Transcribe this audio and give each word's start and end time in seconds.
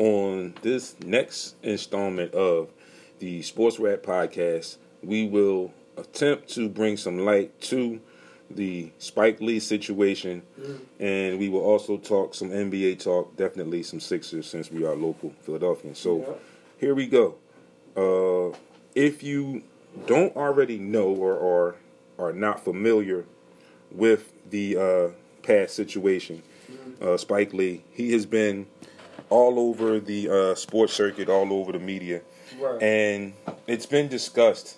on 0.00 0.54
this 0.62 0.96
next 1.04 1.56
installment 1.62 2.32
of 2.32 2.70
the 3.18 3.42
Sports 3.42 3.78
Rap 3.78 4.02
Podcast, 4.02 4.78
we 5.02 5.28
will 5.28 5.74
attempt 5.98 6.48
to 6.54 6.70
bring 6.70 6.96
some 6.96 7.18
light 7.18 7.60
to 7.60 8.00
the 8.50 8.90
Spike 8.98 9.42
Lee 9.42 9.60
situation, 9.60 10.42
and 10.98 11.38
we 11.38 11.50
will 11.50 11.60
also 11.60 11.98
talk 11.98 12.34
some 12.34 12.48
NBA 12.48 12.98
talk, 12.98 13.36
definitely 13.36 13.82
some 13.82 14.00
Sixers 14.00 14.46
since 14.48 14.70
we 14.72 14.86
are 14.86 14.96
local 14.96 15.34
Philadelphians. 15.42 15.98
So 15.98 16.20
Yeah. 16.20 16.34
here 16.78 16.94
we 16.94 17.06
go. 17.06 17.34
Uh, 17.94 18.56
if 18.94 19.22
you 19.22 19.62
don't 20.06 20.34
already 20.34 20.78
know 20.78 21.08
or, 21.08 21.34
or 21.34 21.76
are 22.18 22.32
not 22.32 22.64
familiar 22.64 23.26
with 23.92 24.32
the 24.48 24.76
uh, 24.78 25.08
past 25.42 25.74
situation, 25.74 26.42
uh, 27.02 27.18
Spike 27.18 27.52
Lee, 27.52 27.82
he 27.92 28.12
has 28.12 28.24
been 28.24 28.66
all 29.30 29.58
over 29.58 30.00
the 30.00 30.28
uh, 30.28 30.54
sports 30.54 30.92
circuit, 30.92 31.28
all 31.28 31.52
over 31.52 31.72
the 31.72 31.78
media, 31.78 32.20
Right. 32.58 32.82
and 32.82 33.32
it's 33.66 33.86
been 33.86 34.08
discussed 34.08 34.76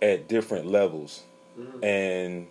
at 0.00 0.28
different 0.28 0.66
levels, 0.66 1.22
and 1.82 2.46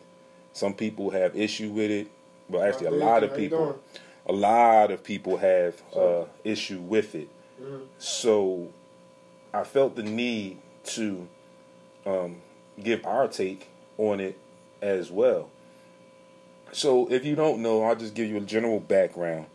some 0.52 0.74
people 0.74 1.10
have 1.12 1.36
issue 1.36 1.70
with 1.70 1.90
it. 1.92 2.08
Well, 2.50 2.62
actually, 2.64 2.88
a 2.88 2.92
lot 2.92 3.24
of 3.24 3.36
people, 3.36 3.80
a 4.28 4.34
lot 4.34 4.92
of 4.92 5.04
people 5.04 5.38
have 5.38 5.82
uh, 5.96 6.26
issue 6.44 6.80
with 6.80 7.16
it. 7.16 7.30
Mhm. 7.62 7.88
So, 7.98 8.68
I 9.54 9.64
felt 9.64 9.96
the 9.96 10.04
need 10.04 10.58
to 10.86 11.28
um, 12.06 12.42
give 12.84 13.06
our 13.06 13.28
take 13.30 13.70
on 13.98 14.20
it 14.20 14.38
as 14.82 15.10
well. 15.10 15.50
So, 16.74 17.10
if 17.10 17.24
you 17.24 17.36
don't 17.36 17.62
know, 17.62 17.84
I'll 17.84 17.96
just 17.96 18.14
give 18.14 18.28
you 18.30 18.38
a 18.38 18.42
general 18.42 18.80
background. 18.80 19.46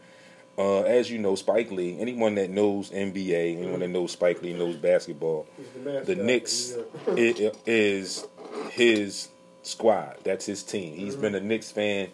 Uh, 0.58 0.80
as 0.82 1.08
you 1.08 1.18
know, 1.18 1.36
Spike 1.36 1.70
Lee, 1.70 1.96
anyone 2.00 2.34
that 2.34 2.50
knows 2.50 2.90
NBA, 2.90 3.56
anyone 3.58 3.78
that 3.78 3.88
knows 3.88 4.10
Spike 4.12 4.42
Lee 4.42 4.52
knows 4.54 4.74
basketball, 4.74 5.46
the, 5.84 6.00
the 6.04 6.16
Knicks 6.16 6.74
Yeah. 7.06 7.12
i- 7.46 7.52
is 7.64 8.26
his 8.72 9.28
squad. 9.62 10.16
That's 10.24 10.46
his 10.46 10.64
team. 10.64 10.96
He's 10.96 11.14
been 11.14 11.36
a 11.36 11.40
Knicks 11.40 11.70
fan 11.70 12.08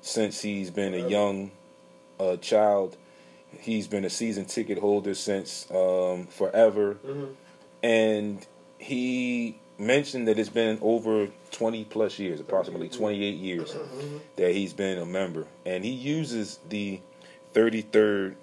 since 0.00 0.40
he's 0.42 0.70
been 0.70 0.94
a 0.94 1.08
young 1.08 1.50
uh, 2.20 2.36
child. 2.36 2.96
He's 3.58 3.88
been 3.88 4.04
a 4.04 4.10
season 4.10 4.44
ticket 4.44 4.78
holder 4.78 5.14
since 5.14 5.66
um, 5.72 6.26
forever, 6.26 6.98
Mhm. 7.04 7.34
and 7.82 8.46
he 8.78 9.58
mentioned 9.78 10.28
that 10.28 10.38
it's 10.38 10.48
been 10.50 10.78
over 10.82 11.28
20 11.50 11.84
plus 11.86 12.18
years, 12.18 12.38
approximately 12.40 12.88
28 12.88 13.34
years, 13.36 13.74
that 14.36 14.52
he's 14.52 14.72
been 14.72 14.98
a 14.98 15.06
member, 15.06 15.46
and 15.66 15.84
he 15.84 15.90
uses 15.90 16.60
the 16.68 17.00
33rd 17.54 18.34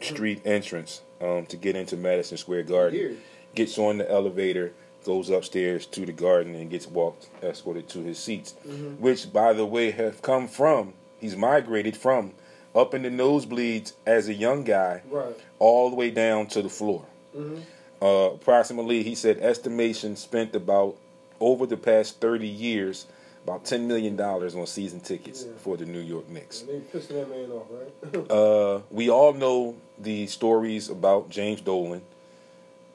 Street 0.00 0.42
entrance 0.44 1.02
um, 1.20 1.46
to 1.46 1.56
get 1.56 1.76
into 1.76 1.96
Madison 1.96 2.36
Square 2.36 2.64
Garden 2.64 2.98
Years. 2.98 3.16
gets 3.54 3.78
on 3.78 3.98
the 3.98 4.10
elevator, 4.10 4.72
goes 5.04 5.30
upstairs 5.30 5.86
to 5.86 6.04
the 6.04 6.12
garden, 6.12 6.54
and 6.56 6.68
gets 6.70 6.86
walked 6.86 7.28
escorted 7.42 7.88
to 7.90 8.00
his 8.00 8.18
seats. 8.18 8.54
Mhm. 8.66 8.98
Which, 8.98 9.32
by 9.32 9.52
the 9.52 9.64
way, 9.64 9.90
have 9.92 10.20
come 10.22 10.48
from 10.48 10.94
he's 11.20 11.36
migrated 11.36 11.96
from 11.96 12.32
up 12.74 12.92
in 12.92 13.02
the 13.02 13.08
nosebleeds 13.08 13.92
as 14.04 14.28
a 14.28 14.34
young 14.34 14.64
guy, 14.64 15.02
Right. 15.08 15.36
all 15.58 15.88
the 15.90 15.96
way 15.96 16.10
down 16.10 16.48
to 16.48 16.60
the 16.60 16.68
floor. 16.68 17.04
Mhm. 17.34 17.60
Uh, 18.02 18.30
approximately, 18.34 19.02
he 19.04 19.14
said, 19.14 19.38
estimation 19.38 20.16
spent 20.16 20.54
about 20.54 20.96
over 21.40 21.64
the 21.66 21.76
past 21.76 22.20
thirty 22.20 22.48
years, 22.48 23.06
about 23.44 23.64
ten 23.64 23.86
million 23.86 24.16
dollars 24.16 24.54
on 24.56 24.66
season 24.66 25.00
tickets 25.00 25.44
Yeah. 25.46 25.52
for 25.58 25.76
the 25.76 25.84
New 25.86 26.00
York 26.00 26.28
Knicks. 26.28 26.62
And 26.62 26.70
they 26.70 26.98
pissing 26.98 27.08
that 27.20 27.30
man 27.30 27.50
off, 27.52 27.66
right? 27.70 28.30
Uh, 28.30 28.80
we 28.90 29.10
all 29.10 29.32
know 29.32 29.76
the 29.98 30.26
stories 30.26 30.88
about 30.88 31.28
James 31.30 31.60
Dolan. 31.60 32.02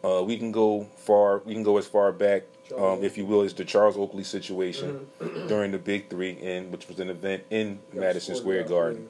Uh, 0.04 0.24
we 0.24 0.38
can 0.38 0.52
go 0.52 0.88
far. 0.98 1.40
We 1.46 1.54
can 1.54 1.64
go 1.64 1.78
as 1.78 1.86
far 1.86 2.12
back, 2.12 2.44
um, 2.78 3.04
if 3.04 3.18
you 3.18 3.26
will, 3.26 3.42
as 3.42 3.54
the 3.54 3.66
Charles 3.66 3.98
Oakley 3.98 4.24
situation 4.24 5.08
during 5.48 5.72
the 5.72 5.78
Big 5.78 6.10
Three, 6.10 6.32
in 6.32 6.72
which 6.72 6.88
was 6.88 7.00
an 7.00 7.10
event 7.10 7.44
in 7.50 7.80
Got 7.94 8.00
Madison 8.02 8.36
Square 8.36 8.64
out, 8.64 8.70
Garden. 8.70 9.10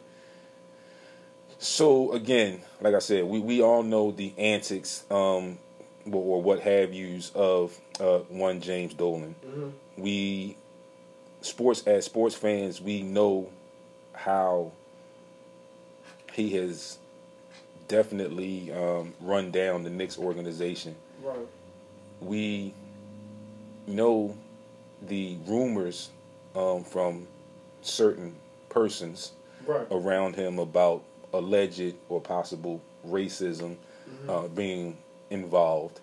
So 1.59 2.11
again, 2.13 2.61
like 2.81 2.95
I 2.95 2.99
said, 2.99 3.25
we, 3.25 3.39
we 3.39 3.61
all 3.61 3.83
know 3.83 4.11
the 4.11 4.33
antics 4.37 5.03
um, 5.11 5.57
or, 6.09 6.37
or 6.37 6.41
what 6.41 6.61
have 6.61 6.93
yous 6.93 7.31
of 7.35 7.77
uh, 7.99 8.19
one 8.29 8.61
James 8.61 8.93
Dolan. 8.93 9.35
Mhm. 9.45 9.71
We 9.97 10.55
sports 11.41 11.85
as 11.87 12.05
sports 12.05 12.35
fans, 12.35 12.81
we 12.81 13.01
know 13.01 13.49
how 14.13 14.71
he 16.33 16.51
has 16.51 16.97
definitely 17.87 18.71
um, 18.71 19.13
run 19.19 19.51
down 19.51 19.83
the 19.83 19.89
Knicks 19.89 20.17
organization. 20.17 20.95
Right. 21.23 21.39
We 22.21 22.73
know 23.87 24.35
the 25.01 25.37
rumors 25.47 26.09
um, 26.55 26.83
from 26.83 27.27
certain 27.81 28.35
persons 28.69 29.31
Right. 29.65 29.85
around 29.91 30.35
him 30.35 30.57
about 30.57 31.03
alleged 31.33 31.93
or 32.07 32.21
possible 32.21 32.81
racism 33.07 33.75
Mm-hmm. 34.09 34.29
uh, 34.29 34.47
being 34.47 34.97
involved. 35.29 35.99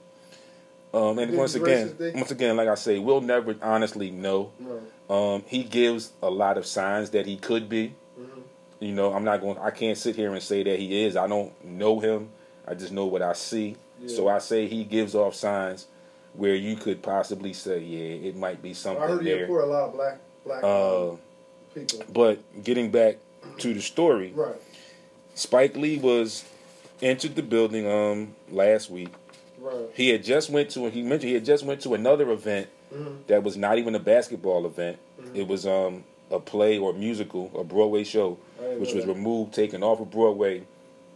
Um, 0.94 1.18
and 1.18 1.36
once 1.36 1.56
again, 1.56 1.96
once 2.14 2.30
again, 2.30 2.56
like 2.56 2.68
I 2.68 2.76
say, 2.76 3.00
we'll 3.00 3.20
never 3.20 3.56
honestly 3.60 4.10
know. 4.12 4.52
Right. 4.60 4.80
Um, 5.08 5.44
he 5.46 5.62
gives 5.62 6.12
a 6.22 6.30
lot 6.30 6.58
of 6.58 6.66
signs 6.66 7.10
that 7.10 7.26
he 7.26 7.36
could 7.36 7.68
be. 7.68 7.94
Mhm. 8.18 8.42
You 8.80 8.92
know, 8.92 9.12
I'm 9.12 9.24
not 9.24 9.40
going. 9.40 9.58
I 9.58 9.70
can't 9.70 9.96
sit 9.96 10.16
here 10.16 10.32
and 10.32 10.42
say 10.42 10.62
that 10.64 10.78
he 10.78 11.04
is. 11.04 11.16
I 11.16 11.26
don't 11.26 11.52
know 11.64 12.00
him. 12.00 12.30
I 12.66 12.74
just 12.74 12.92
know 12.92 13.06
what 13.06 13.22
I 13.22 13.32
see. 13.32 13.76
Yeah. 14.02 14.08
So 14.14 14.28
I 14.28 14.38
say 14.38 14.66
he 14.66 14.84
gives 14.84 15.14
off 15.14 15.34
signs 15.34 15.86
where 16.34 16.54
you 16.54 16.76
could 16.76 17.02
possibly 17.02 17.52
say, 17.52 17.78
yeah, 17.80 18.28
it 18.28 18.36
might 18.36 18.60
be 18.60 18.74
something. 18.74 19.02
I 19.02 19.06
heard 19.06 19.22
he 19.24 19.30
there. 19.30 19.46
for 19.46 19.60
a 19.62 19.66
lot 19.66 19.84
of 19.88 19.92
black 19.94 20.18
black 20.44 20.62
Uh, 20.64 21.10
um, 21.12 21.18
people. 21.74 22.00
but 22.12 22.62
getting 22.64 22.90
back 22.90 23.16
to 23.58 23.72
the 23.72 23.80
story, 23.80 24.32
Right. 24.34 24.56
Spike 25.34 25.76
Lee 25.76 25.98
was 25.98 26.44
entered 27.00 27.36
the 27.36 27.42
building 27.42 27.86
um 27.90 28.34
last 28.50 28.90
week. 28.90 29.10
Right. 29.60 29.88
He 29.94 30.08
had 30.10 30.24
just 30.24 30.50
went 30.50 30.70
to 30.70 30.90
he 30.90 31.02
mentioned 31.02 31.28
he 31.28 31.34
had 31.34 31.44
just 31.44 31.64
went 31.64 31.80
to 31.82 31.94
another 31.94 32.30
event 32.30 32.68
Mhm. 32.94 33.26
that 33.26 33.42
was 33.42 33.56
not 33.56 33.78
even 33.78 33.94
a 33.94 33.98
basketball 33.98 34.64
event. 34.66 34.98
Mhm. 35.20 35.36
It 35.36 35.48
was 35.48 35.66
um 35.66 36.04
a 36.30 36.40
play 36.40 36.76
or 36.78 36.92
musical, 36.92 37.50
a 37.56 37.62
Broadway 37.64 38.02
show, 38.04 38.38
which 38.78 38.92
was 38.94 39.04
that. 39.04 39.12
removed, 39.12 39.54
taken 39.54 39.82
off 39.82 40.00
of 40.00 40.10
Broadway, 40.10 40.62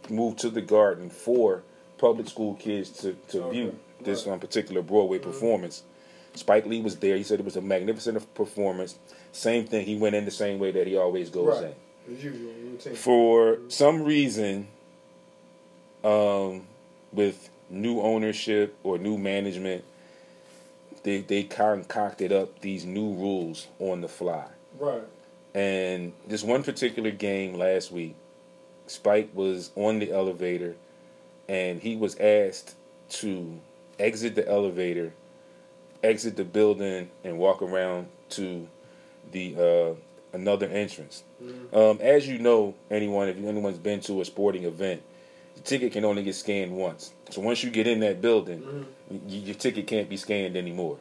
moved 0.09 0.39
to 0.39 0.49
the 0.49 0.61
Garden 0.61 1.09
for 1.09 1.63
public 1.97 2.27
school 2.29 2.53
kids 2.55 2.89
to, 3.01 3.13
to 3.29 3.43
Okay. 3.43 3.51
view 3.51 3.75
this 4.01 4.25
Right. 4.25 4.33
um, 4.33 4.39
particular 4.39 4.81
Broadway 4.81 5.19
Mhm. 5.19 5.23
performance. 5.23 5.83
Spike 6.33 6.65
Lee 6.65 6.81
was 6.81 6.95
there. 6.97 7.17
He 7.17 7.23
said 7.23 7.39
it 7.39 7.45
was 7.45 7.57
a 7.57 7.61
magnificent 7.61 8.33
performance. 8.33 8.95
Same 9.33 9.65
thing. 9.65 9.85
He 9.85 9.97
went 9.97 10.15
in 10.15 10.23
the 10.25 10.31
same 10.31 10.59
way 10.59 10.71
that 10.71 10.87
he 10.87 10.95
always 10.95 11.29
goes 11.29 11.61
Right. 11.61 11.73
in. 12.07 12.15
Usual, 12.15 12.51
routine. 12.63 12.95
For 12.95 13.59
some 13.67 14.03
reason, 14.03 14.67
um, 16.03 16.63
with 17.13 17.49
new 17.69 17.99
ownership 18.01 18.75
or 18.83 18.97
new 18.97 19.17
management, 19.17 19.83
they 21.03 21.21
they 21.21 21.43
concocted 21.43 22.31
up 22.31 22.59
these 22.61 22.85
new 22.85 23.13
rules 23.13 23.67
on 23.79 24.01
the 24.01 24.07
fly. 24.07 24.45
right. 24.79 25.03
And 25.53 26.13
this 26.27 26.43
one 26.43 26.63
particular 26.63 27.11
game 27.11 27.55
last 27.55 27.91
week, 27.91 28.15
Spike 28.87 29.29
was 29.33 29.71
on 29.75 29.99
the 29.99 30.09
elevator 30.11 30.75
and 31.49 31.81
he 31.81 31.97
was 31.97 32.17
asked 32.19 32.75
to 33.09 33.59
exit 33.99 34.35
the 34.35 34.47
elevator, 34.47 35.13
exit 36.03 36.37
the 36.37 36.45
building, 36.45 37.09
and 37.25 37.37
walk 37.37 37.61
around 37.61 38.07
to 38.29 38.67
the 39.33 39.55
uh, 39.57 40.35
another 40.37 40.67
entrance. 40.67 41.23
Mhm. 41.43 41.73
Um, 41.75 41.97
as 42.01 42.27
you 42.27 42.37
know, 42.39 42.73
anyone 42.89 43.27
if 43.27 43.35
anyone's 43.37 43.77
been 43.77 43.99
to 44.01 44.21
a 44.21 44.25
sporting 44.25 44.63
event, 44.63 45.01
the 45.55 45.61
ticket 45.61 45.91
can 45.91 46.05
only 46.05 46.23
get 46.23 46.35
scanned 46.35 46.71
once. 46.71 47.11
So 47.31 47.41
once 47.41 47.63
you 47.63 47.69
get 47.69 47.87
in 47.87 47.99
that 48.01 48.21
building, 48.21 48.61
Mhm. 48.61 48.85
y- 49.09 49.19
your 49.45 49.55
ticket 49.55 49.87
can't 49.87 50.09
be 50.09 50.17
scanned 50.17 50.55
anymore. 50.57 50.97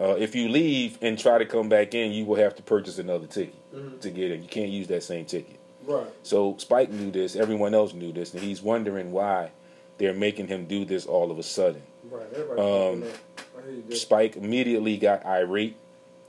Uh, 0.00 0.16
if 0.18 0.34
you 0.34 0.48
leave 0.48 0.98
and 1.02 1.18
try 1.18 1.38
to 1.38 1.44
come 1.46 1.68
back 1.68 1.94
in, 1.94 2.12
you 2.12 2.24
will 2.24 2.36
have 2.36 2.54
to 2.56 2.62
purchase 2.62 2.98
another 2.98 3.26
ticket 3.26 3.54
Mhm. 3.74 4.00
to 4.00 4.10
get 4.10 4.30
in. 4.32 4.42
You 4.42 4.48
can't 4.48 4.70
use 4.70 4.88
that 4.88 5.02
same 5.02 5.24
ticket. 5.24 5.56
Right. 5.86 6.06
So 6.22 6.56
Spike 6.58 6.90
knew 6.90 7.10
this. 7.10 7.36
Everyone 7.36 7.74
else 7.74 7.92
knew 7.94 8.10
this, 8.12 8.32
and 8.34 8.42
he's 8.42 8.62
wondering 8.62 9.12
why 9.12 9.50
they're 9.98 10.14
making 10.14 10.48
him 10.48 10.64
do 10.64 10.84
this 10.84 11.06
all 11.06 11.30
of 11.30 11.38
a 11.38 11.42
sudden. 11.42 11.82
Right. 12.10 12.22
Um, 12.58 13.02
fucking 13.02 13.02
up. 13.02 13.14
I 13.58 13.62
hear 13.66 13.70
you. 13.76 13.82
Dick. 13.88 13.96
Spike 13.98 14.36
immediately 14.36 14.96
got 14.96 15.24
irate. 15.26 15.76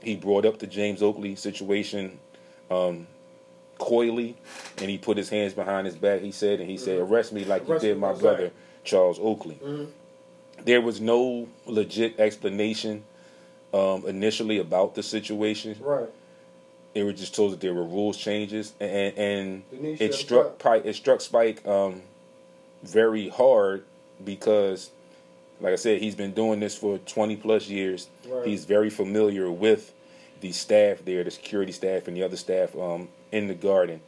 He 0.02 0.14
brought 0.14 0.44
up 0.44 0.58
the 0.58 0.66
James 0.66 1.02
Oakley 1.02 1.34
situation 1.34 2.20
um, 2.70 3.06
coyly, 3.78 4.36
and 4.78 4.90
he 4.90 4.98
put 4.98 5.16
his 5.16 5.28
hands 5.28 5.54
behind 5.54 5.86
his 5.86 5.96
back. 5.96 6.20
He 6.20 6.30
said, 6.32 6.60
and 6.60 6.68
he 6.70 6.76
said, 6.76 6.98
Mhm. 7.00 7.10
"Arrest 7.10 7.32
me 7.32 7.44
like 7.44 7.68
Arrest 7.68 7.84
you 7.84 7.90
did 7.90 7.98
my 7.98 8.12
brother. 8.12 8.50
Charles 8.86 9.18
Oakley." 9.20 9.58
Mhm. 9.62 9.88
There 10.64 10.80
was 10.80 11.00
no 11.00 11.48
legit 11.66 12.18
explanation 12.18 13.04
um, 13.74 14.06
initially 14.06 14.58
about 14.58 14.94
the 14.94 15.02
situation. 15.02 15.76
Right. 15.80 16.08
They 16.94 17.02
were 17.02 17.12
just 17.12 17.34
told 17.34 17.52
that 17.52 17.60
there 17.60 17.74
were 17.74 17.84
rules 17.84 18.16
changes, 18.16 18.72
and 18.80 19.16
and 19.18 19.70
Denise 19.70 20.00
it 20.00 20.14
struck. 20.14 20.64
It 20.84 20.94
struck 20.94 21.20
Spike 21.20 21.66
um, 21.66 22.00
very 22.82 23.28
hard 23.28 23.84
because, 24.24 24.90
like 25.60 25.74
I 25.74 25.76
said, 25.76 26.00
he's 26.00 26.14
been 26.14 26.32
doing 26.32 26.58
this 26.60 26.74
for 26.76 26.96
20 26.98 27.36
plus 27.36 27.68
years. 27.68 28.08
Right. 28.26 28.46
He's 28.46 28.64
very 28.64 28.88
familiar 28.88 29.50
with 29.50 29.92
the 30.40 30.52
staff 30.52 31.04
there, 31.04 31.22
the 31.22 31.30
security 31.30 31.72
staff 31.72 32.08
and 32.08 32.16
the 32.16 32.22
other 32.22 32.36
staff 32.36 32.74
um, 32.76 33.08
in 33.30 33.48
the 33.48 33.54
garden. 33.54 34.00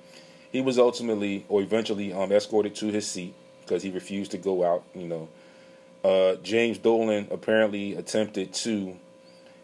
He 0.51 0.63
was 0.63 0.79
ultimately 0.79 1.45
or 1.51 1.61
eventually 1.61 2.13
um, 2.13 2.33
escorted 2.33 2.75
to 2.77 2.87
his 2.87 3.07
seat 3.07 3.35
because 3.69 3.83
he 3.83 3.91
refused 3.91 4.31
to 4.31 4.39
go 4.39 4.65
out. 4.65 4.85
You 4.95 5.07
know, 5.07 5.29
uh, 6.05 6.37
James 6.43 6.79
Dolan 6.79 7.29
apparently 7.31 7.95
attempted 7.95 8.55
to 8.55 8.97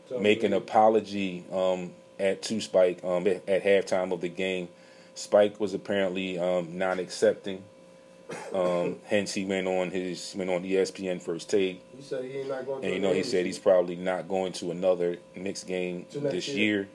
So, 0.09 0.19
make 0.19 0.43
an 0.43 0.53
apology 0.53 1.45
um, 1.51 1.93
at 2.21 2.43
to 2.43 2.61
Spike 2.61 3.03
um, 3.03 3.27
at, 3.27 3.49
at 3.49 3.65
halftime 3.65 4.13
of 4.13 4.21
the 4.21 4.29
game. 4.29 4.69
Spike 5.15 5.59
was 5.61 5.75
apparently 5.75 6.39
um, 6.39 6.77
not 6.77 6.99
accepting. 6.99 7.63
Um, 8.53 8.97
hence, 9.07 9.33
he 9.33 9.45
went 9.45 9.67
on 9.67 9.91
his 9.91 10.35
went 10.37 10.51
on 10.51 10.63
ESPN 10.63 11.23
first 11.23 11.49
take, 11.49 11.83
He 11.97 12.03
said 12.03 12.25
he 12.25 12.39
ain't 12.39 12.49
not 12.49 12.67
going 12.67 12.83
to. 12.83 12.87
and 12.87 12.95
you 12.95 13.01
know 13.01 13.13
he 13.13 13.23
said 13.23 13.47
he's 13.47 13.59
probably 13.59 13.97
not 13.97 14.29
going 14.29 14.53
to 14.55 14.71
another 14.71 15.17
Knicks 15.35 15.65
game 15.65 16.07
this 16.13 16.49
year. 16.49 16.57
year. 16.77 16.89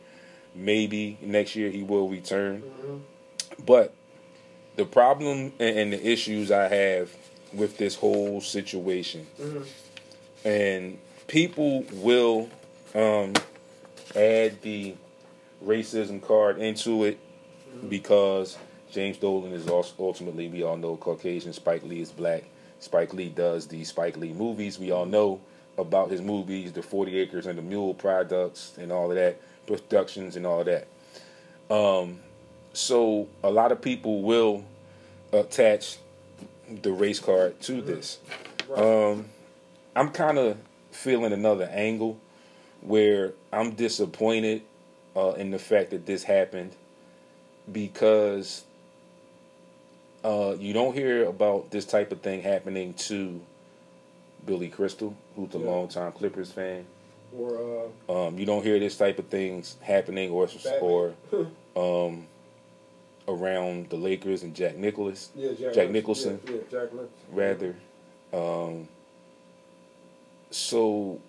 Maybe 0.56 1.18
next 1.22 1.56
year 1.56 1.70
he 1.70 1.84
will 1.84 2.10
return. 2.10 2.64
Mhm. 2.64 3.02
But 3.66 3.94
the 4.80 4.86
problem 4.86 5.52
and, 5.60 5.92
the 5.92 6.08
issues 6.08 6.52
I 6.52 6.70
have 6.70 7.12
with 7.54 7.78
this 7.78 7.96
whole 7.96 8.40
situation, 8.40 9.28
Mhm. 9.38 9.66
and 10.46 10.98
people 11.28 11.84
will 11.92 12.50
um, 12.96 13.34
add 14.16 14.62
the 14.62 14.96
racism 15.64 16.22
card 16.22 16.60
into 16.60 17.04
it 17.04 17.18
because 17.90 18.58
James 18.90 19.18
Dolan 19.18 19.52
is 19.54 19.68
also 19.68 19.94
ultimately 20.00 20.48
we 20.48 20.64
all 20.64 20.78
know 20.78 20.96
Caucasian. 20.96 21.52
Spike 21.54 21.84
Lee 21.84 22.02
is 22.02 22.12
black. 22.12 22.46
Spike 22.80 23.14
Lee 23.14 23.30
does 23.30 23.68
the 23.68 23.84
Spike 23.84 24.16
Lee 24.18 24.32
movies. 24.34 24.80
We 24.80 24.92
all 24.92 25.06
know 25.06 25.42
about 25.78 26.10
his 26.10 26.22
movies, 26.22 26.72
the 26.72 26.82
Forty 26.82 27.20
Acres 27.20 27.46
and 27.46 27.58
the 27.60 27.62
Mule 27.62 27.94
products, 27.94 28.72
and 28.78 28.92
all 28.94 29.12
of 29.12 29.18
that 29.18 29.40
productions 29.68 30.36
and 30.38 30.46
all 30.48 30.62
of 30.62 30.66
that. 30.68 30.88
Um, 31.70 32.22
so 32.80 33.28
a 33.44 33.52
lot 33.52 33.72
of 33.72 33.82
people 33.82 34.22
will 34.22 34.64
attach 35.34 35.98
the 36.82 36.92
race 36.92 37.20
card 37.20 37.60
to 37.62 37.82
this. 37.82 38.20
Um, 38.74 39.26
I'm 39.96 40.10
kind 40.10 40.38
of 40.38 40.58
feeling 40.92 41.34
another 41.34 41.66
angle 41.66 42.18
where 42.82 43.34
I'm 43.52 43.72
disappointed 43.72 44.62
uh, 45.16 45.32
in 45.32 45.52
the 45.52 45.60
fact 45.60 45.90
that 45.92 46.06
this 46.06 46.24
happened 46.24 46.72
because 47.70 48.64
uh, 50.24 50.56
you 50.58 50.72
don't 50.74 50.94
hear 50.94 51.26
about 51.26 51.72
this 51.72 51.86
type 51.86 52.12
of 52.12 52.22
thing 52.22 52.42
happening 52.42 52.94
to 52.94 53.42
Billy 54.46 54.70
Crystal, 54.70 55.16
who's 55.36 55.54
a 55.54 55.58
Yeah. 55.58 55.66
longtime 55.66 56.14
Clippers 56.14 56.52
fan. 56.52 56.86
or 57.38 57.90
uh, 58.10 58.28
Um, 58.28 58.40
you 58.40 58.46
don't 58.46 58.64
hear 58.64 58.80
this 58.80 58.98
type 58.98 59.20
of 59.20 59.28
things 59.28 59.76
happening 59.82 60.32
or 60.32 60.48
or 60.82 61.14
um, 61.76 62.26
around 63.40 63.90
the 63.90 63.96
Lakers 63.96 64.44
and 64.44 64.56
Jack 64.56 64.76
Nicholas. 64.76 65.30
yeah, 65.36 65.52
Jack, 65.60 65.74
Jack 65.74 65.90
Nicholson. 65.92 66.40
Yeah, 66.46 66.52
yeah, 66.54 66.58
Jack 66.72 66.94
Nicholson. 66.94 67.10
rather. 67.32 67.76
Um, 68.34 68.88
so 70.52 71.20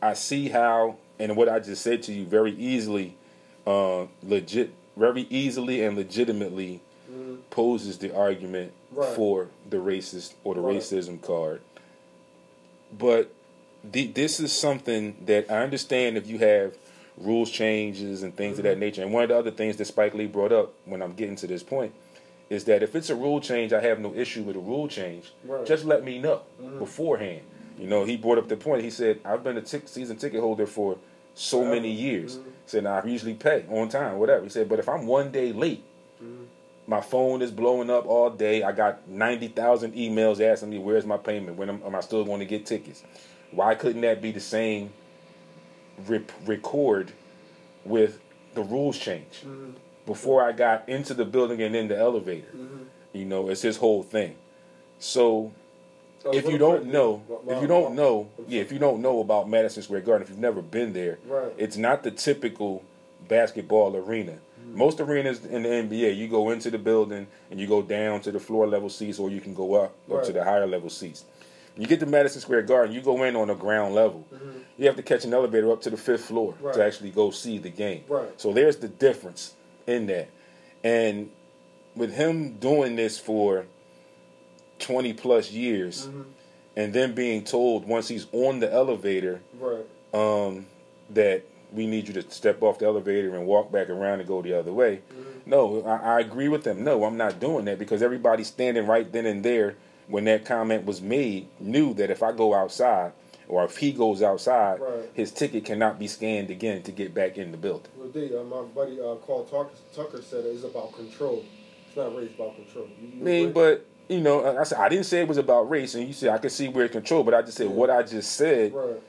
I 0.00 0.14
see 0.14 0.48
how, 0.48 0.96
and 1.18 1.36
what 1.36 1.48
I 1.48 1.60
just 1.60 1.82
said 1.82 2.02
to 2.04 2.12
you 2.12 2.24
very 2.24 2.52
easily, 2.52 3.16
uh, 3.66 4.06
legit, 4.22 4.70
very 4.96 5.26
easily 5.30 5.82
and 5.84 5.96
legitimately 5.96 6.80
Mhm. 7.10 7.38
poses 7.50 7.98
the 7.98 8.14
argument 8.14 8.72
Right. 8.90 9.14
for 9.14 9.48
the 9.68 9.76
racist 9.78 10.34
or 10.44 10.54
the 10.54 10.60
Right. 10.60 10.76
racism 10.76 11.20
card. 11.22 11.60
But 12.96 13.30
the, 13.84 14.06
this 14.08 14.38
is 14.40 14.52
something 14.52 15.16
that 15.26 15.50
I 15.50 15.62
understand 15.62 16.16
if 16.16 16.26
you 16.26 16.38
have 16.38 16.76
rules 17.16 17.50
changes 17.50 18.22
and 18.22 18.34
things 18.36 18.58
of 18.58 18.64
Mm-hmm. 18.64 18.72
that 18.74 18.78
nature. 18.78 19.02
And 19.02 19.12
one 19.12 19.22
of 19.24 19.28
the 19.28 19.36
other 19.38 19.50
things 19.50 19.76
that 19.76 19.84
Spike 19.86 20.14
Lee 20.14 20.26
brought 20.26 20.52
up 20.52 20.74
when 20.84 21.02
I'm 21.02 21.12
getting 21.14 21.36
to 21.36 21.46
this 21.46 21.62
point 21.62 21.92
is 22.50 22.64
that 22.64 22.82
if 22.82 22.94
it's 22.94 23.10
a 23.10 23.14
rule 23.14 23.40
change, 23.40 23.72
I 23.72 23.80
have 23.80 23.98
no 24.00 24.14
issue 24.14 24.42
with 24.42 24.56
a 24.56 24.60
rule 24.60 24.88
change. 24.88 25.32
Right. 25.44 25.64
Just 25.66 25.84
let 25.84 26.04
me 26.04 26.18
know 26.18 26.42
Mhm. 26.60 26.78
beforehand. 26.78 27.42
You 27.78 27.86
know, 27.86 28.04
he 28.04 28.16
brought 28.16 28.38
up 28.38 28.48
the 28.48 28.56
point. 28.56 28.82
He 28.82 28.90
said, 28.90 29.20
"I've 29.24 29.42
been 29.42 29.56
a 29.56 29.64
season 29.64 30.16
ticket 30.16 30.40
holder 30.40 30.66
for 30.66 30.96
so 31.34 31.64
many 31.64 31.90
years." 31.90 32.36
Mhm. 32.36 32.44
He 32.44 32.50
said, 32.66 32.84
"Now 32.84 33.00
I 33.02 33.06
usually 33.06 33.34
pay 33.34 33.64
on 33.70 33.88
time, 33.88 34.18
whatever." 34.18 34.42
He 34.44 34.50
said, 34.50 34.68
"But 34.68 34.78
if 34.78 34.88
I'm 34.88 35.06
one 35.06 35.30
day 35.32 35.52
late, 35.52 35.82
Mhm. 36.22 36.46
my 36.86 37.00
phone 37.00 37.40
is 37.40 37.50
blowing 37.50 37.88
up 37.88 38.06
all 38.06 38.28
day. 38.28 38.62
I 38.62 38.72
got 38.72 39.08
ninety 39.08 39.48
thousand 39.48 39.94
emails 39.94 40.40
asking 40.40 40.70
me 40.70 40.78
where's 40.78 41.06
my 41.06 41.16
payment. 41.16 41.56
When 41.56 41.68
am, 41.70 41.82
am 41.86 41.94
I 41.94 42.00
still 42.00 42.24
going 42.24 42.40
to 42.40 42.46
get 42.46 42.66
tickets? 42.66 43.02
Why 43.50 43.74
couldn't 43.74 44.02
that 44.02 44.20
be 44.20 44.30
the 44.32 44.40
same 44.40 44.90
record 46.46 47.12
with 47.84 48.20
the 48.54 48.62
rules 48.62 48.98
change 48.98 49.42
Mhm. 49.44 49.72
before 50.06 50.42
I 50.42 50.52
got 50.52 50.88
into 50.88 51.14
the 51.14 51.24
building 51.24 51.62
and 51.62 51.74
in 51.74 51.88
the 51.88 51.96
elevator? 51.98 52.48
Mhm. 52.56 52.86
You 53.12 53.24
know, 53.24 53.48
it's 53.48 53.62
his 53.62 53.76
whole 53.78 54.02
thing. 54.02 54.34
So 54.98 55.52
if 56.32 56.48
you 56.48 56.58
don't 56.58 56.86
know, 56.86 57.22
wow, 57.28 57.40
if 57.48 57.60
you 57.62 57.66
don't 57.68 57.94
know, 57.94 58.28
I'm 58.38 58.44
yeah, 58.48 58.60
if 58.60 58.70
you 58.72 58.78
don't 58.78 59.02
know 59.02 59.20
about 59.20 59.48
Madison 59.48 59.82
Square 59.82 60.02
Garden, 60.02 60.22
if 60.22 60.30
you've 60.30 60.38
never 60.38 60.62
been 60.62 60.92
there, 60.92 61.18
Right. 61.26 61.52
it's 61.56 61.76
not 61.76 62.02
the 62.04 62.10
typical 62.12 62.82
basketball 63.28 63.96
arena. 63.96 64.38
Most 64.74 65.00
arenas 65.00 65.44
in 65.44 65.64
the 65.64 65.68
NBA, 65.68 66.12
you 66.12 66.28
go 66.28 66.50
into 66.50 66.70
the 66.70 66.78
building 66.78 67.26
and 67.50 67.60
you 67.60 67.66
go 67.66 67.82
down 67.82 68.20
to 68.22 68.30
the 68.32 68.38
floor 68.40 68.66
level 68.66 68.88
seats, 68.88 69.18
or 69.18 69.28
you 69.28 69.40
can 69.40 69.52
go 69.54 69.74
up 69.74 69.92
up 70.10 70.22
to 70.24 70.32
the 70.32 70.44
higher 70.44 70.66
level 70.66 70.88
seats. 70.88 71.24
You 71.76 71.86
get 71.86 72.00
to 72.00 72.06
Madison 72.06 72.40
Square 72.40 72.62
Garden, 72.62 72.94
you 72.94 73.00
go 73.00 73.22
in 73.24 73.34
on 73.34 73.48
the 73.48 73.54
ground 73.54 73.94
level. 73.94 74.26
You 74.76 74.86
have 74.86 74.96
to 74.96 75.02
catch 75.02 75.24
an 75.24 75.32
elevator 75.32 75.70
up 75.72 75.80
to 75.82 75.90
the 75.90 75.96
fifth 75.96 76.26
floor 76.26 76.54
Right. 76.60 76.74
to 76.74 76.84
actually 76.84 77.10
go 77.10 77.30
see 77.30 77.58
the 77.58 77.70
game. 77.70 78.04
Right. 78.08 78.28
So 78.40 78.52
there's 78.52 78.76
the 78.76 78.88
difference 78.88 79.54
in 79.86 80.06
that. 80.06 80.28
And 80.84 81.30
with 81.96 82.12
him 82.14 82.54
doing 82.58 82.96
this 82.96 83.18
for 83.18 83.66
20 84.78 85.12
plus 85.12 85.50
years 85.52 86.08
Mhm. 86.08 86.24
and 86.76 86.92
then 86.92 87.14
being 87.14 87.44
told 87.44 87.86
once 87.86 88.08
he's 88.08 88.26
on 88.32 88.60
the 88.60 88.72
elevator 88.72 89.40
Right. 89.58 89.84
um, 90.12 90.66
that 91.10 91.42
we 91.72 91.86
need 91.86 92.06
you 92.08 92.14
to 92.14 92.30
step 92.30 92.62
off 92.62 92.78
the 92.78 92.84
elevator 92.86 93.34
and 93.34 93.46
walk 93.46 93.70
back 93.72 93.88
around 93.88 94.18
and 94.20 94.28
go 94.28 94.42
the 94.42 94.52
other 94.52 94.72
way. 94.72 95.00
No, 95.46 95.82
I, 95.86 96.16
I 96.16 96.20
agree 96.20 96.48
with 96.48 96.64
them. 96.64 96.84
No, 96.84 97.04
I'm 97.04 97.16
not 97.16 97.40
doing 97.40 97.64
that 97.64 97.78
because 97.78 98.02
everybody's 98.02 98.48
standing 98.48 98.86
right 98.86 99.10
then 99.10 99.24
and 99.26 99.42
there 99.42 99.76
when 100.08 100.24
that 100.24 100.44
comment 100.44 100.84
was 100.84 101.00
made 101.00 101.48
knew 101.60 101.94
that 101.94 102.10
if 102.10 102.22
I 102.22 102.32
go 102.32 102.54
outside 102.54 103.12
or 103.48 103.64
if 103.64 103.76
he 103.76 103.92
goes 103.92 104.22
outside, 104.22 104.80
Right. 104.80 105.10
his 105.14 105.30
ticket 105.30 105.64
cannot 105.64 105.98
be 105.98 106.06
scanned 106.06 106.50
again 106.50 106.82
to 106.82 106.92
get 106.92 107.12
back 107.14 107.38
in 107.38 107.50
the 107.50 107.58
building. 107.58 107.90
Well, 107.96 108.08
uh, 108.08 108.44
my 108.44 108.62
buddy 108.62 109.00
uh, 109.00 109.14
Carl 109.26 109.44
Tucker, 109.44 109.70
Tucker 109.94 110.22
said 110.22 110.44
it's 110.46 110.64
about 110.64 110.92
control. 110.92 111.44
It's 111.88 111.96
not 111.96 112.16
race, 112.16 112.30
about 112.34 112.56
control. 112.56 112.88
You, 113.00 113.08
you 113.08 113.20
I 113.20 113.24
mean, 113.24 113.52
but 113.52 113.86
you 114.08 114.20
know, 114.20 114.58
I 114.58 114.64
said 114.64 114.78
I 114.78 114.88
didn't 114.88 115.04
say 115.06 115.20
it 115.20 115.28
was 115.28 115.38
about 115.38 115.68
race, 115.70 115.94
and 115.94 116.06
you 116.06 116.12
said 116.12 116.30
I 116.30 116.38
could 116.38 116.52
see 116.52 116.68
where 116.68 116.88
control, 116.88 117.22
but 117.24 117.34
I 117.34 117.42
just 117.42 117.56
said 117.58 117.66
Yeah. 117.68 117.72
what 117.74 117.90
I 117.90 118.02
just 118.02 118.32
said 118.32 118.72
right. 118.74 119.00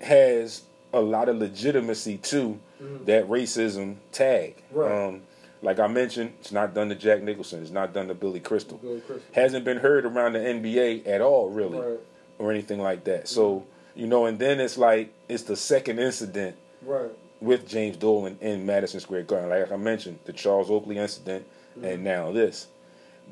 has 0.00 0.62
a 0.92 1.00
lot 1.00 1.28
of 1.28 1.36
legitimacy 1.36 2.18
to 2.18 2.58
Mhm. 2.82 3.04
that 3.06 3.28
racism 3.28 3.96
tag. 4.12 4.56
Right. 4.72 4.90
Um, 4.90 5.22
like 5.62 5.78
I 5.78 5.86
mentioned, 5.86 6.32
it's 6.40 6.52
not 6.52 6.74
done 6.74 6.88
to 6.88 6.94
Jack 6.94 7.22
Nicholson. 7.22 7.60
It's 7.62 7.70
not 7.70 7.92
done 7.92 8.08
to 8.08 8.14
Billy 8.14 8.40
Crystal. 8.40 8.78
Billy 8.78 9.00
Crystal. 9.00 9.22
Hasn't 9.32 9.64
been 9.64 9.78
heard 9.78 10.04
around 10.06 10.32
the 10.32 10.38
NBA 10.40 11.06
at 11.06 11.20
all, 11.20 11.50
really, 11.50 11.78
Right. 11.78 12.00
or 12.38 12.50
anything 12.50 12.80
like 12.80 13.04
that. 13.04 13.28
So 13.28 13.64
you 13.94 14.06
know, 14.06 14.26
and 14.26 14.38
then 14.38 14.60
it's 14.60 14.78
like 14.78 15.12
it's 15.28 15.42
the 15.42 15.56
second 15.56 15.98
incident 15.98 16.56
Right. 16.82 17.10
with 17.40 17.68
James 17.68 17.96
Dolan 17.96 18.38
in 18.40 18.64
Madison 18.64 19.00
Square 19.00 19.24
Garden. 19.24 19.50
Like 19.50 19.70
I 19.72 19.76
mentioned, 19.76 20.18
the 20.24 20.32
Charles 20.32 20.70
Oakley 20.70 20.96
incident, 20.98 21.44
and 21.82 22.02
now 22.04 22.32
this. 22.32 22.68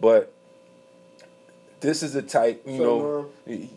But 0.00 0.32
this 1.80 2.02
is 2.02 2.12
the 2.12 2.22
type, 2.22 2.62
you 2.66 2.76
So, 2.78 2.84
know, 2.84 3.18
um, 3.54 3.68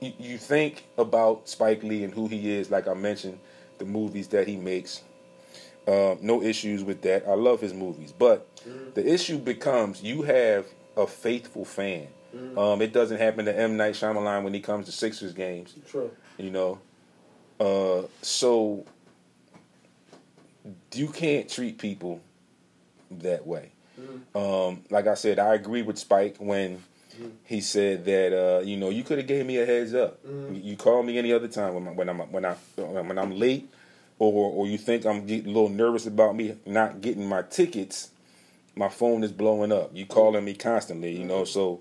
you, 0.00 0.12
you 0.18 0.38
think 0.38 0.84
about 0.98 1.48
Spike 1.48 1.82
Lee 1.82 2.04
and 2.04 2.12
who 2.12 2.26
he 2.26 2.50
is. 2.52 2.70
Like 2.70 2.88
I 2.88 2.94
mentioned, 2.94 3.38
the 3.78 3.84
movies 3.84 4.28
that 4.28 4.46
he 4.48 4.56
makes. 4.56 5.02
Uh, 5.86 6.16
no 6.22 6.42
issues 6.42 6.82
with 6.82 7.02
that. 7.02 7.26
I 7.28 7.34
love 7.34 7.60
his 7.60 7.74
movies, 7.74 8.12
but 8.16 8.48
the 8.94 9.06
issue 9.06 9.38
becomes 9.38 10.02
you 10.02 10.22
have 10.22 10.66
a 10.96 11.06
faithful 11.06 11.64
fan. 11.64 12.06
Um, 12.56 12.80
it 12.80 12.92
doesn't 12.92 13.18
happen 13.18 13.44
to 13.44 13.56
M 13.58 13.76
Night 13.76 13.94
Shyamalan 13.94 14.44
when 14.44 14.54
he 14.54 14.60
comes 14.60 14.86
to 14.86 14.92
Sixers 14.92 15.32
games 15.34 15.74
True. 15.90 16.10
you 16.38 16.50
know. 16.50 16.78
Uh, 17.60 18.02
so 18.22 18.84
you 20.94 21.08
can't 21.08 21.48
treat 21.48 21.78
people 21.78 22.20
that 23.10 23.46
way. 23.46 23.70
Um, 24.34 24.82
like 24.90 25.06
I 25.06 25.14
said, 25.14 25.38
I 25.38 25.54
agree 25.54 25.82
with 25.82 25.98
Spike 25.98 26.36
when 26.38 26.82
he 27.44 27.60
said 27.60 28.04
that 28.06 28.32
uh, 28.32 28.60
you 28.60 28.76
know 28.76 28.90
you 28.90 29.04
could 29.04 29.18
have 29.18 29.26
gave 29.26 29.44
me 29.46 29.58
a 29.58 29.66
heads 29.66 29.94
up. 29.94 30.18
You, 30.50 30.60
you 30.60 30.76
call 30.76 31.02
me 31.02 31.18
any 31.18 31.32
other 31.32 31.48
time 31.48 31.74
when, 31.74 31.88
I- 31.88 31.92
when 31.92 32.08
I'm 32.08 32.18
when 32.32 32.44
I 32.44 32.54
when 32.78 33.18
I'm 33.18 33.38
late, 33.38 33.68
or 34.18 34.50
or 34.52 34.66
you 34.66 34.78
think 34.78 35.04
I'm 35.06 35.26
getting 35.26 35.46
a 35.46 35.54
little 35.54 35.68
nervous 35.68 36.06
about 36.06 36.36
me 36.36 36.56
not 36.66 37.00
getting 37.00 37.26
my 37.28 37.42
tickets. 37.42 38.10
My 38.76 38.88
phone 38.88 39.22
is 39.22 39.30
blowing 39.32 39.70
up. 39.72 39.90
You 39.94 40.04
calling 40.06 40.44
me 40.44 40.54
constantly, 40.54 41.16
you 41.16 41.24
know. 41.24 41.44
So 41.44 41.80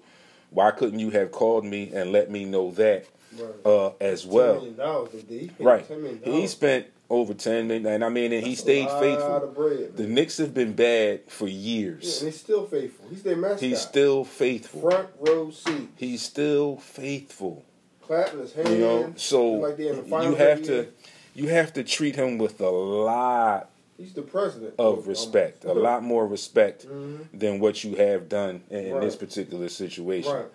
Why 0.52 0.70
couldn't 0.72 1.00
you 1.00 1.10
have 1.12 1.32
called 1.32 1.66
me 1.66 1.92
and 1.94 2.12
let 2.12 2.30
me 2.30 2.46
know 2.46 2.70
that 2.72 3.06
Right. 3.36 3.66
uh, 3.66 3.92
as 4.00 4.24
well? 4.28 4.56
million 4.56 4.76
dollars, 4.76 5.10
though, 5.12 5.20
D. 5.22 5.40
He 5.40 5.48
paid 5.48 5.66
Right. 5.66 5.90
$10 5.90 6.00
million 6.02 6.20
He 6.24 6.46
spent 6.46 6.86
over 7.10 7.34
ten 7.34 7.68
million, 7.68 7.88
and 7.88 8.04
I 8.06 8.10
mean, 8.10 8.32
and 8.32 8.44
he 8.46 8.52
That's 8.52 8.62
a 8.62 8.64
stayed 8.64 8.92
faithful. 8.92 9.52
bread, 9.56 9.98
The. 9.98 10.06
Knicks 10.08 10.38
have 10.38 10.54
been 10.54 10.74
bad 10.74 11.22
for 11.30 11.48
years. 11.48 12.22
and 12.22 12.32
he's 12.32 12.40
still 12.40 12.66
faithful. 12.68 13.08
He's 13.10 13.24
their 13.24 13.36
mascot. 13.36 13.60
He's 13.62 13.82
still 13.82 14.24
faithful. 14.24 14.82
front 14.82 15.10
row 15.20 15.50
seat, 15.50 15.90
He's 15.96 16.22
still 16.22 16.78
faithful. 16.78 17.66
clapping 18.02 18.40
his 18.40 18.54
hands. 18.54 18.70
You 18.70 18.78
know, 18.78 19.14
so 19.18 19.44
like 19.54 19.78
they're 19.78 19.94
in 19.94 19.98
the 19.98 20.04
finals 20.04 20.30
you 20.30 20.36
have 20.46 20.62
to. 20.64 20.88
You 21.34 21.48
have 21.50 21.74
to 21.74 21.84
treat 21.84 22.16
him 22.16 22.38
with 22.38 22.60
a 22.62 22.70
lot 22.70 23.70
He's 23.98 24.14
the 24.14 24.22
president 24.24 24.74
of 24.80 25.08
respect, 25.08 25.66
a 25.66 25.74
lot 25.88 26.04
more 26.04 26.26
respect 26.28 26.88
Mhm. 26.88 27.28
than 27.34 27.60
what 27.60 27.84
you 27.84 27.96
have 27.96 28.28
done 28.28 28.64
in, 28.70 28.86
in 28.88 29.00
this 29.00 29.16
particular 29.16 29.70
situation. 29.70 30.32
Right. 30.34 30.46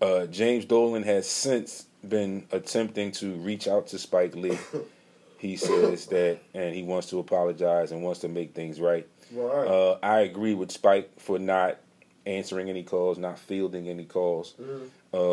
Uh, 0.00 0.26
James 0.26 0.64
Dolan 0.64 1.04
has 1.04 1.26
since 1.28 1.86
been 2.06 2.46
attempting 2.52 3.12
to 3.12 3.32
reach 3.36 3.68
out 3.68 3.86
to 3.88 3.98
Spike 3.98 4.34
Lee. 4.34 4.58
he 5.38 5.56
says 5.56 6.06
that, 6.06 6.40
and 6.52 6.74
he 6.74 6.82
wants 6.82 7.08
to 7.10 7.20
apologize 7.20 7.92
and 7.92 8.02
wants 8.02 8.20
to 8.20 8.28
make 8.28 8.54
things 8.54 8.80
right. 8.80 9.06
Right. 9.32 9.66
Uh, 9.66 9.98
I 10.02 10.20
agree 10.20 10.54
with 10.54 10.70
Spike 10.72 11.10
for 11.18 11.38
not 11.38 11.78
answering 12.26 12.68
any 12.68 12.82
calls, 12.82 13.18
not 13.18 13.38
fielding 13.38 13.88
any 13.88 14.04
calls 14.04 14.54
Mhm. 14.60 14.90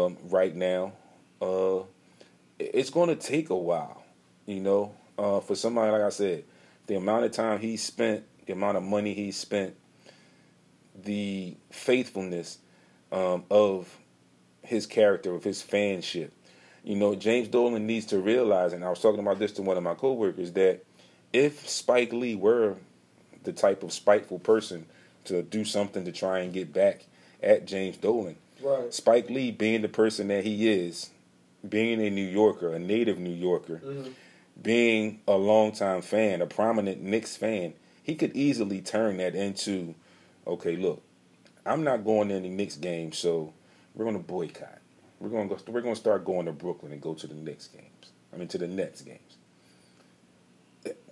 um, 0.08 0.18
right 0.30 0.56
now. 0.56 0.94
Uh, 1.42 1.80
it's 2.60 2.92
going 2.92 3.10
to 3.10 3.16
take 3.16 3.50
a 3.50 3.56
while, 3.56 4.01
you 4.52 4.62
know, 4.62 4.94
uh, 5.18 5.40
for 5.40 5.56
somebody 5.56 5.92
like 5.92 6.02
I 6.02 6.10
said, 6.10 6.44
the 6.88 6.96
amount 6.96 7.26
of 7.26 7.32
time 7.32 7.60
he 7.60 7.78
spent, 7.78 8.24
the 8.46 8.54
amount 8.54 8.78
of 8.78 8.84
money 8.84 9.14
he 9.14 9.32
spent, 9.32 9.76
the 11.04 11.56
faithfulness 11.70 12.60
um, 13.12 13.46
of 13.50 13.98
his 14.64 14.86
character, 14.86 15.34
of 15.34 15.44
his 15.44 15.64
fanship. 15.64 16.32
You 16.84 16.96
know, 16.96 17.16
James 17.16 17.48
Dolan 17.48 17.86
needs 17.86 18.08
to 18.08 18.20
realize, 18.20 18.74
and 18.74 18.84
I 18.84 18.90
was 18.90 19.00
talking 19.00 19.20
about 19.20 19.40
this 19.40 19.52
to 19.54 19.62
one 19.62 19.78
of 19.78 19.84
my 19.84 19.94
coworkers, 19.94 20.52
that 20.54 20.84
if 21.32 21.68
Spike 21.70 22.12
Lee 22.12 22.36
were 22.36 22.76
the 23.44 23.54
type 23.54 23.84
of 23.84 23.94
spiteful 23.94 24.40
person 24.40 24.86
to 25.26 25.42
do 25.44 25.64
something 25.64 26.04
to 26.06 26.12
try 26.12 26.40
and 26.40 26.52
get 26.54 26.74
back 26.74 27.06
at 27.42 27.66
James 27.66 27.98
Dolan, 27.98 28.36
right. 28.62 28.94
Spike 28.94 29.30
Lee 29.30 29.52
being 29.52 29.82
the 29.84 29.90
person 29.90 30.28
that 30.30 30.44
he 30.44 30.68
is, 30.70 31.12
being 31.68 32.02
a 32.02 32.10
New 32.10 32.26
Yorker, 32.26 32.74
a 32.74 32.80
native 32.80 33.20
New 33.20 33.34
Yorker, 33.34 33.82
Mhm. 33.86 34.14
Being 34.62 35.22
a 35.28 35.34
longtime 35.34 36.02
fan, 36.02 36.42
a 36.42 36.46
prominent 36.46 37.02
Knicks 37.02 37.36
fan, 37.36 37.74
he 38.04 38.16
could 38.16 38.36
easily 38.36 38.82
turn 38.82 39.18
that 39.18 39.36
into, 39.36 39.96
okay, 40.46 40.76
look, 40.76 41.02
I'm 41.66 41.84
not 41.84 42.04
going 42.04 42.30
to 42.30 42.36
any 42.36 42.50
Knicks 42.50 42.76
games, 42.76 43.18
so 43.18 43.54
we're 43.96 44.06
going 44.06 44.18
to 44.18 44.24
boycott. 44.24 44.80
We're 45.20 45.30
going 45.30 45.50
to 45.50 45.56
go, 45.56 45.62
we're 45.72 45.82
going 45.82 45.96
to 45.96 46.00
start 46.00 46.26
going 46.26 46.48
to 46.48 46.52
Brooklyn 46.52 46.92
and 46.92 47.02
go 47.02 47.14
to 47.14 47.28
the 47.28 47.36
Knicks 47.36 47.68
games. 47.68 48.12
I 48.34 48.38
mean, 48.38 48.48
to 48.50 48.58
the 48.58 48.68
Nets 48.68 49.02
games. 49.02 49.20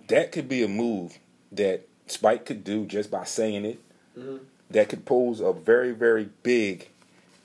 That 0.08 0.32
could 0.32 0.48
be 0.48 0.64
a 0.64 0.68
move 0.68 1.18
that 1.52 1.86
Spike 2.06 2.44
could 2.44 2.64
do 2.64 2.86
just 2.86 3.10
by 3.10 3.24
saying 3.24 3.64
it. 3.64 3.78
Mhm. 4.18 4.40
That 4.70 4.88
could 4.88 5.04
pose 5.04 5.40
a 5.40 5.52
very, 5.52 5.92
very 5.92 6.30
big, 6.42 6.88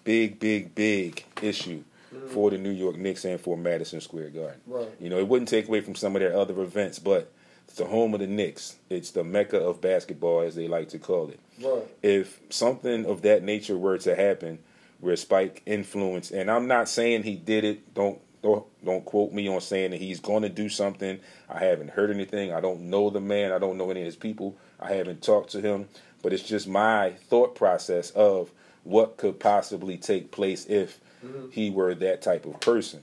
big, 0.03 0.39
big, 0.39 0.73
big 0.73 1.25
issue 1.41 1.83
Mm-hmm. 2.13 2.27
for 2.27 2.51
the 2.51 2.57
New 2.57 2.69
York 2.69 2.97
Knicks 2.97 3.25
and 3.25 3.39
for 3.39 3.57
Madison 3.57 3.99
Square 3.99 4.29
Garden. 4.29 4.61
Right. 4.67 4.87
You 4.99 5.09
know, 5.09 5.17
it 5.17 5.27
wouldn't 5.27 5.49
take 5.49 5.67
away 5.67 5.81
from 5.81 5.95
some 5.95 6.15
of 6.15 6.21
their 6.21 6.37
other 6.37 6.61
events, 6.61 6.99
but 6.99 7.31
it's 7.67 7.77
the 7.77 7.85
home 7.85 8.13
of 8.13 8.19
the 8.19 8.27
Knicks. 8.27 8.75
It's 8.89 9.11
the 9.11 9.23
mecca 9.23 9.59
of 9.59 9.81
basketball, 9.81 10.41
as 10.41 10.55
they 10.55 10.67
like 10.67 10.89
to 10.89 10.99
call 10.99 11.29
it. 11.29 11.39
Right. 11.59 11.83
If 12.03 12.39
something 12.49 13.05
of 13.05 13.23
that 13.23 13.43
nature 13.43 13.77
were 13.77 13.97
to 13.99 14.15
happen, 14.15 14.59
where 14.99 15.15
Spike 15.15 15.61
influenced, 15.65 16.31
and 16.31 16.49
I'm 16.49 16.67
not 16.67 16.89
saying 16.89 17.23
he 17.23 17.35
did 17.35 17.63
it. 17.63 17.93
Don't 17.93 18.19
don't 18.41 18.65
don't 18.85 19.03
quote 19.03 19.33
me 19.33 19.47
on 19.47 19.59
saying 19.61 19.91
that 19.91 19.99
he's 19.99 20.19
going 20.19 20.43
to 20.43 20.49
do 20.49 20.69
something. 20.69 21.19
I 21.49 21.59
haven't 21.59 21.89
heard 21.89 22.11
anything. 22.11 22.53
I 22.53 22.61
don't 22.61 22.89
know 22.89 23.09
the 23.09 23.19
man. 23.19 23.51
I 23.51 23.59
don't 23.59 23.77
know 23.77 23.89
any 23.89 24.01
of 24.01 24.05
his 24.05 24.15
people. 24.15 24.55
I 24.79 24.93
haven't 24.93 25.23
talked 25.23 25.51
to 25.51 25.61
him. 25.61 25.89
But 26.21 26.33
it's 26.33 26.43
just 26.43 26.67
my 26.67 27.11
thought 27.29 27.55
process 27.55 28.11
of 28.11 28.51
what 28.83 29.17
could 29.17 29.39
possibly 29.39 29.97
take 29.97 30.31
place 30.31 30.65
if 30.67 30.99
Mhm. 31.25 31.51
he 31.51 31.69
were 31.69 31.93
that 31.95 32.21
type 32.21 32.45
of 32.45 32.59
person. 32.59 33.01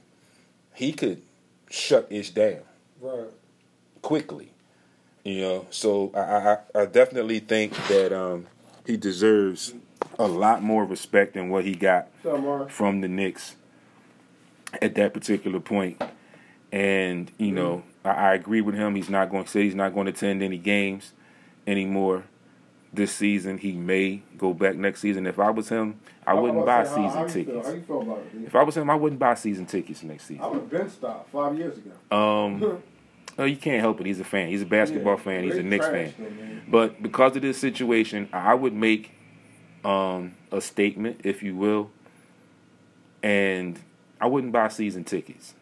He 0.75 0.93
could 0.93 1.23
shut 1.71 2.07
Ish 2.11 2.31
down 2.31 2.61
Right. 3.01 3.29
quickly. 4.01 4.51
You 5.25 5.41
know, 5.41 5.67
so 5.71 6.11
I, 6.15 6.21
I, 6.21 6.83
I 6.83 6.87
definitely 6.87 7.39
think 7.39 7.75
that 7.89 8.13
um, 8.13 8.47
he 8.87 8.97
deserves 8.97 9.73
a 10.19 10.27
lot 10.27 10.63
more 10.63 10.85
respect 10.85 11.35
than 11.35 11.49
what 11.49 11.65
he 11.65 11.75
got 11.75 12.09
Mark? 12.25 12.71
from 12.71 13.01
the 13.03 13.09
Knicks 13.09 13.55
at 14.81 14.95
that 14.97 15.15
particular 15.15 15.61
point. 15.61 16.03
And 16.73 17.31
you 17.39 17.53
know, 17.53 17.85
I, 18.05 18.11
I 18.11 18.35
agree 18.35 18.63
with 18.63 18.75
him. 18.75 18.95
He's 18.97 19.11
not 19.11 19.31
going 19.31 19.45
to 19.45 19.51
say 19.51 19.63
he's 19.63 19.75
not 19.77 19.95
going 19.95 20.07
to 20.07 20.13
attend 20.13 20.43
any 20.43 20.59
games 20.59 21.13
anymore 21.67 22.25
this 22.93 23.13
season. 23.15 23.59
He 23.59 23.73
may 23.73 24.23
go 24.37 24.53
back 24.53 24.77
next 24.77 25.01
season. 25.01 25.27
If 25.27 25.39
I 25.39 25.51
was 25.51 25.69
him, 25.69 25.99
I 26.27 26.35
wouldn't 26.35 26.67
buy 26.67 26.85
season 26.85 27.03
how, 27.05 27.13
how 27.13 27.23
You 27.23 27.29
feel? 27.29 27.45
tickets. 27.45 27.87
Feel 27.87 28.19
it? 28.35 28.47
If 28.47 28.55
I 28.55 28.63
was 28.63 28.77
him, 28.77 28.91
I 28.91 28.95
wouldn't 28.95 29.19
buy 29.19 29.35
season 29.35 29.67
tickets 29.67 30.03
next 30.03 30.25
season. 30.27 30.45
I 30.45 30.49
would 30.49 30.61
have 30.61 30.71
been 30.71 30.89
stopped 30.91 31.31
five 31.31 31.57
years 31.59 31.79
ago. 31.79 31.91
Um, 32.17 32.83
oh, 33.39 33.45
you 33.45 33.57
can't 33.57 33.81
help 33.81 34.01
it. 34.01 34.07
He's 34.07 34.21
a 34.21 34.25
fan. 34.25 34.49
He's 34.49 34.63
a 34.63 34.67
basketball 34.67 35.15
Yeah, 35.17 35.23
fan. 35.23 35.45
He's 35.45 35.57
a 35.57 35.63
Knicks 35.63 35.87
fan. 35.89 36.63
But 36.69 37.03
because 37.03 37.35
of 37.37 37.43
this 37.43 37.59
situation, 37.59 38.29
I 38.33 38.55
would 38.55 38.75
make 38.75 39.13
um, 39.85 40.35
a 40.51 40.61
statement, 40.61 41.21
if 41.25 41.43
you 41.43 41.57
will, 41.57 41.91
and 43.23 43.79
I 44.21 44.27
wouldn't 44.27 44.53
buy 44.53 44.69
season 44.69 45.05
tickets. 45.05 45.55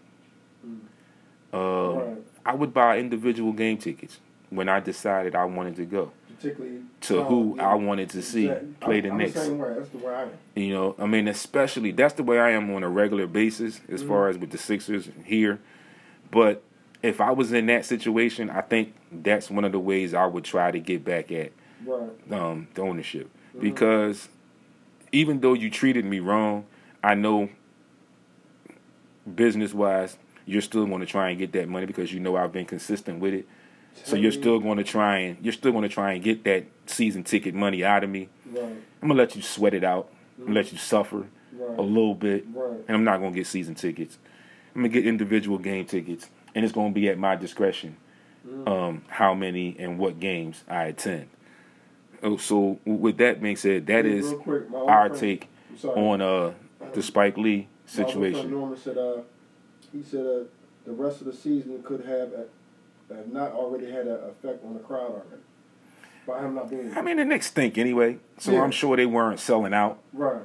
Um, 0.65 0.81
Right. 1.53 2.17
I 2.47 2.55
would 2.55 2.73
buy 2.73 2.99
individual 2.99 3.53
game 3.53 3.77
tickets 3.77 4.19
when 4.51 4.69
I 4.69 4.81
decided 4.81 5.35
I 5.35 5.45
wanted 5.45 5.77
to 5.77 5.85
go 5.85 6.13
Particularly 6.41 6.79
to 7.03 7.23
who 7.25 7.55
yeah, 7.57 7.69
I 7.71 7.75
wanted 7.75 8.11
to 8.11 8.23
see 8.23 8.47
exactly. 8.47 8.75
play 8.81 8.97
I'm, 8.99 9.03
the 9.03 9.11
I'm 9.11 9.19
Knicks. 9.19 9.33
The 9.35 9.41
same 9.41 9.59
way. 9.59 9.75
That's 9.77 9.89
the 9.91 9.99
way 9.99 10.15
I 10.15 10.23
am. 10.23 10.31
You 10.57 10.73
know, 10.73 10.95
I 10.99 11.07
mean, 11.07 11.29
especially 11.29 11.93
that's 11.93 12.15
the 12.15 12.23
way 12.23 12.39
I 12.39 12.51
am 12.51 12.71
on 12.75 12.83
a 12.83 12.89
regular 12.89 13.27
basis 13.27 13.81
as 13.91 14.03
far 14.03 14.23
Mm-hmm. 14.29 14.31
as 14.37 14.39
with 14.39 14.51
the 14.51 14.59
Sixers 14.59 15.09
here. 15.25 15.61
But 16.31 16.63
if 17.03 17.21
I 17.21 17.31
was 17.33 17.53
in 17.53 17.67
that 17.67 17.85
situation, 17.85 18.49
I 18.51 18.61
think 18.63 18.95
that's 19.13 19.51
one 19.51 19.65
of 19.65 19.73
the 19.73 19.79
ways 19.79 20.15
I 20.15 20.27
would 20.27 20.45
try 20.45 20.71
to 20.71 20.79
get 20.81 21.05
back 21.05 21.31
at 21.33 21.53
Right. 21.85 22.11
um, 22.33 22.69
the 22.75 22.83
ownership 22.83 23.29
Mm-hmm. 23.51 23.61
because 23.61 24.29
even 25.13 25.41
though 25.41 25.55
you 25.55 25.71
treated 25.71 26.05
me 26.05 26.21
wrong, 26.21 26.65
I 27.03 27.15
know 27.15 27.49
business 29.35 29.75
wise 29.75 30.17
you're 30.47 30.63
still 30.63 30.87
going 30.87 31.01
to 31.01 31.07
try 31.07 31.31
and 31.31 31.39
get 31.39 31.53
that 31.53 31.69
money 31.69 31.87
because 31.87 32.13
you 32.13 32.19
know 32.21 32.37
I've 32.37 32.53
been 32.53 32.65
consistent 32.65 33.21
with 33.21 33.35
it. 33.35 33.47
So 34.05 34.17
you're 34.17 34.33
still 34.33 34.59
going 34.59 34.79
to 34.79 34.85
try 34.85 35.19
and 35.19 35.37
you're 35.45 35.53
still 35.53 35.73
going 35.73 35.83
to 35.83 35.89
try 35.89 36.13
and 36.15 36.23
get 36.23 36.45
that 36.45 36.65
season 36.87 37.23
ticket 37.23 37.55
money 37.55 37.85
out 37.85 38.03
of 38.05 38.11
me. 38.11 38.29
Right. 38.51 38.65
I'm 39.03 39.09
gonna 39.09 39.15
let 39.15 39.37
you 39.37 39.43
sweat 39.43 39.75
it 39.75 39.85
out. 39.85 40.11
I'm 40.39 40.47
gonna 40.47 40.57
let 40.57 40.73
you 40.73 40.79
suffer 40.79 41.27
Right. 41.53 41.79
a 41.79 41.83
little 41.83 42.15
bit, 42.15 42.45
Right. 42.53 42.79
and 42.89 42.97
I'm 42.97 43.05
not 43.05 43.19
gonna 43.21 43.35
get 43.35 43.47
season 43.47 43.75
tickets. 43.75 44.19
I'm 44.75 44.83
gonna 44.83 44.89
get 44.93 45.07
individual 45.07 45.59
game 45.59 45.85
tickets, 45.85 46.29
and 46.55 46.65
it's 46.65 46.73
gonna 46.75 46.91
be 46.93 47.09
at 47.09 47.19
my 47.19 47.37
discretion 47.37 47.97
um, 48.67 49.03
how 49.09 49.35
many 49.35 49.77
and 49.79 49.99
what 49.99 50.19
games 50.19 50.65
I 50.69 50.85
attend. 50.85 51.29
Oh, 52.23 52.37
so 52.39 52.79
with 52.85 53.19
that 53.19 53.41
being 53.43 53.57
said, 53.57 53.87
that 53.87 54.05
Real 54.05 54.17
is 54.19 54.33
quick, 54.41 54.65
our 54.75 55.09
friend- 55.09 55.17
take 55.21 55.49
on 55.85 56.21
uh, 56.21 56.53
the 56.95 57.03
Spike 57.03 57.37
Lee 57.37 57.69
situation. 57.87 58.51
Norman 58.51 58.77
said, 58.79 58.99
uh, 58.99 59.19
he 59.93 60.03
said 60.03 60.27
uh, 60.27 60.45
the 60.85 60.93
rest 60.93 61.21
of 61.21 61.27
the 61.27 61.33
season 61.33 61.83
could 61.83 62.05
have 62.05 62.33
uh, 63.11 63.15
uh, 63.15 63.17
not 63.31 63.53
already 63.53 63.91
had 63.91 64.07
an 64.07 64.19
effect 64.31 64.65
on 64.65 64.75
the 64.75 64.81
crowd 64.81 65.11
already 65.13 65.43
by 66.27 66.41
him 66.41 66.55
not 66.55 66.71
being. 66.71 66.93
I 66.97 67.03
mean, 67.03 67.17
the 67.17 67.25
Knicks 67.25 67.47
stink 67.47 67.79
anyway, 67.79 68.19
so 68.39 68.53
Yeah. 68.53 68.63
I'm 68.63 68.71
sure 68.71 68.97
they 68.97 69.07
weren't 69.07 69.41
selling 69.41 69.75
out. 69.75 69.99
right. 70.13 70.43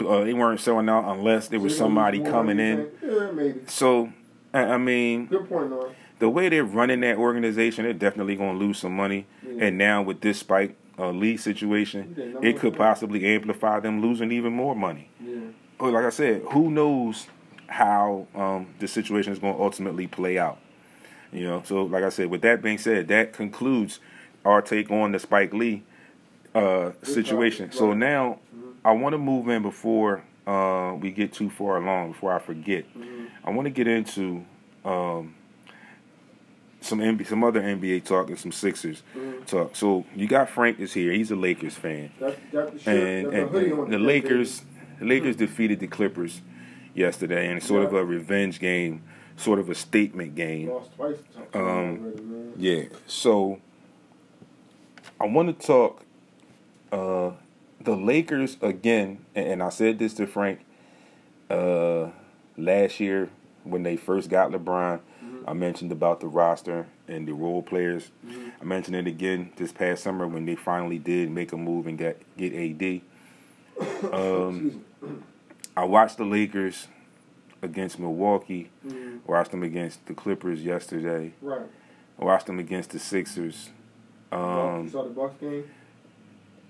Uh, 0.00 0.24
they 0.24 0.34
weren't 0.34 0.58
selling 0.58 0.88
out 0.88 1.04
unless 1.16 1.46
there 1.46 1.60
was 1.60 1.72
So 1.76 1.84
somebody 1.84 2.18
coming 2.20 2.58
in. 2.58 2.88
Yeah, 3.02 3.30
maybe. 3.30 3.60
So, 3.66 4.12
I 4.52 4.62
I 4.74 4.78
mean, 4.78 5.26
Good 5.26 5.48
point, 5.48 5.70
Norman. 5.70 5.94
the 6.18 6.28
way 6.28 6.48
they're 6.48 6.64
running 6.64 7.00
that 7.02 7.18
organization, 7.18 7.84
they're 7.84 7.92
definitely 7.92 8.34
going 8.34 8.58
to 8.58 8.64
lose 8.64 8.78
some 8.78 8.96
money. 8.96 9.26
Yeah. 9.46 9.66
And 9.66 9.78
now 9.78 10.02
with 10.02 10.22
this 10.22 10.40
Spike 10.40 10.76
uh, 10.98 11.10
Lee 11.10 11.36
situation, 11.36 12.38
it 12.42 12.58
could 12.58 12.74
possibly 12.76 13.24
amplify 13.26 13.78
them 13.78 14.02
losing 14.02 14.32
even 14.32 14.52
more 14.52 14.74
money. 14.74 15.08
Yeah. 15.24 15.36
But 15.78 15.92
like 15.92 16.04
I 16.04 16.10
said, 16.10 16.42
who 16.50 16.68
knows 16.70 17.28
how 17.68 18.26
um, 18.34 18.66
the 18.80 18.88
situation 18.88 19.32
is 19.32 19.38
going 19.38 19.54
to 19.54 19.60
ultimately 19.62 20.08
play 20.08 20.36
out? 20.36 20.58
You 21.32 21.44
know, 21.44 21.62
so 21.64 21.84
like 21.84 22.04
I 22.04 22.08
said, 22.08 22.28
with 22.30 22.42
that 22.42 22.62
being 22.62 22.78
said, 22.78 23.08
that 23.08 23.32
concludes 23.32 24.00
our 24.44 24.62
take 24.62 24.90
on 24.90 25.12
the 25.12 25.18
Spike 25.18 25.52
Lee 25.52 25.82
uh, 26.54 26.92
situation. 27.02 27.72
So 27.72 27.92
now 27.92 28.38
I 28.84 28.92
want 28.92 29.12
to 29.14 29.18
move 29.18 29.48
in 29.48 29.62
before 29.62 30.22
uh, 30.46 30.94
we 30.98 31.10
get 31.10 31.32
too 31.32 31.50
far 31.50 31.76
along, 31.78 32.12
before 32.12 32.32
I 32.32 32.38
forget. 32.38 32.84
I 33.44 33.50
want 33.50 33.66
to 33.66 33.70
get 33.70 33.88
into 33.88 34.44
um, 34.84 35.34
some 36.80 37.00
NBA, 37.00 37.26
some 37.26 37.42
other 37.42 37.60
NBA 37.60 38.04
talk 38.04 38.28
and 38.28 38.38
some 38.38 38.52
Sixers 38.52 39.02
talk. 39.46 39.74
So 39.74 40.04
you 40.14 40.28
got 40.28 40.48
Frank 40.48 40.78
is 40.78 40.92
here. 40.92 41.12
He's 41.12 41.30
a 41.32 41.36
Lakers 41.36 41.74
fan, 41.74 42.10
the 42.20 42.36
and, 42.60 42.80
the 42.86 42.90
and- 42.90 43.34
and 43.34 43.92
the 43.92 43.98
Lakers. 43.98 44.62
The 45.00 45.04
Lakers 45.04 45.36
defeated 45.36 45.80
the 45.80 45.88
Clippers 45.88 46.40
yesterday 46.94 47.50
in 47.52 47.60
sort 47.60 47.84
of 47.84 47.92
a 47.92 48.02
revenge 48.02 48.58
game, 48.60 49.02
sort 49.36 49.58
of 49.58 49.70
a 49.70 49.74
statement 49.74 50.34
game. 50.34 50.72
Um. 51.54 52.52
Yeah. 52.56 52.84
So 53.06 53.60
I 55.20 55.26
want 55.26 55.58
to 55.58 55.66
talk 55.66 56.02
uh 56.92 57.32
the 57.80 57.94
Lakers 57.96 58.56
again, 58.62 59.24
and, 59.34 59.62
I 59.62 59.68
said 59.68 59.98
this 59.98 60.14
to 60.14 60.26
Frank 60.26 60.60
uh 61.50 62.10
last 62.56 62.98
year 63.00 63.30
when 63.64 63.82
they 63.82 63.96
first 63.96 64.30
got 64.30 64.50
LeBron. 64.50 65.00
I 65.46 65.52
mentioned 65.52 65.92
about 65.92 66.20
the 66.20 66.26
roster 66.26 66.88
and 67.06 67.28
the 67.28 67.32
role 67.32 67.62
players. 67.62 68.10
I 68.60 68.64
mentioned 68.64 68.96
it 68.96 69.06
again 69.06 69.52
this 69.56 69.70
past 69.70 70.02
summer 70.02 70.26
when 70.26 70.44
they 70.44 70.56
finally 70.56 70.98
did 70.98 71.30
make 71.30 71.52
a 71.52 71.56
move 71.56 71.86
and 71.86 71.96
get 71.98 72.20
get 72.36 72.52
AD. 72.54 73.00
Um, 74.10 74.84
I 75.76 75.84
watched 75.84 76.16
the 76.16 76.24
Lakers 76.24 76.88
against 77.66 77.98
Milwaukee. 77.98 78.70
Mhm. 78.86 79.20
Watched 79.26 79.50
them 79.50 79.62
against 79.62 80.06
the 80.06 80.14
Clippers 80.14 80.62
yesterday. 80.64 81.32
Right. 81.42 81.60
Watched 82.18 82.46
them 82.46 82.58
against 82.58 82.90
the 82.90 82.98
Sixers. 82.98 83.70
you 84.32 84.38
Um, 84.38 84.88
saw 84.88 85.04
the 85.04 85.10
Bucks 85.10 85.36
game? 85.40 85.64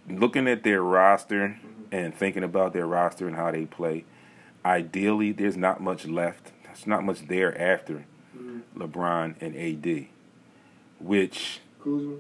looking 0.09 0.47
at 0.49 0.63
their 0.65 0.83
roster 0.83 1.59
and 1.93 2.15
thinking 2.15 2.43
about 2.45 2.73
their 2.73 2.87
roster 2.87 3.27
and 3.27 3.37
how 3.37 3.51
they 3.51 3.65
play, 3.65 4.05
ideally, 4.65 5.33
there's 5.33 5.57
not 5.57 5.81
much 5.81 6.07
left. 6.07 6.53
There's 6.65 6.87
not 6.87 7.05
much 7.05 7.27
there 7.29 7.57
after 7.61 8.05
Mhm. 8.37 8.63
LeBron 8.77 9.35
and 9.41 9.57
AD, 9.57 10.09
which 11.01 11.61
Kuzma? 11.83 12.17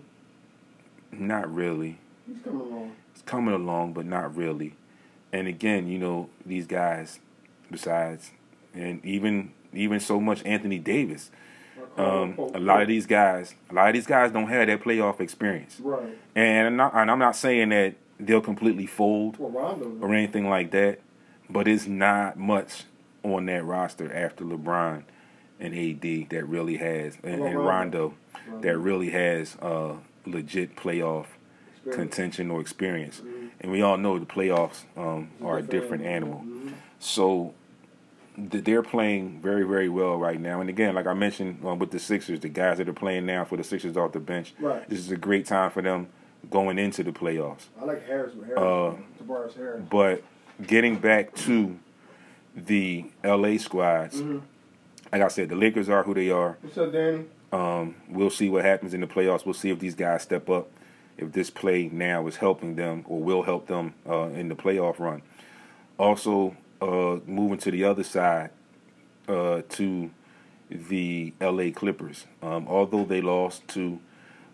not 1.12 1.52
really. 1.52 1.98
He's 2.26 2.40
coming 2.42 2.60
along. 2.60 2.92
It's 3.12 3.22
coming 3.22 3.54
along, 3.54 3.92
but 3.92 4.06
not 4.06 4.34
really. 4.36 4.74
And 5.32 5.46
again, 5.48 5.86
you 5.88 5.98
know, 5.98 6.28
these 6.44 6.66
guys, 6.66 7.20
besides, 7.70 8.32
and 8.74 9.04
even 9.04 9.52
even 9.72 10.00
so 10.00 10.20
much 10.20 10.42
Anthony 10.44 10.78
Davis, 10.78 11.30
um, 11.98 12.38
a 12.54 12.58
lot 12.58 12.82
of 12.82 12.88
these 12.88 13.06
guys, 13.06 13.54
a 13.70 13.74
lot 13.74 13.88
of 13.88 13.94
these 13.94 14.06
guys 14.06 14.32
don't 14.32 14.48
have 14.48 14.66
that 14.68 14.82
playoff 14.82 15.20
experience. 15.20 15.78
Right. 15.80 16.16
And 16.34 16.66
I'm 16.68 16.76
not, 16.76 16.94
and 16.94 17.10
I'm 17.10 17.18
not 17.18 17.36
saying 17.36 17.68
that 17.70 17.94
they'll 18.18 18.40
completely 18.40 18.86
fold 18.86 19.36
Well, 19.38 19.78
or 20.00 20.14
anything 20.14 20.48
like 20.48 20.70
that, 20.70 21.00
but 21.50 21.68
it's 21.68 21.86
not 21.86 22.38
much 22.38 22.84
on 23.22 23.46
that 23.46 23.64
roster 23.64 24.10
after 24.12 24.44
LeBron 24.44 25.02
and 25.60 25.74
AD 25.74 26.30
that 26.30 26.44
really 26.48 26.76
has, 26.76 27.18
and, 27.22 27.42
and 27.42 27.58
Rondo. 27.58 28.14
Rondo 28.46 28.60
that 28.62 28.78
really 28.78 29.10
has 29.10 29.56
uh, 29.60 29.94
legit 30.24 30.76
playoff 30.76 31.26
Experience. 31.84 31.96
contention 31.96 32.50
or 32.50 32.60
experience. 32.60 33.20
Mhm. 33.24 33.50
And 33.60 33.72
we 33.72 33.82
all 33.82 33.96
know 33.96 34.18
the 34.18 34.26
playoffs 34.26 34.84
um, 34.96 35.28
are 35.42 35.58
a 35.58 35.62
different 35.62 36.04
animal. 36.04 36.42
Mhm. 36.46 36.72
So 36.98 37.54
they're 38.36 38.82
playing 38.82 39.40
very, 39.40 39.62
very 39.64 39.88
well 39.88 40.16
right 40.16 40.40
now. 40.40 40.60
And 40.60 40.68
again, 40.68 40.94
like 40.94 41.06
I 41.06 41.14
mentioned 41.14 41.64
um, 41.64 41.78
with 41.78 41.90
the 41.90 41.98
Sixers, 41.98 42.40
the 42.40 42.48
guys 42.48 42.78
that 42.78 42.88
are 42.88 42.92
playing 42.92 43.26
now 43.26 43.44
for 43.44 43.56
the 43.56 43.64
Sixers 43.64 43.96
off 43.96 44.12
the 44.12 44.20
bench, 44.20 44.54
Right. 44.60 44.88
this 44.88 44.98
is 44.98 45.10
a 45.10 45.16
great 45.16 45.46
time 45.46 45.70
for 45.70 45.82
them 45.82 46.08
going 46.50 46.78
into 46.78 47.02
the 47.02 47.12
playoffs. 47.12 47.66
I 47.80 47.84
like 47.84 48.06
Harris 48.06 48.34
with 48.34 48.46
Harris. 48.46 48.60
Uh, 48.62 48.94
Tobias 49.18 49.54
Harris. 49.54 49.82
But 49.90 50.22
getting 50.66 50.96
back 50.96 51.34
to 51.36 51.78
the 52.54 53.06
LA 53.24 53.56
squads, 53.58 54.20
Mhm. 54.20 54.42
like 55.12 55.22
I 55.22 55.28
said, 55.28 55.48
the 55.48 55.56
Lakers 55.56 55.88
are 55.88 56.02
who 56.02 56.14
they 56.14 56.30
are. 56.30 56.56
What's 56.60 56.78
up, 56.78 56.92
Danny? 56.92 57.24
Um, 57.52 57.94
we'll 58.08 58.30
see 58.30 58.48
what 58.50 58.64
happens 58.64 58.92
in 58.94 59.00
the 59.00 59.06
playoffs. 59.06 59.44
We'll 59.46 59.54
see 59.54 59.70
if 59.70 59.78
these 59.78 59.94
guys 59.94 60.22
step 60.22 60.50
up, 60.50 60.68
if 61.16 61.32
this 61.32 61.48
play 61.48 61.88
now 61.92 62.26
is 62.26 62.36
helping 62.36 62.76
them 62.76 63.04
or 63.06 63.20
will 63.22 63.42
help 63.44 63.66
them 63.66 63.94
uh, 64.08 64.28
in 64.34 64.48
the 64.48 64.54
playoff 64.54 64.98
run. 64.98 65.22
Also, 65.98 66.54
uh, 66.80 67.18
moving 67.26 67.58
to 67.58 67.70
the 67.70 67.84
other 67.84 68.02
side, 68.02 68.50
uh, 69.28 69.62
to 69.70 70.10
the 70.70 71.32
LA 71.40 71.70
Clippers. 71.74 72.26
Um, 72.42 72.66
although 72.68 73.04
they 73.04 73.20
lost 73.20 73.66
to 73.68 74.00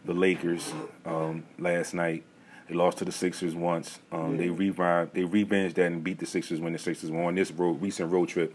the 0.05 0.15
Lakers 0.15 0.73
um, 1.05 1.45
last 1.59 1.95
night, 1.95 2.25
they 2.69 2.75
lost 2.75 2.99
to 2.99 3.05
the 3.05 3.13
Sixers 3.13 3.55
once. 3.55 3.99
Um, 4.11 4.37
They 4.37 4.49
revived, 4.49 5.15
they 5.15 5.25
revenged 5.25 5.77
that 5.77 5.87
and 5.87 6.03
beat 6.05 6.19
the 6.19 6.27
Sixers 6.27 6.61
when 6.61 6.73
the 6.73 6.79
Sixers 6.79 7.11
were 7.11 7.23
on 7.25 7.35
this 7.35 7.51
road, 7.51 7.81
recent 7.83 8.11
road 8.13 8.29
trip 8.29 8.55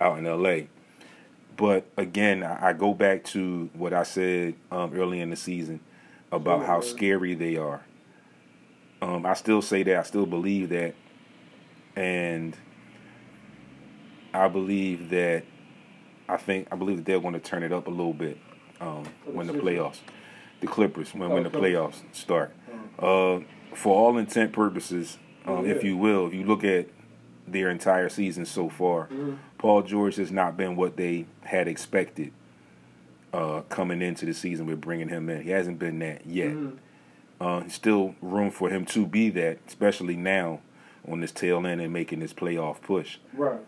out 0.00 0.18
in 0.18 0.24
LA. 0.24 0.66
But 1.56 1.86
again, 1.96 2.42
I 2.44 2.68
I 2.68 2.72
go 2.72 2.94
back 2.94 3.24
to 3.24 3.68
what 3.74 3.92
I 3.92 4.04
said 4.04 4.54
um, 4.70 4.92
early 4.94 5.20
in 5.20 5.30
the 5.30 5.36
season 5.36 5.80
about 6.30 6.64
how 6.66 6.80
scary 6.80 7.34
they 7.34 7.56
are. 7.56 7.82
Um, 9.00 9.26
I 9.26 9.34
still 9.34 9.62
say 9.62 9.82
that. 9.84 9.96
I 9.96 10.02
still 10.02 10.26
believe 10.26 10.68
that, 10.70 10.94
and 11.96 12.56
I 14.34 14.48
believe 14.48 15.10
that. 15.10 15.44
I 16.30 16.36
think 16.36 16.68
I 16.70 16.76
believe 16.76 16.98
that 16.98 17.06
they're 17.06 17.20
going 17.20 17.32
to 17.34 17.40
turn 17.40 17.62
it 17.62 17.72
up 17.72 17.86
a 17.86 17.90
little 17.90 18.12
bit 18.12 18.36
um, 18.82 19.04
when 19.24 19.46
the 19.46 19.54
playoffs, 19.54 20.00
the 20.60 20.66
Clippers, 20.66 21.14
when 21.14 21.30
Oh, 21.30 21.34
when 21.34 21.42
the 21.42 21.50
playoffs 21.50 22.02
start. 22.12 22.52
Uh, 22.98 23.40
for 23.74 23.94
all 23.94 24.18
intent 24.18 24.52
purposes, 24.52 25.16
um, 25.46 25.64
if 25.64 25.82
you 25.82 25.96
will, 25.96 26.26
if 26.26 26.34
you 26.34 26.44
look 26.44 26.64
at 26.64 26.88
their 27.46 27.70
entire 27.70 28.10
season 28.10 28.44
so 28.44 28.68
far, 28.68 29.06
Mhm. 29.06 29.38
Paul 29.56 29.82
George 29.82 30.16
has 30.16 30.30
not 30.30 30.54
been 30.56 30.76
what 30.76 30.96
they 30.98 31.24
had 31.44 31.66
expected 31.66 32.32
uh, 33.32 33.60
coming 33.70 34.02
into 34.02 34.26
the 34.26 34.34
season 34.34 34.66
with 34.66 34.80
bringing 34.80 35.08
him 35.08 35.28
in. 35.30 35.42
He 35.42 35.50
hasn't 35.50 35.78
been 35.78 35.98
that 36.00 36.26
yet. 36.26 36.50
Mhm. 36.50 36.72
Uh, 37.40 37.68
still 37.68 38.14
room 38.20 38.50
for 38.50 38.68
him 38.68 38.84
to 38.86 39.06
be 39.06 39.30
that, 39.30 39.58
especially 39.66 40.16
now 40.16 40.60
on 41.10 41.20
this 41.20 41.32
tail 41.32 41.66
end 41.66 41.80
and 41.80 41.92
making 41.92 42.20
this 42.20 42.34
playoff 42.34 42.80
push. 42.82 43.16
Right. 43.32 43.60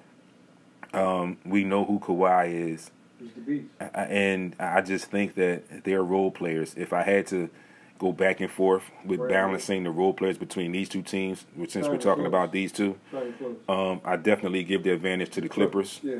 Um, 0.92 1.38
we 1.44 1.64
know 1.64 1.84
who 1.84 1.98
Kawhi 2.00 2.72
is, 2.72 2.90
He's 3.20 3.30
the 3.34 3.40
beast. 3.42 3.66
I- 3.80 3.90
I- 3.94 4.04
and 4.06 4.56
I 4.58 4.80
just 4.80 5.06
think 5.10 5.34
that 5.36 5.84
they're 5.84 6.02
role 6.02 6.30
players. 6.30 6.74
If 6.76 6.92
I 6.92 7.02
had 7.02 7.26
to 7.28 7.48
go 7.98 8.12
back 8.12 8.40
and 8.40 8.50
forth 8.50 8.90
with 9.04 9.20
Right. 9.20 9.28
balancing 9.30 9.84
the 9.84 9.90
role 9.90 10.14
players 10.14 10.38
between 10.38 10.72
these 10.72 10.88
two 10.88 11.02
teams, 11.02 11.44
which 11.54 11.70
since 11.72 11.86
we're 11.86 11.98
talking 11.98 12.22
close. 12.24 12.28
about 12.28 12.50
these 12.52 12.72
two, 12.72 12.96
Not 13.12 13.22
um, 13.68 14.00
I 14.04 14.16
definitely 14.16 14.64
give 14.64 14.82
the 14.84 14.90
advantage 14.90 15.30
to 15.32 15.40
the 15.42 15.48
Clippers. 15.50 16.00
Yeah. 16.02 16.14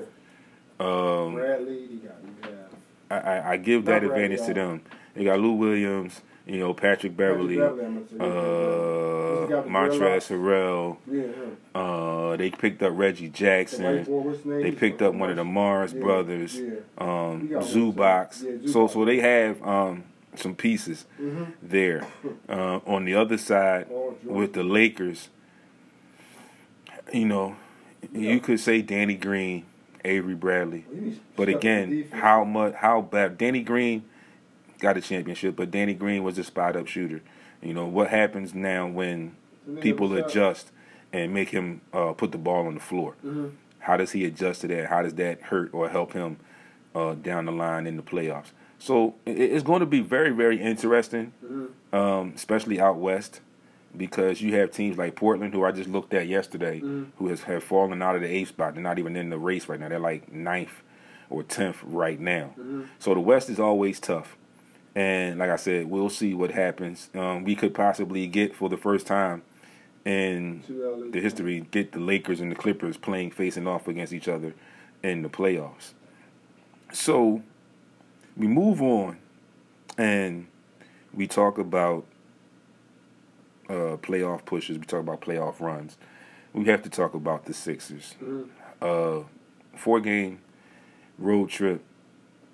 Um, 0.78 1.34
Bradley, 1.34 1.86
he 1.88 1.96
got 1.96 2.16
you 2.22 2.34
have. 2.42 2.70
I, 3.10 3.16
I, 3.38 3.50
I 3.52 3.56
give 3.56 3.84
that 3.86 4.00
Bradley, 4.02 4.08
advantage 4.24 4.46
to 4.46 4.54
them. 4.54 4.82
They 5.14 5.24
got 5.24 5.40
Lou 5.40 5.52
Williams, 5.52 6.20
you 6.50 6.58
know, 6.58 6.74
Patrick 6.74 7.16
Beverley, 7.16 7.56
Patrick 7.58 7.76
Beverley, 7.78 7.86
I'm 7.86 8.06
gonna 8.18 9.46
say. 9.48 9.56
uh, 9.56 9.62
Montrezl. 9.62 10.28
Harrell. 10.36 10.96
Yeah. 11.10 11.80
Uh, 11.80 12.36
they 12.36 12.50
picked 12.50 12.82
up 12.82 12.92
Reggie 12.96 13.28
Jackson. 13.28 14.04
boy, 14.04 14.18
what's 14.20 14.38
his 14.38 14.46
name? 14.46 14.62
They 14.62 14.72
picked 14.72 15.00
up 15.02 15.14
one 15.14 15.30
of 15.30 15.36
the 15.36 15.44
Morris 15.44 15.92
Yeah, 15.92 16.00
brothers, 16.00 16.58
Yeah. 16.58 16.70
um, 16.98 17.48
got 17.48 17.62
one, 17.62 17.62
Zubac. 17.62 18.68
So, 18.68 18.88
so 18.88 19.04
they 19.04 19.20
have 19.20 19.62
um, 19.62 20.04
some 20.34 20.54
pieces 20.54 21.06
Mm-hmm. 21.20 21.44
there. 21.62 22.06
Uh, 22.48 22.80
on 22.84 23.04
the 23.04 23.14
other 23.14 23.38
side, 23.38 23.88
George. 23.88 24.16
with 24.24 24.52
the 24.54 24.64
Lakers, 24.64 25.28
you 27.12 27.24
know, 27.26 27.54
Yeah. 28.12 28.32
you 28.32 28.40
could 28.40 28.58
say 28.58 28.82
Danny 28.82 29.14
Green, 29.14 29.66
Avery 30.04 30.34
Bradley. 30.34 30.84
But 31.36 31.48
again, 31.48 32.08
how 32.12 32.42
much, 32.44 32.74
how 32.74 33.02
bad? 33.02 33.38
Danny 33.38 33.62
Green 33.62 34.02
got 34.80 34.96
a 34.96 35.00
championship, 35.00 35.54
but 35.56 35.70
Danny 35.70 35.94
Green 35.94 36.24
was 36.24 36.38
a 36.38 36.44
spot 36.44 36.74
up 36.76 36.86
shooter. 36.86 37.20
You 37.62 37.74
know 37.74 37.86
what 37.86 38.08
happens 38.08 38.54
now 38.54 38.86
when 38.88 39.36
people 39.80 40.12
adjust 40.16 40.70
and 41.12 41.32
make 41.32 41.50
him 41.50 41.82
uh, 41.92 42.12
put 42.14 42.32
the 42.32 42.38
ball 42.38 42.66
on 42.66 42.74
the 42.74 42.80
floor? 42.80 43.14
Mhm. 43.24 43.52
How 43.80 43.96
does 43.96 44.12
he 44.12 44.24
adjust 44.24 44.62
to 44.62 44.68
that? 44.68 44.86
How 44.86 45.02
does 45.02 45.14
that 45.14 45.40
hurt 45.42 45.72
or 45.72 45.88
help 45.88 46.12
him 46.12 46.38
uh, 46.94 47.14
down 47.14 47.44
the 47.44 47.52
line 47.52 47.86
in 47.86 47.96
the 47.96 48.02
playoffs? 48.02 48.50
So 48.78 49.14
it's 49.26 49.62
going 49.62 49.80
to 49.80 49.86
be 49.86 50.00
very, 50.00 50.30
very 50.30 50.60
interesting, 50.60 51.32
Mhm. 51.44 51.68
um, 51.96 52.32
especially 52.34 52.80
out 52.80 52.96
west, 52.96 53.40
because 53.96 54.40
you 54.40 54.54
have 54.54 54.70
teams 54.70 54.96
like 54.96 55.14
Portland, 55.16 55.52
who 55.52 55.64
I 55.64 55.72
just 55.72 55.90
looked 55.90 56.14
at 56.14 56.26
yesterday, 56.28 56.80
Mhm. 56.80 57.06
who 57.18 57.28
has 57.28 57.42
have 57.42 57.62
fallen 57.62 58.00
out 58.00 58.16
of 58.16 58.22
the 58.22 58.28
eighth 58.28 58.48
spot. 58.48 58.74
They're 58.74 58.82
not 58.82 58.98
even 58.98 59.16
in 59.16 59.28
the 59.30 59.38
race 59.38 59.68
right 59.68 59.78
now. 59.78 59.88
They're 59.88 59.98
like 59.98 60.32
ninth 60.32 60.82
or 61.28 61.42
tenth 61.42 61.78
right 61.84 62.18
now. 62.18 62.54
Mhm. 62.58 62.86
So 62.98 63.12
the 63.14 63.20
West 63.20 63.50
is 63.50 63.60
always 63.60 64.00
tough. 64.00 64.36
And 64.94 65.38
like 65.38 65.50
I 65.50 65.56
said, 65.56 65.86
we'll 65.88 66.10
see 66.10 66.34
what 66.34 66.50
happens. 66.50 67.10
Um, 67.14 67.44
we 67.44 67.54
could 67.54 67.74
possibly 67.74 68.26
get 68.26 68.54
for 68.56 68.68
the 68.68 68.76
first 68.76 69.06
time 69.06 69.42
in 70.04 70.62
the 71.12 71.20
history 71.20 71.60
get 71.70 71.92
the 71.92 72.00
Lakers 72.00 72.40
and 72.40 72.50
the 72.50 72.56
Clippers 72.56 72.96
playing 72.96 73.30
facing 73.32 73.66
off 73.66 73.86
against 73.86 74.12
each 74.12 74.28
other 74.28 74.54
in 75.02 75.22
the 75.22 75.28
playoffs. 75.28 75.92
So 76.92 77.42
we 78.36 78.46
move 78.46 78.80
on 78.82 79.18
and 79.98 80.46
we 81.12 81.26
talk 81.26 81.58
about 81.58 82.04
uh, 83.68 83.96
playoff 83.98 84.44
pushes. 84.44 84.78
We 84.78 84.84
talk 84.84 85.00
about 85.00 85.20
playoff 85.20 85.60
runs. 85.60 85.96
We 86.52 86.64
have 86.64 86.82
to 86.82 86.90
talk 86.90 87.14
about 87.14 87.44
the 87.44 87.54
Sixers. 87.54 88.16
Mhm. 88.20 88.48
Uh, 88.82 89.24
four 89.76 90.00
game 90.00 90.40
road 91.18 91.50
trip, 91.50 91.82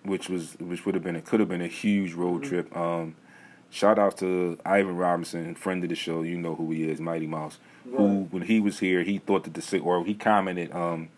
which 0.07 0.29
was 0.29 0.57
which 0.61 0.87
would 0.87 0.95
have 0.95 1.05
been 1.05 1.17
it 1.17 1.25
could 1.25 1.41
have 1.41 1.49
been 1.49 1.61
a 1.63 1.67
huge 1.69 2.15
road 2.15 2.43
Mhm. 2.43 2.49
trip. 2.49 2.77
Um, 2.77 3.15
shout 3.71 3.99
out 3.99 4.17
to 4.19 4.59
Ivan 4.65 4.97
Robinson, 4.97 5.55
friend 5.55 5.83
of 5.83 5.89
the 5.91 5.97
show. 5.97 6.23
You 6.23 6.37
know 6.39 6.55
who 6.55 6.71
he 6.71 6.89
is, 6.89 7.01
Mighty 7.01 7.27
Mouse. 7.27 7.59
Who, 7.97 8.27
when 8.33 8.43
he 8.43 8.59
was 8.59 8.81
here, 8.81 9.05
he 9.05 9.19
thought 9.19 9.45
that 9.45 9.55
the 9.55 9.63
six, 9.63 9.83
or 9.85 10.05
he 10.05 10.15
commented 10.15 10.73
um, 10.73 11.09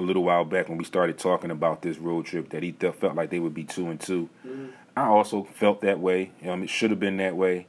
a 0.00 0.02
little 0.02 0.24
while 0.24 0.44
back 0.44 0.68
when 0.68 0.76
we 0.76 0.82
started 0.84 1.16
talking 1.16 1.50
about 1.52 1.82
this 1.82 1.98
road 1.98 2.26
trip 2.26 2.48
that 2.50 2.62
he 2.64 2.72
th- 2.72 2.94
felt 2.94 3.14
like 3.14 3.30
they 3.30 3.38
would 3.38 3.54
be 3.54 3.62
two 3.64 3.86
and 3.88 4.00
2 4.00 4.28
Mhm. 4.46 4.68
I 4.96 5.06
also 5.06 5.44
felt 5.44 5.80
that 5.82 6.00
way. 6.00 6.32
Um, 6.44 6.64
it 6.64 6.70
should 6.70 6.90
have 6.90 6.98
been 6.98 7.18
that 7.18 7.36
way. 7.36 7.66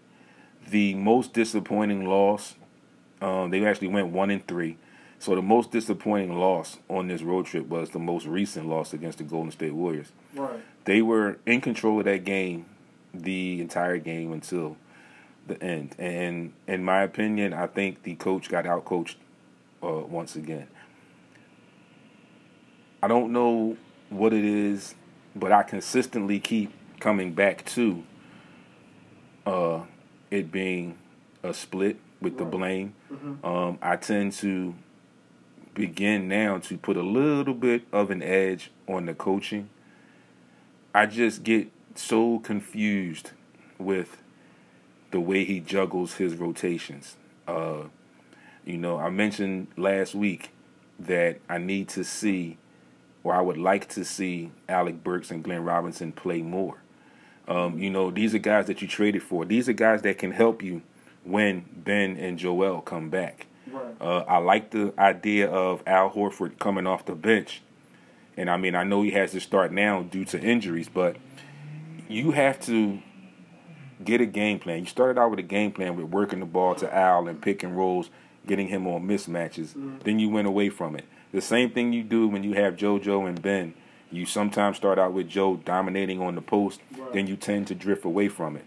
The 0.68 0.96
most 0.96 1.32
disappointing 1.34 2.06
loss, 2.08 2.56
um, 3.22 3.52
they 3.52 3.64
actually 3.66 3.90
went 3.90 4.08
one 4.08 4.32
and 4.32 4.46
three. 4.48 4.78
So 5.20 5.36
the 5.36 5.42
most 5.42 5.72
disappointing 5.72 6.38
loss 6.40 6.78
on 6.88 7.08
this 7.08 7.22
road 7.22 7.46
trip 7.46 7.68
was 7.68 7.90
the 7.90 8.00
most 8.00 8.26
recent 8.26 8.68
loss 8.68 8.94
against 8.94 9.18
the 9.18 9.26
Golden 9.26 9.52
State 9.52 9.74
Warriors. 9.74 10.12
Right. 10.34 10.62
They 10.86 11.02
were 11.02 11.38
in 11.46 11.60
control 11.62 12.00
of 12.00 12.06
that 12.06 12.24
game 12.24 12.66
the 13.14 13.60
entire 13.60 13.98
game 13.98 14.32
until 14.32 14.78
the 15.48 15.62
end. 15.62 15.94
And 16.00 16.54
in 16.68 16.86
my 16.86 17.02
opinion, 17.02 17.54
I 17.54 17.68
think 17.68 18.04
the 18.04 18.16
coach 18.16 18.48
got 18.50 18.64
outcoached 18.64 19.16
uh, 19.84 19.90
once 20.08 20.36
again. 20.38 20.68
I 23.04 23.08
don't 23.08 23.32
know 23.34 23.76
what 24.10 24.34
it 24.34 24.44
is, 24.46 24.96
but 25.36 25.52
I 25.52 25.64
consistently 25.64 26.40
keep 26.40 26.72
coming 27.00 27.34
back 27.34 27.66
to 27.68 28.04
uh, 29.46 29.82
it 30.32 30.52
being 30.52 30.98
a 31.44 31.54
split 31.54 31.98
with 32.22 32.38
the 32.38 32.44
Right. 32.44 32.52
blame. 32.52 32.94
Mhm. 33.12 33.44
Um, 33.46 33.78
I 33.82 33.96
tend 33.96 34.34
to 34.34 34.76
begin 35.80 36.28
now 36.28 36.58
to 36.58 36.78
put 36.78 36.98
a 36.98 37.02
little 37.02 37.54
bit 37.54 37.84
of 37.94 38.12
an 38.12 38.22
edge 38.22 38.70
on 38.86 39.06
the 39.06 39.14
coaching. 39.14 39.70
I 40.94 41.06
just 41.06 41.42
get 41.42 41.72
so 41.96 42.40
confused 42.40 43.32
with 43.78 44.22
the 45.12 45.22
way 45.22 45.46
he 45.46 45.62
juggles 45.62 46.16
his 46.16 46.36
rotations. 46.36 47.16
Uh, 47.48 47.84
you 48.66 48.78
know, 48.78 49.00
I 49.00 49.10
mentioned 49.10 49.68
last 49.78 50.14
week 50.14 50.50
that 51.00 51.40
I 51.48 51.60
need 51.60 51.88
to 51.90 52.04
see, 52.04 52.58
or 53.24 53.34
I 53.34 53.40
would 53.40 53.58
like 53.58 53.88
to 53.92 54.04
see, 54.04 54.52
Alec 54.68 55.02
Burks 55.02 55.32
and 55.32 55.42
Glenn 55.42 55.64
Robinson 55.64 56.12
play 56.12 56.42
more. 56.42 56.82
Um, 57.48 57.80
you 57.80 57.90
know, 57.90 58.12
these 58.12 58.36
are 58.36 58.40
guys 58.40 58.66
that 58.66 58.82
you 58.82 58.88
traded 58.90 59.24
for. 59.24 59.46
These 59.46 59.70
are 59.70 59.74
guys 59.74 60.02
that 60.02 60.18
can 60.18 60.32
help 60.32 60.62
you 60.62 60.82
when 61.24 61.64
Ben 61.74 62.18
and 62.18 62.38
Joel 62.38 62.82
come 62.82 63.10
back. 63.10 63.48
Right. 63.72 63.96
Uh, 64.02 64.26
I 64.28 64.38
like 64.38 64.72
the 64.72 64.94
idea 64.98 65.50
of 65.50 65.84
Al 65.88 66.10
Horford 66.12 66.60
coming 66.60 66.88
off 66.88 67.06
the 67.06 67.16
bench. 67.16 67.62
And 68.38 68.50
I 68.50 68.58
mean, 68.58 68.76
I 68.76 68.84
know 68.84 69.02
he 69.02 69.12
has 69.12 69.32
to 69.32 69.40
start 69.42 69.72
now 69.72 70.02
due 70.04 70.26
to 70.26 70.40
injuries, 70.40 70.88
but 70.88 71.18
you 72.08 72.32
have 72.32 72.60
to 72.62 73.00
get 74.04 74.22
a 74.22 74.26
game 74.26 74.60
plan. 74.60 74.80
You 74.80 74.86
started 74.86 75.20
out 75.20 75.30
with 75.32 75.40
a 75.40 75.44
game 75.44 75.72
plan 75.72 75.96
with 75.98 76.06
working 76.06 76.40
the 76.40 76.46
ball 76.46 76.76
to 76.76 76.94
Al 76.96 77.28
and 77.28 77.42
pick 77.42 77.64
and 77.64 77.76
rolls, 77.78 78.10
getting 78.48 78.70
him 78.70 78.88
on 78.88 79.06
mismatches. 79.08 79.74
Then 80.04 80.20
you 80.20 80.30
went 80.30 80.48
away 80.48 80.70
from 80.70 80.96
it. 80.96 81.04
The 81.34 81.42
same 81.42 81.70
thing 81.72 81.92
you 81.94 82.04
do 82.04 82.28
when 82.28 82.44
you 82.44 82.54
have 82.54 82.76
JoJo 82.78 83.28
and 83.28 83.42
Ben. 83.42 83.74
You 84.12 84.26
sometimes 84.26 84.78
start 84.78 84.98
out 84.98 85.14
with 85.14 85.28
Joe 85.30 85.58
dominating 85.58 86.20
on 86.22 86.34
the 86.34 86.42
post, 86.42 86.80
Right. 86.98 87.14
then 87.14 87.28
you 87.28 87.36
tend 87.36 87.68
to 87.68 87.76
drift 87.76 88.06
away 88.06 88.28
from 88.28 88.56
it. 88.56 88.66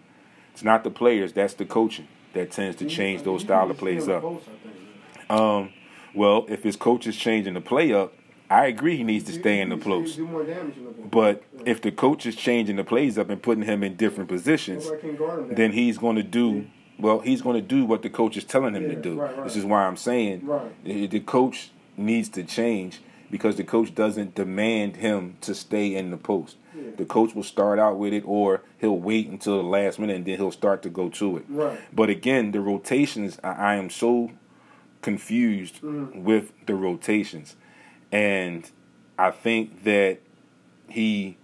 It's 0.52 0.62
not 0.62 0.84
the 0.84 0.90
players, 0.90 1.32
that's 1.32 1.54
the 1.54 1.64
coaching 1.64 2.06
that 2.34 2.52
tends 2.52 2.76
to 2.76 2.84
change 2.86 3.22
those 3.22 3.40
style 3.40 3.70
of 3.70 3.78
plays 3.78 4.06
up. 4.08 4.22
Um, 5.32 5.72
well, 6.14 6.44
if 6.48 6.62
his 6.62 6.76
coach 6.76 7.06
is 7.06 7.16
changing 7.16 7.54
the 7.54 7.60
play 7.60 7.92
up, 7.92 8.12
I 8.50 8.66
agree 8.66 8.98
he 8.98 9.02
needs 9.04 9.24
to 9.24 9.32
stay 9.32 9.60
in 9.60 9.70
the 9.70 9.78
post. 9.78 10.16
Do 10.16 10.26
more 10.26 10.44
damage 10.44 10.76
in 10.76 10.84
the 10.84 10.90
post. 10.90 11.10
But 11.10 11.42
if 11.64 11.80
the 11.80 11.90
coach 11.90 12.26
is 12.26 12.36
changing 12.36 12.76
the 12.76 12.84
plays 12.84 13.16
up 13.16 13.30
and 13.30 13.42
putting 13.42 13.64
him 13.64 13.82
in 13.82 13.96
different 13.96 14.28
positions, 14.28 14.84
Nobody 14.84 15.00
can 15.08 15.16
guard 15.16 15.38
him 15.40 15.46
there. 15.48 15.56
then 15.56 15.72
he's 15.72 15.96
going 15.96 16.16
to 16.16 16.22
do 16.22 16.66
well. 16.98 17.20
He's 17.20 17.40
going 17.40 17.56
to 17.56 17.66
do 17.66 17.86
what 17.86 18.02
the 18.02 18.10
coach 18.10 18.36
is 18.36 18.44
telling 18.44 18.74
him 18.74 18.90
to 18.90 18.94
do. 18.96 19.18
right, 19.20 19.34
right. 19.36 19.44
This 19.44 19.56
is 19.56 19.64
why 19.64 19.86
I'm 19.86 19.96
saying 19.96 20.44
Right. 20.46 20.70
the 20.84 21.20
coach 21.20 21.70
needs 21.96 22.28
to 22.30 22.42
change 22.44 23.00
because 23.30 23.56
the 23.56 23.64
coach 23.64 23.94
doesn't 23.94 24.34
demand 24.34 24.96
him 24.96 25.36
to 25.40 25.54
stay 25.54 25.94
in 25.94 26.10
the 26.10 26.18
post. 26.18 26.56
Yeah. 26.76 26.90
The 26.98 27.06
coach 27.06 27.34
will 27.34 27.42
start 27.42 27.78
out 27.78 27.98
with 27.98 28.12
it, 28.12 28.22
or 28.26 28.62
he'll 28.78 28.98
wait 28.98 29.28
until 29.28 29.56
the 29.56 29.62
last 29.68 29.98
minute 29.98 30.16
and 30.16 30.26
then 30.26 30.36
he'll 30.36 30.50
start 30.52 30.82
to 30.82 30.90
go 30.90 31.08
to 31.08 31.38
it. 31.38 31.44
Right. 31.48 31.78
But 31.94 32.10
again, 32.10 32.52
the 32.52 32.60
rotations, 32.60 33.38
I, 33.42 33.52
I 33.52 33.74
am 33.76 33.88
so 33.88 34.30
confused 35.02 35.82
Mhm. 35.82 36.22
with 36.22 36.52
the 36.66 36.74
rotations. 36.74 37.56
And 38.10 38.70
I 39.18 39.30
think 39.30 39.84
that 39.84 40.18
he 40.88 41.36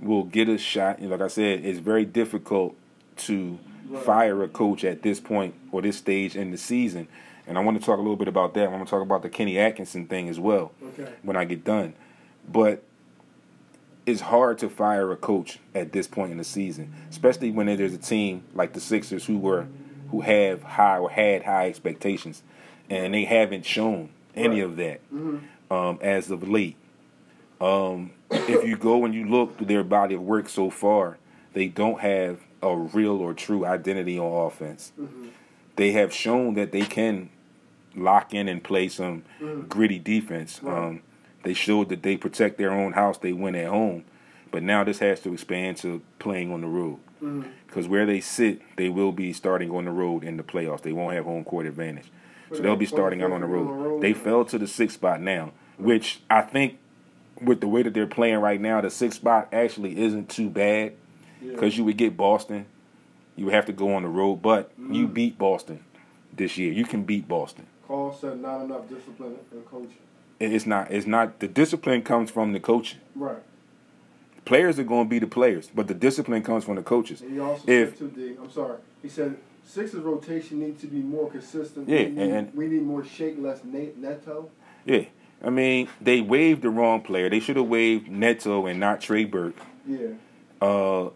will 0.00 0.24
get 0.24 0.48
a 0.48 0.58
shot. 0.58 0.98
And 0.98 1.10
like 1.10 1.20
I 1.20 1.28
said, 1.28 1.64
it's 1.64 1.78
very 1.78 2.04
difficult 2.04 2.76
to 3.18 3.58
fire 4.04 4.42
a 4.42 4.48
coach 4.48 4.84
at 4.84 5.02
this 5.02 5.20
point 5.20 5.54
or 5.70 5.80
this 5.82 5.96
stage 5.96 6.36
in 6.36 6.50
the 6.50 6.56
season. 6.58 7.06
And 7.46 7.56
I 7.58 7.60
want 7.62 7.78
to 7.78 7.84
talk 7.84 7.98
a 7.98 8.02
little 8.02 8.16
bit 8.16 8.28
about 8.28 8.54
that. 8.54 8.64
I 8.64 8.68
want 8.72 8.84
to 8.86 8.90
talk 8.90 9.02
about 9.02 9.22
the 9.22 9.28
Kenny 9.28 9.58
Atkinson 9.58 10.06
thing 10.06 10.28
as 10.28 10.40
well 10.40 10.72
Okay. 10.82 11.12
when 11.22 11.36
I 11.36 11.44
get 11.44 11.62
done. 11.64 11.92
But 12.50 12.82
it's 14.06 14.22
hard 14.22 14.58
to 14.58 14.68
fire 14.68 15.10
a 15.12 15.16
coach 15.16 15.58
at 15.74 15.92
this 15.92 16.06
point 16.06 16.32
in 16.32 16.38
the 16.38 16.44
season, 16.44 16.92
especially 17.10 17.50
when 17.50 17.66
there's 17.66 17.94
a 17.94 17.98
team 17.98 18.42
like 18.54 18.72
the 18.72 18.80
Sixers 18.80 19.26
who 19.26 19.38
were 19.38 19.66
who 20.10 20.20
have 20.20 20.62
high 20.62 20.98
or 20.98 21.10
had 21.10 21.42
high 21.42 21.66
expectations, 21.68 22.42
and 22.90 23.14
they 23.14 23.24
haven't 23.24 23.64
shown 23.64 24.10
any 24.34 24.60
Right. 24.60 24.64
of 24.70 24.76
that 24.76 25.00
hmm 25.10 25.36
um, 25.70 25.98
as 26.02 26.30
of 26.30 26.46
late. 26.48 26.76
Um, 27.60 28.10
if 28.30 28.64
you 28.64 28.76
go 28.76 29.04
and 29.04 29.14
you 29.14 29.24
look 29.26 29.56
through 29.56 29.66
their 29.66 29.82
body 29.84 30.14
of 30.14 30.22
work 30.22 30.48
so 30.48 30.70
far, 30.70 31.18
they 31.54 31.68
don't 31.68 32.00
have 32.00 32.40
a 32.62 32.76
real 32.76 33.12
or 33.20 33.32
true 33.34 33.64
identity 33.64 34.18
on 34.18 34.46
offense. 34.46 34.92
hmm 34.96 35.28
They 35.76 35.92
have 35.92 36.12
shown 36.12 36.54
that 36.54 36.70
they 36.72 36.82
can 36.82 37.30
lock 37.96 38.32
in 38.34 38.48
and 38.48 38.62
play 38.62 38.88
some 38.88 39.22
Mhm. 39.40 39.68
gritty 39.68 39.98
defense. 39.98 40.60
Right. 40.62 40.76
Um, 40.76 41.00
they 41.42 41.54
showed 41.54 41.88
that 41.88 42.02
they 42.02 42.16
protect 42.16 42.58
their 42.58 42.70
own 42.72 42.92
house, 42.92 43.18
they 43.18 43.32
win 43.32 43.54
at 43.54 43.68
home. 43.68 44.04
But 44.50 44.62
now 44.62 44.84
this 44.84 44.98
has 45.00 45.20
to 45.20 45.32
expand 45.32 45.76
to 45.78 46.00
playing 46.18 46.52
on 46.52 46.60
the 46.60 46.68
road. 46.68 46.98
hmm 47.20 47.42
Because 47.66 47.88
where 47.88 48.06
they 48.06 48.20
sit, 48.20 48.60
they 48.76 48.88
will 48.88 49.10
be 49.10 49.32
starting 49.32 49.70
on 49.72 49.84
the 49.86 49.90
road 49.90 50.22
in 50.22 50.36
the 50.36 50.44
playoffs. 50.44 50.82
They 50.82 50.92
won't 50.92 51.14
have 51.14 51.24
home 51.24 51.42
court 51.44 51.66
advantage. 51.66 52.10
So 52.52 52.62
they'll 52.62 52.76
be 52.76 52.86
starting 52.86 53.22
out 53.22 53.32
on 53.32 53.40
the 53.40 53.46
24 53.46 53.72
on 53.74 53.82
the 53.82 53.88
road. 53.88 54.02
They 54.02 54.12
fell 54.12 54.44
to 54.46 54.58
the 54.58 54.66
sixth 54.66 54.96
spot 54.96 55.20
now, 55.20 55.52
which 55.78 56.20
I 56.30 56.42
think 56.42 56.78
with 57.40 57.60
the 57.60 57.68
way 57.68 57.82
that 57.82 57.94
they're 57.94 58.06
playing 58.06 58.38
right 58.38 58.60
now, 58.60 58.80
the 58.80 58.90
sixth 58.90 59.18
spot 59.20 59.48
actually 59.52 59.98
isn't 59.98 60.28
too 60.28 60.48
bad 60.50 60.92
because 61.40 61.76
you 61.76 61.84
would 61.84 61.96
get 61.96 62.16
Boston. 62.16 62.66
You 63.36 63.46
would 63.46 63.54
have 63.54 63.66
to 63.66 63.72
go 63.72 63.94
on 63.94 64.02
the 64.02 64.08
road, 64.08 64.36
but 64.42 64.70
you 64.78 65.08
Mhm. 65.08 65.14
beat 65.14 65.38
Boston 65.38 65.80
this 66.32 66.56
year. 66.56 66.72
You 66.72 66.84
can 66.84 67.02
beat 67.02 67.26
Boston. 67.26 67.66
Call 67.86 68.12
said 68.14 68.40
not 68.40 68.62
enough 68.62 68.88
discipline 68.88 69.36
and 69.50 69.66
coaching. 69.66 69.96
It's 70.40 70.66
not. 70.66 70.90
It's 70.90 71.06
not. 71.06 71.40
The 71.40 71.48
discipline 71.48 72.02
comes 72.02 72.30
from 72.30 72.52
the 72.52 72.60
coaching. 72.60 73.00
Right. 73.14 73.42
Players 74.44 74.78
are 74.78 74.84
going 74.84 75.06
to 75.06 75.10
be 75.10 75.18
the 75.18 75.26
players, 75.26 75.70
but 75.74 75.86
the 75.88 75.94
discipline 75.94 76.42
comes 76.42 76.64
from 76.64 76.76
the 76.76 76.82
coaches. 76.82 77.22
And 77.22 77.32
he 77.32 77.40
also 77.40 77.62
If- 77.66 77.96
said 77.98 78.14
to 78.14 78.20
D, 78.20 78.36
I'm 78.40 78.50
sorry, 78.50 78.76
he 79.02 79.08
said 79.08 79.36
Sixers 79.66 80.02
rotation 80.02 80.60
needs 80.60 80.80
to 80.82 80.86
be 80.86 80.98
more 80.98 81.30
consistent. 81.30 81.88
Yeah, 81.88 82.04
we 82.04 82.10
need, 82.10 82.30
and- 82.30 82.54
we 82.54 82.66
need 82.68 82.82
more 82.82 83.04
shake, 83.04 83.36
less 83.38 83.60
Neto. 83.64 84.50
Yeah, 84.84 85.04
I 85.42 85.50
mean 85.50 85.88
they 86.00 86.20
waived 86.20 86.62
the 86.62 86.70
wrong 86.70 87.00
player. 87.00 87.30
They 87.30 87.40
should 87.40 87.56
have 87.56 87.66
waived 87.68 88.08
Neto 88.08 88.66
and 88.66 88.78
not 88.78 89.00
Trey 89.00 89.24
Burke. 89.24 89.56
Yeah. 89.86 90.08
Uh, 90.60 91.10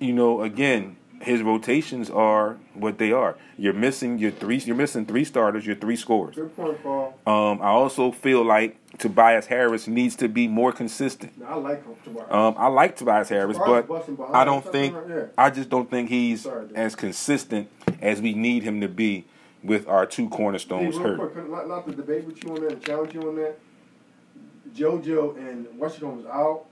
you 0.00 0.12
know, 0.12 0.42
again, 0.42 0.96
his 1.24 1.42
rotations 1.42 2.10
are 2.10 2.56
what 2.74 2.98
they 2.98 3.12
are. 3.12 3.36
You're 3.56 3.72
missing 3.72 4.18
your 4.18 4.30
three. 4.30 4.58
You're 4.58 4.76
missing 4.76 5.06
three 5.06 5.24
starters. 5.24 5.66
Your 5.66 5.76
three 5.76 5.96
scorers. 5.96 6.36
Good 6.36 6.54
point, 6.54 6.82
Paul. 6.82 7.18
Um, 7.26 7.60
I 7.62 7.68
also 7.68 8.12
feel 8.12 8.44
like 8.44 8.76
Tobias 8.98 9.46
Harris 9.46 9.88
needs 9.88 10.16
to 10.16 10.28
be 10.28 10.46
more 10.48 10.72
consistent. 10.72 11.38
Now, 11.38 11.46
I 11.46 11.54
like. 11.54 12.04
Tobias. 12.04 12.26
Um, 12.30 12.54
I 12.58 12.66
like 12.68 12.96
Tobias 12.96 13.28
Harris, 13.28 13.56
Tobias 13.56 13.86
but 14.08 14.30
I 14.32 14.44
don't 14.44 14.64
think 14.64 14.94
like- 14.94 15.30
I 15.38 15.50
just 15.50 15.68
don't 15.68 15.90
think 15.90 16.10
he's 16.10 16.42
Sorry, 16.42 16.66
as 16.74 16.94
consistent 16.94 17.68
as 18.02 18.20
we 18.20 18.34
need 18.34 18.62
him 18.62 18.80
to 18.80 18.88
be 18.88 19.24
with 19.62 19.88
our 19.88 20.04
two 20.04 20.28
cornerstones 20.28 20.96
real 20.98 21.16
hurt. 21.16 21.32
quick, 21.32 21.50
not, 21.50 21.66
not 21.68 21.86
to 21.86 21.92
debate 21.94 22.24
with 22.24 22.44
you 22.44 22.50
on 22.50 22.60
that 22.60 22.72
and 22.72 22.82
challenge 22.84 23.14
you 23.14 23.26
on 23.28 23.36
that. 23.36 23.58
JoJo 24.74 25.36
and 25.38 25.66
Washington 25.78 26.16
was 26.18 26.26
out. 26.26 26.66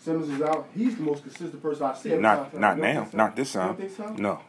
Simmons 0.00 0.28
is 0.30 0.40
out. 0.42 0.66
He's 0.74 0.96
the 0.96 1.02
most 1.02 1.22
consistent 1.22 1.62
person 1.62 1.84
I've 1.84 1.98
seen. 1.98 2.20
Not 2.22 2.58
not 2.58 2.78
now, 2.78 3.06
not 3.12 3.36
this 3.36 3.52
time. 3.52 3.76
so? 3.94 4.14
No, 4.14 4.40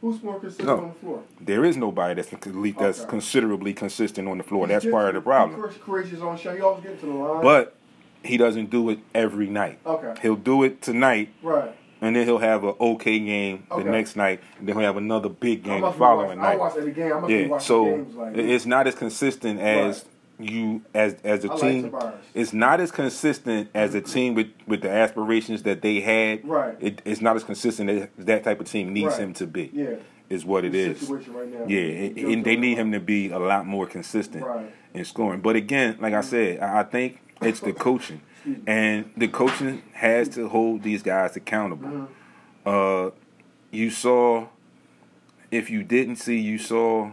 Who's 0.00 0.22
more 0.22 0.38
consistent 0.40 0.68
No. 0.68 0.76
on 0.78 0.88
the 0.88 0.94
floor? 0.94 1.22
there 1.40 1.64
is 1.64 1.76
nobody 1.76 2.14
that's 2.14 2.28
that's 2.30 3.00
Okay. 3.00 3.08
considerably 3.10 3.72
consistent 3.74 4.28
on 4.28 4.38
the 4.38 4.44
floor. 4.44 4.66
That's 4.66 4.84
He's 4.84 4.92
part 4.92 5.08
of 5.08 5.14
the 5.14 5.20
problem. 5.20 5.60
Creates 5.80 6.10
his 6.10 6.22
own 6.22 6.36
shot. 6.36 6.56
He 6.56 6.60
always 6.62 6.82
gets 6.84 7.00
to 7.00 7.06
the 7.06 7.12
line. 7.12 7.42
But 7.42 7.74
he 8.22 8.36
doesn't 8.38 8.70
do 8.70 8.88
it 8.90 8.98
every 9.14 9.46
night. 9.48 9.78
okay, 9.84 10.14
He'll 10.22 10.36
do 10.36 10.62
it 10.62 10.80
tonight, 10.80 11.28
right. 11.42 11.74
and 12.00 12.16
then 12.16 12.26
he'll 12.26 12.38
have 12.38 12.64
an 12.64 12.74
okay 12.80 13.18
game 13.18 13.64
the 13.70 13.84
next 13.84 14.16
night, 14.16 14.40
and 14.58 14.66
then 14.66 14.74
he'll 14.76 14.84
have 14.86 14.96
another 14.96 15.28
big 15.28 15.62
game 15.64 15.82
the 15.82 15.92
following 15.92 16.38
watching- 16.38 16.42
night. 16.42 16.54
I 16.54 16.56
watch 16.56 16.76
every 16.78 16.92
game. 16.92 17.12
I 17.12 17.14
must 17.20 17.26
be 17.28 17.34
Yeah, 17.34 17.46
watching 17.48 17.66
so 17.66 17.84
games 17.84 18.14
like 18.14 18.36
it's 18.38 18.64
not 18.66 18.86
as 18.86 18.94
consistent 18.94 19.60
as 19.60 20.06
you 20.38 20.82
as 20.94 21.14
as 21.24 21.44
a 21.44 21.52
I 21.52 21.56
team, 21.60 21.82
Tobias. 21.84 22.14
it's 22.34 22.52
not 22.52 22.80
as 22.80 22.90
consistent 22.90 23.68
as 23.74 23.94
a 23.94 24.00
team 24.00 24.34
with 24.34 24.48
with 24.66 24.82
the 24.82 24.90
aspirations 24.90 25.62
that 25.62 25.80
they 25.82 26.00
had. 26.00 26.44
Right. 26.46 26.76
It, 26.80 27.02
it's 27.04 27.20
not 27.20 27.36
as 27.36 27.44
consistent 27.44 27.88
as 27.90 28.08
that 28.18 28.44
type 28.44 28.60
of 28.60 28.68
team 28.68 28.92
needs 28.92 29.12
Right. 29.12 29.20
him 29.20 29.34
to 29.34 29.46
be. 29.46 29.70
Yeah. 29.72 29.94
Is 30.30 30.44
what 30.44 30.64
it 30.64 30.74
is 30.74 31.00
Situation 31.00 31.34
right 31.34 31.48
now. 31.52 31.66
Yeah, 31.68 31.80
and, 31.80 32.18
and 32.18 32.44
they 32.44 32.56
need 32.56 32.78
him 32.78 32.92
to 32.92 32.98
be 33.00 33.30
a 33.30 33.38
lot 33.38 33.66
more 33.66 33.86
consistent 33.86 34.44
Right. 34.44 34.72
in 34.94 35.04
scoring. 35.04 35.40
But 35.40 35.54
again, 35.54 35.98
like 36.00 36.14
I 36.14 36.22
said, 36.22 36.60
I 36.60 36.82
think 36.82 37.20
it's 37.42 37.60
the 37.60 37.74
coaching, 37.74 38.22
and 38.66 39.10
the 39.16 39.28
coaching 39.28 39.82
has 39.92 40.30
to 40.30 40.48
hold 40.48 40.82
these 40.82 41.02
guys 41.02 41.36
accountable. 41.36 41.88
Mhm. 41.88 42.08
Uh, 42.64 43.10
you 43.70 43.90
saw, 43.90 44.46
if 45.50 45.68
you 45.68 45.82
didn't 45.82 46.16
see, 46.16 46.38
you 46.40 46.56
saw 46.56 47.10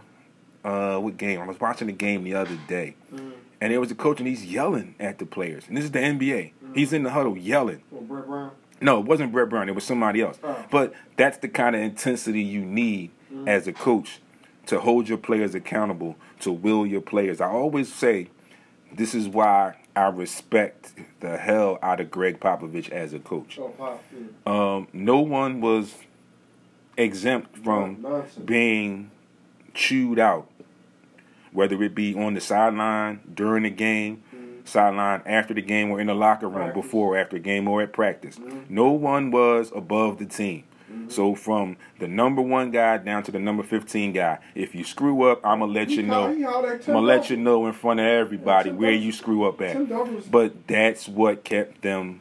uh, 0.64 0.98
what 0.98 1.18
game? 1.18 1.40
I 1.42 1.46
was 1.48 1.60
watching 1.60 1.88
the 1.88 1.94
game 1.94 2.24
the 2.24 2.34
other 2.36 2.58
day, 2.68 2.96
Mhm. 3.14 3.32
and 3.60 3.72
there 3.74 3.80
was 3.80 3.92
a 3.92 3.96
coach, 3.96 4.20
and 4.20 4.28
he's 4.28 4.46
yelling 4.46 4.96
at 5.00 5.18
the 5.20 5.26
players. 5.26 5.68
And 5.68 5.76
this 5.78 5.86
is 5.86 5.92
the 5.92 6.00
NBA. 6.00 6.54
He's 6.76 6.94
in 6.94 7.04
the 7.04 7.10
huddle 7.12 7.38
yelling. 7.38 7.82
Oh, 7.94 8.02
Brett 8.02 8.28
Brown. 8.28 8.52
No, 8.80 9.00
it 9.00 9.06
wasn't 9.06 9.32
Brett 9.32 9.50
Brown. 9.50 9.70
It 9.70 9.76
was 9.76 9.84
somebody 9.84 10.22
else. 10.22 10.40
Oh. 10.44 10.66
But 10.72 10.94
that's 11.18 11.38
the 11.38 11.48
kind 11.48 11.76
of 11.76 11.82
intensity 11.82 12.42
you 12.42 12.62
need 12.62 13.12
as 13.46 13.68
a 13.68 13.74
coach 13.74 14.20
to 14.68 14.80
hold 14.80 15.08
your 15.10 15.18
players 15.18 15.54
accountable, 15.56 16.16
to 16.40 16.52
will 16.52 16.86
your 16.86 17.02
players. 17.02 17.42
I 17.42 17.48
always 17.48 17.92
say 17.94 18.28
this 18.94 19.14
is 19.16 19.28
why 19.28 19.76
I 19.96 20.08
respect 20.08 20.94
the 21.20 21.38
hell 21.38 21.78
out 21.82 22.00
of 22.00 22.10
Gregg 22.12 22.40
Popovich 22.40 22.90
as 22.90 23.14
a 23.14 23.20
coach. 23.20 23.58
Oh, 23.60 23.70
Pop. 23.70 24.04
Yeah. 24.14 24.26
Um, 24.76 24.88
no 24.94 25.20
one 25.20 25.62
was 25.62 25.96
exempt 26.98 27.58
from 27.64 28.06
being 28.46 29.12
chewed 29.74 30.20
out, 30.20 30.50
whether 31.54 31.82
it 31.84 31.94
be 31.96 32.16
on 32.16 32.34
the 32.34 32.42
sideline 32.42 33.20
during 33.34 33.64
the 33.64 33.70
game, 33.70 34.24
mm-hmm. 34.36 34.66
sideline 34.66 35.22
after 35.26 35.54
the 35.54 35.62
game, 35.62 35.90
or 35.92 36.00
in 36.00 36.08
the 36.08 36.14
locker 36.16 36.48
room 36.48 36.56
Practice. 36.72 36.84
before 36.84 37.16
or 37.16 37.18
after 37.18 37.38
game, 37.40 37.68
or 37.68 37.82
at 37.82 37.94
practice. 37.94 38.38
Mm-hmm. 38.38 38.74
No 38.74 38.92
one 38.92 39.32
was 39.32 39.72
above 39.76 40.18
the 40.20 40.26
team. 40.26 40.64
Mm-hmm. 40.92 41.10
So 41.10 41.36
from 41.36 41.78
the 42.00 42.08
number 42.08 42.42
one 42.42 42.70
guy 42.72 42.98
down 42.98 43.24
to 43.24 43.32
the 43.32 43.40
number 43.40 43.64
fifteen 43.64 44.12
guy, 44.12 44.40
if 44.56 44.76
you 44.76 44.84
screw 44.84 45.24
up, 45.30 45.40
I'm 45.46 45.60
gonna 45.60 45.72
let 45.72 45.88
He 45.90 45.96
you 45.96 46.04
know. 46.04 46.34
he 46.34 46.42
hollered 46.44 46.66
at 46.70 46.76
I'm 46.76 46.82
Tim 46.82 46.94
gonna 46.96 47.06
let 47.08 47.30
you 47.30 47.38
know 47.38 47.66
in 47.68 47.74
front 47.74 48.00
of 48.02 48.06
everybody 48.06 48.70
Tim 48.72 48.78
where 48.78 48.92
you 48.92 49.12
screw 49.12 49.48
up 49.48 49.62
at. 49.62 49.74
Tim 49.74 49.86
Duncan 49.86 50.16
was- 50.16 50.26
But 50.26 50.68
that's 50.68 51.08
what 51.08 51.44
kept 51.46 51.82
them. 51.82 52.20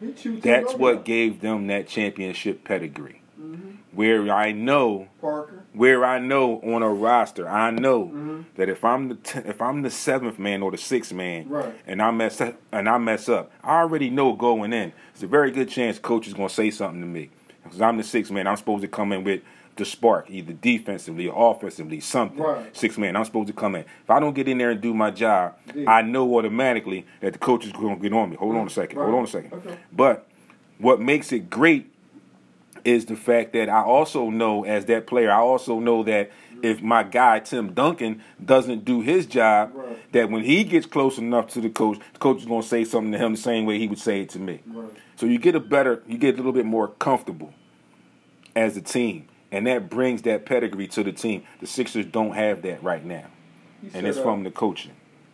He 0.00 0.12
chewed 0.12 0.42
Tim 0.42 0.52
That's 0.52 0.74
what 0.74 1.04
gave 1.04 1.40
them 1.40 1.66
that 1.66 1.86
championship 1.88 2.64
pedigree. 2.64 3.20
Mhm. 3.40 3.67
Where 3.98 4.30
I 4.30 4.52
know 4.52 5.08
Parker. 5.20 5.64
where 5.72 6.04
I 6.04 6.20
know 6.20 6.60
on 6.60 6.84
a 6.84 6.88
roster, 6.88 7.48
I 7.48 7.72
know 7.72 8.04
Mhm. 8.06 8.44
that 8.54 8.68
if 8.68 8.84
I'm 8.84 9.08
the 9.08 9.16
t- 9.16 9.40
if 9.44 9.60
I'm 9.60 9.82
the 9.82 9.90
seventh 9.90 10.38
man 10.38 10.62
or 10.62 10.70
the 10.70 10.76
sixth 10.76 11.12
man, 11.12 11.48
Right. 11.48 11.74
and 11.84 12.00
I 12.00 12.12
mess 12.12 12.40
up, 12.40 12.54
and 12.70 12.88
I 12.88 12.96
mess 12.98 13.28
up, 13.28 13.50
I 13.64 13.80
already 13.80 14.08
know 14.08 14.34
going 14.34 14.72
in. 14.72 14.92
It's 15.14 15.24
a 15.24 15.26
very 15.26 15.50
good 15.50 15.68
chance 15.68 15.98
coach 15.98 16.28
is 16.28 16.34
going 16.34 16.46
to 16.46 16.54
say 16.54 16.70
something 16.70 17.00
to 17.00 17.08
me 17.08 17.30
because 17.64 17.82
I'm 17.82 17.96
the 17.96 18.04
sixth 18.04 18.30
man. 18.30 18.46
I'm 18.46 18.54
supposed 18.54 18.82
to 18.82 18.88
come 18.88 19.10
in 19.12 19.24
with 19.24 19.40
the 19.74 19.84
spark, 19.84 20.26
either 20.30 20.52
defensively 20.52 21.26
or 21.26 21.50
offensively, 21.50 21.98
something. 21.98 22.40
Right. 22.40 22.76
Six 22.76 22.98
man, 22.98 23.16
I'm 23.16 23.24
supposed 23.24 23.48
to 23.48 23.52
come 23.52 23.74
in. 23.74 23.80
If 24.04 24.10
I 24.10 24.20
don't 24.20 24.32
get 24.36 24.46
in 24.46 24.58
there 24.58 24.70
and 24.70 24.80
do 24.80 24.94
my 24.94 25.10
job, 25.10 25.54
Yeah. 25.74 25.90
I 25.90 26.02
know 26.02 26.36
automatically 26.38 27.04
that 27.20 27.32
the 27.32 27.38
coach 27.40 27.66
is 27.66 27.72
going 27.72 27.96
to 27.96 28.00
get 28.02 28.12
on 28.12 28.30
me. 28.30 28.36
Hold 28.36 28.54
on 28.54 28.68
a 28.68 28.70
second. 28.70 28.96
Hold 29.00 29.14
on 29.16 29.24
a 29.24 29.26
second. 29.26 29.54
Okay. 29.54 29.76
But 29.90 30.28
what 30.78 31.00
makes 31.00 31.32
it 31.32 31.50
great 31.50 31.90
is 32.88 33.06
the 33.06 33.16
fact 33.16 33.52
that 33.52 33.68
I 33.68 33.82
also 33.82 34.30
know 34.30 34.64
as 34.64 34.86
that 34.86 35.06
player, 35.06 35.30
I 35.30 35.38
also 35.38 35.78
know 35.78 36.02
that 36.04 36.30
if 36.62 36.80
my 36.82 37.02
guy 37.02 37.38
Tim 37.40 37.72
Duncan 37.72 38.22
doesn't 38.44 38.84
do 38.84 39.00
his 39.00 39.26
job, 39.26 39.72
Right. 39.74 40.12
that 40.12 40.30
when 40.30 40.42
he 40.44 40.64
gets 40.64 40.86
close 40.86 41.18
enough 41.18 41.48
to 41.48 41.60
the 41.60 41.70
coach, 41.70 41.98
the 42.14 42.18
coach 42.18 42.38
is 42.38 42.46
going 42.46 42.62
to 42.62 42.68
say 42.68 42.84
something 42.84 43.12
to 43.12 43.18
him 43.18 43.32
the 43.32 43.40
same 43.40 43.64
way 43.66 43.78
he 43.78 43.86
would 43.86 43.98
say 43.98 44.22
it 44.22 44.30
to 44.30 44.38
me. 44.38 44.60
Right. 44.66 44.88
So 45.16 45.26
you 45.26 45.38
get 45.38 45.54
a 45.54 45.60
better, 45.60 46.02
you 46.06 46.18
get 46.18 46.34
a 46.34 46.36
little 46.38 46.52
bit 46.52 46.66
more 46.66 46.88
comfortable 46.88 47.52
as 48.56 48.76
a 48.76 48.80
team, 48.80 49.28
and 49.52 49.66
that 49.66 49.88
brings 49.90 50.22
that 50.22 50.46
pedigree 50.46 50.88
to 50.88 51.04
the 51.04 51.12
team. 51.12 51.42
The 51.60 51.66
Sixers 51.66 52.06
don't 52.06 52.32
have 52.34 52.62
that 52.62 52.82
right 52.82 53.04
now, 53.04 53.26
and 53.94 54.06
it's 54.06 54.18
uh, 54.18 54.22
from 54.22 54.42
the 54.44 54.50
coaching. 54.50 54.92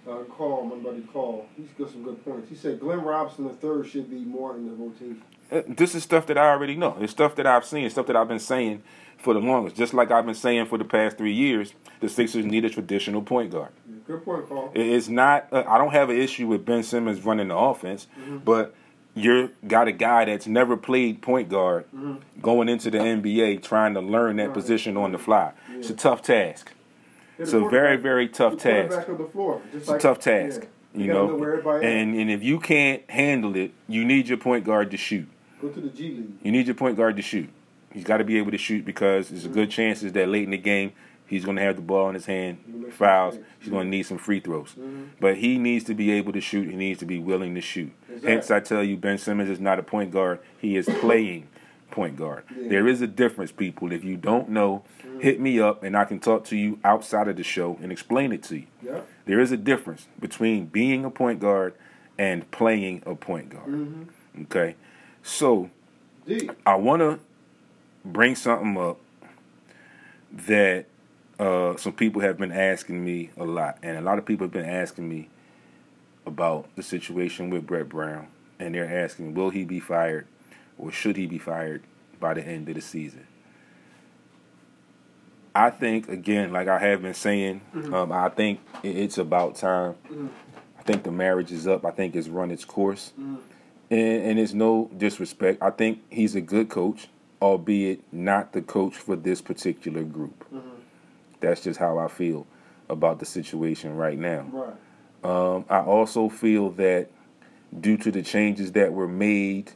Uh, 0.08 0.16
call 0.24 0.64
my 0.64 0.76
buddy 0.76 1.00
call. 1.12 1.46
He's 1.56 1.68
got 1.78 1.90
some 1.90 2.02
good 2.02 2.24
points. 2.24 2.48
He 2.48 2.54
said 2.56 2.80
Glenn 2.80 3.00
Robinson 3.02 3.44
the 3.44 3.50
third 3.54 3.86
should 3.88 4.10
be 4.10 4.20
more 4.20 4.54
in 4.56 4.66
the 4.66 4.72
rotation. 4.72 5.22
Uh, 5.50 5.62
This 5.68 5.94
is 5.94 6.02
stuff 6.02 6.26
that 6.26 6.38
I 6.38 6.48
already 6.50 6.76
know. 6.76 6.96
It's 7.00 7.12
stuff 7.12 7.34
that 7.36 7.46
I've 7.46 7.64
seen. 7.64 7.84
It's 7.84 7.94
Stuff 7.94 8.06
that 8.06 8.16
I've 8.16 8.28
been 8.28 8.38
saying 8.38 8.82
for 9.18 9.34
the 9.34 9.40
longest. 9.40 9.76
Just 9.76 9.94
like 9.94 10.10
I've 10.10 10.26
been 10.26 10.34
saying 10.34 10.66
for 10.66 10.78
the 10.78 10.84
past 10.84 11.16
three 11.18 11.32
years, 11.32 11.72
the 12.00 12.08
Sixers 12.08 12.44
need 12.44 12.64
a 12.64 12.70
traditional 12.70 13.22
point 13.22 13.50
guard. 13.52 13.70
Good 14.06 14.24
point, 14.24 14.48
call. 14.48 14.70
It- 14.74 14.80
It's 14.86 15.08
not. 15.08 15.46
Uh, 15.50 15.64
I 15.66 15.78
don't 15.78 15.92
have 15.92 16.10
an 16.10 16.16
issue 16.16 16.46
with 16.46 16.64
Ben 16.66 16.82
Simmons 16.82 17.24
running 17.24 17.48
the 17.48 17.56
offense, 17.56 18.06
Mm-hmm. 18.20 18.38
but 18.38 18.74
you're 19.14 19.50
got 19.68 19.86
a 19.88 19.92
guy 19.92 20.24
that's 20.24 20.46
never 20.48 20.76
played 20.76 21.22
point 21.22 21.48
guard 21.48 21.84
Mhm. 21.96 22.18
going 22.42 22.68
into 22.68 22.90
the 22.90 22.98
NBA 22.98 23.56
trying 23.62 23.94
to 23.94 24.00
learn 24.00 24.36
that 24.36 24.46
Right. 24.48 24.54
position 24.54 24.96
on 24.96 25.12
the 25.12 25.18
fly. 25.18 25.52
It's 25.78 25.88
a 25.88 25.94
tough 25.94 26.20
task. 26.20 26.72
It's 27.38 27.52
a 27.52 27.60
very 27.68 27.96
very 27.96 28.28
tough 28.28 28.56
task. 28.58 29.06
floor. 29.32 29.60
It's 29.72 29.88
a 29.88 29.98
tough 29.98 30.18
task. 30.20 30.62
yeah. 30.62 30.68
You 31.00 31.06
gotta 31.12 31.26
know, 31.26 31.34
where 31.36 31.82
and 31.82 32.14
and 32.14 32.30
if 32.30 32.42
you 32.42 32.60
can't 32.60 33.08
handle 33.10 33.56
it, 33.56 33.72
you 33.88 34.04
need 34.04 34.28
your 34.28 34.38
point 34.38 34.64
guard 34.64 34.90
to 34.92 34.96
shoot. 34.96 35.26
Go 35.60 35.68
to 35.68 35.80
the 35.80 35.88
G 35.88 36.10
League. 36.10 36.32
You 36.42 36.52
need 36.52 36.66
your 36.66 36.76
point 36.76 36.96
guard 36.96 37.16
to 37.16 37.22
shoot. 37.22 37.48
He's 37.92 38.04
got 38.04 38.16
to 38.18 38.24
be 38.24 38.38
able 38.38 38.50
to 38.50 38.58
shoot 38.58 38.84
because 38.84 39.28
there's 39.28 39.44
a 39.44 39.48
Mm-hmm. 39.48 39.54
good 39.54 39.70
chances 39.70 40.12
that 40.12 40.28
late 40.28 40.42
in 40.44 40.50
the 40.50 40.58
game 40.58 40.92
he's 41.26 41.44
going 41.44 41.56
to 41.56 41.62
have 41.62 41.76
the 41.76 41.82
ball 41.82 42.08
in 42.08 42.14
his 42.14 42.26
hand, 42.26 42.58
He'll 42.66 42.76
make 42.76 42.90
some 42.90 42.98
fouls. 42.98 43.38
He's 43.60 43.70
going 43.70 43.86
to 43.86 43.90
need 43.90 44.02
some 44.02 44.18
free 44.18 44.40
throws. 44.40 44.74
Mhm. 44.78 45.06
But 45.20 45.36
he 45.38 45.58
needs 45.58 45.84
to 45.84 45.94
be 45.94 46.10
able 46.12 46.32
to 46.32 46.40
shoot. 46.40 46.68
He 46.68 46.76
needs 46.76 46.98
to 47.00 47.06
be 47.06 47.18
willing 47.18 47.54
to 47.54 47.60
shoot. 47.60 47.92
Exactly. 48.08 48.30
Hence, 48.30 48.50
I 48.50 48.60
tell 48.60 48.82
you, 48.84 48.96
Ben 48.96 49.16
Simmons 49.18 49.48
is 49.48 49.58
not 49.60 49.78
a 49.78 49.82
point 49.82 50.10
guard. 50.12 50.38
He 50.58 50.76
is 50.76 50.86
playing 51.00 51.46
point 51.94 52.16
guard. 52.16 52.44
Yeah. 52.50 52.68
There 52.68 52.88
is 52.88 53.00
a 53.00 53.06
difference, 53.06 53.52
people. 53.52 53.92
If 53.92 54.04
you 54.04 54.16
don't 54.16 54.48
know, 54.48 54.84
hit 55.20 55.40
me 55.40 55.60
up 55.60 55.82
and 55.82 55.96
I 55.96 56.04
can 56.04 56.18
talk 56.18 56.44
to 56.46 56.56
you 56.56 56.78
outside 56.84 57.28
of 57.28 57.36
the 57.36 57.44
show 57.44 57.78
and 57.80 57.92
explain 57.92 58.32
it 58.32 58.42
to 58.44 58.56
you. 58.58 58.66
Yeah. 58.82 59.00
There 59.26 59.40
is 59.40 59.52
a 59.52 59.56
difference 59.56 60.08
between 60.20 60.66
being 60.66 61.04
a 61.04 61.10
point 61.10 61.40
guard 61.40 61.74
and 62.18 62.50
playing 62.50 63.02
a 63.06 63.14
point 63.14 63.50
guard. 63.50 63.68
Mm-hmm. 63.68 64.42
Okay? 64.42 64.76
So. 65.22 65.70
I 66.64 66.76
want 66.76 67.00
to 67.00 67.20
bring 68.02 68.34
something 68.34 68.78
up 68.78 68.98
that 70.32 70.86
uh, 71.38 71.76
some 71.76 71.92
people 71.92 72.22
have 72.22 72.38
been 72.38 72.50
asking 72.50 73.04
me 73.04 73.28
a 73.36 73.44
lot, 73.44 73.76
and 73.82 73.98
a 73.98 74.00
lot 74.00 74.18
of 74.18 74.24
people 74.24 74.46
have 74.46 74.52
been 74.52 74.64
asking 74.64 75.06
me 75.06 75.28
about 76.26 76.74
the 76.76 76.82
situation 76.82 77.50
with 77.50 77.66
Brett 77.66 77.90
Brown, 77.90 78.28
and 78.58 78.74
they're 78.74 79.04
asking, 79.04 79.34
will 79.34 79.50
he 79.50 79.64
be 79.64 79.80
fired, 79.80 80.26
or 80.78 80.90
should 80.92 81.16
he 81.16 81.26
be 81.26 81.38
fired 81.38 81.82
by 82.20 82.34
the 82.34 82.46
end 82.46 82.68
of 82.68 82.74
the 82.74 82.80
season? 82.80 83.26
I 85.54 85.70
think 85.70 86.08
again, 86.08 86.52
like 86.52 86.66
I 86.68 86.78
have 86.80 87.02
been 87.02 87.14
saying, 87.14 87.60
um, 87.92 88.10
I 88.10 88.28
think 88.28 88.60
it's 88.82 89.18
about 89.18 89.54
time. 89.56 89.94
I 90.78 90.82
think 90.82 91.04
the 91.04 91.12
marriage 91.12 91.52
is 91.52 91.66
up. 91.68 91.84
I 91.84 91.90
think 91.92 92.16
it's 92.16 92.28
run 92.28 92.50
its 92.50 92.64
course 92.64 93.12
Mhm. 93.18 93.38
and, 93.90 94.22
and 94.24 94.38
it's 94.38 94.52
no 94.52 94.90
disrespect. 94.96 95.62
I 95.62 95.70
think 95.70 96.00
he's 96.10 96.34
a 96.34 96.40
good 96.40 96.68
coach, 96.68 97.08
albeit 97.40 98.00
not 98.12 98.52
the 98.52 98.62
coach 98.62 98.96
for 98.96 99.14
this 99.16 99.40
particular 99.40 100.02
group. 100.02 100.44
Mhm. 100.52 100.60
That's 101.40 101.62
just 101.62 101.78
how 101.78 101.98
I 101.98 102.08
feel 102.08 102.46
about 102.90 103.18
the 103.20 103.24
situation 103.26 103.96
right 103.96 104.18
now. 104.18 104.46
Right. 104.52 104.74
Um, 105.22 105.64
I 105.70 105.78
also 105.80 106.28
feel 106.28 106.70
that 106.70 107.08
due 107.80 107.96
to 107.98 108.10
the 108.10 108.22
changes 108.22 108.72
that 108.72 108.92
were 108.92 109.08
made 109.08 109.72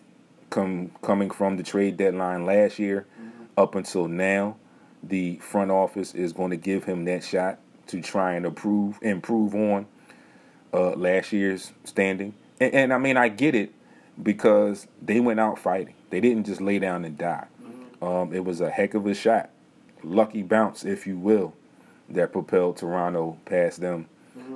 come 0.51 0.93
coming 1.03 1.31
from 1.31 1.57
the 1.57 1.63
trade 1.63 1.97
deadline 1.97 2.45
last 2.47 2.79
year 2.79 3.07
up 3.57 3.75
until 3.75 4.09
now, 4.09 4.57
the 5.03 5.37
front 5.37 5.71
office 5.71 6.15
is 6.15 6.33
going 6.33 6.51
to 6.51 6.57
give 6.57 6.85
him 6.85 7.05
that 7.05 7.25
shot 7.25 7.59
to 7.89 8.01
try 8.01 8.35
and 8.35 8.47
improve 8.47 8.99
improve 9.03 9.55
on 9.55 9.87
uh, 10.73 10.91
last 10.91 11.33
year's 11.33 11.73
standing. 11.85 12.35
And, 12.61 12.75
and 12.75 12.93
I 12.93 12.99
mean, 12.99 13.17
I 13.17 13.29
get 13.29 13.55
it 13.55 13.73
because 14.23 14.87
they 15.03 15.21
went 15.21 15.41
out 15.41 15.59
fighting. 15.59 15.95
They 16.11 16.21
didn't 16.21 16.45
just 16.45 16.61
lay 16.61 16.79
down 16.79 17.05
and 17.05 17.19
die. 17.19 17.47
Um, 18.01 18.33
it 18.33 18.45
was 18.45 18.61
a 18.61 18.71
heck 18.71 18.95
of 18.95 19.07
a 19.07 19.15
shot, 19.15 19.51
lucky 20.05 20.43
bounce, 20.43 20.85
if 20.85 21.07
you 21.07 21.19
will, 21.19 21.55
that 22.09 22.33
propelled 22.33 22.77
Toronto 22.77 23.39
past 23.45 23.81
them 23.81 24.07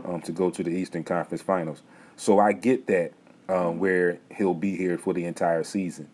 um, 0.05 0.21
to 0.23 0.33
go 0.33 0.49
to 0.51 0.63
the 0.63 0.71
Eastern 0.71 1.03
Conference 1.03 1.43
Finals. 1.43 1.83
So 2.17 2.39
I 2.39 2.53
get 2.53 2.87
that 2.87 3.13
um, 3.49 3.79
where 3.79 4.19
he'll 4.37 4.55
be 4.55 4.77
here 4.77 4.99
for 4.99 5.13
the 5.13 5.25
entire 5.25 5.65
season. 5.65 6.09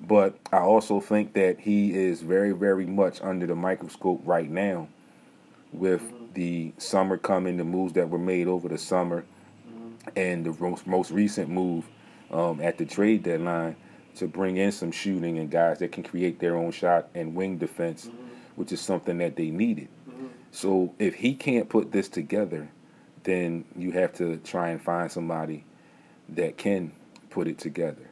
But 0.00 0.38
I 0.52 0.58
also 0.58 1.00
think 1.00 1.34
that 1.34 1.60
he 1.60 1.92
is 1.92 2.22
very, 2.22 2.52
very 2.52 2.86
much 2.86 3.20
under 3.20 3.46
the 3.46 3.54
microscope 3.54 4.22
right 4.24 4.50
now 4.50 4.88
with 5.72 6.02
the 6.34 6.72
summer 6.78 7.16
coming, 7.16 7.56
the 7.56 7.64
moves 7.64 7.92
that 7.94 8.08
were 8.08 8.18
made 8.18 8.46
over 8.46 8.68
the 8.68 8.78
summer, 8.78 9.24
and 10.16 10.44
the 10.46 10.52
most, 10.58 10.86
most 10.86 11.10
recent 11.10 11.48
move 11.50 11.86
um, 12.30 12.60
at 12.60 12.78
the 12.78 12.86
trade 12.86 13.22
deadline 13.22 13.76
to 14.16 14.26
bring 14.26 14.56
in 14.56 14.72
some 14.72 14.90
shooting 14.90 15.38
and 15.38 15.50
guys 15.50 15.78
that 15.78 15.92
can 15.92 16.02
create 16.02 16.40
their 16.40 16.56
own 16.56 16.70
shot 16.72 17.08
and 17.14 17.34
wing 17.34 17.58
defense, 17.58 18.08
which 18.56 18.72
is 18.72 18.80
something 18.80 19.18
that 19.18 19.36
they 19.36 19.50
needed. 19.50 19.88
So 20.50 20.94
if 20.98 21.14
he 21.14 21.34
can't 21.34 21.68
put 21.68 21.92
this 21.92 22.08
together, 22.08 22.70
then 23.22 23.64
you 23.76 23.92
have 23.92 24.12
to 24.14 24.38
try 24.38 24.70
and 24.70 24.82
find 24.82 25.12
somebody 25.12 25.64
that 26.34 26.56
can 26.56 26.92
put 27.30 27.48
it 27.48 27.58
together. 27.58 28.10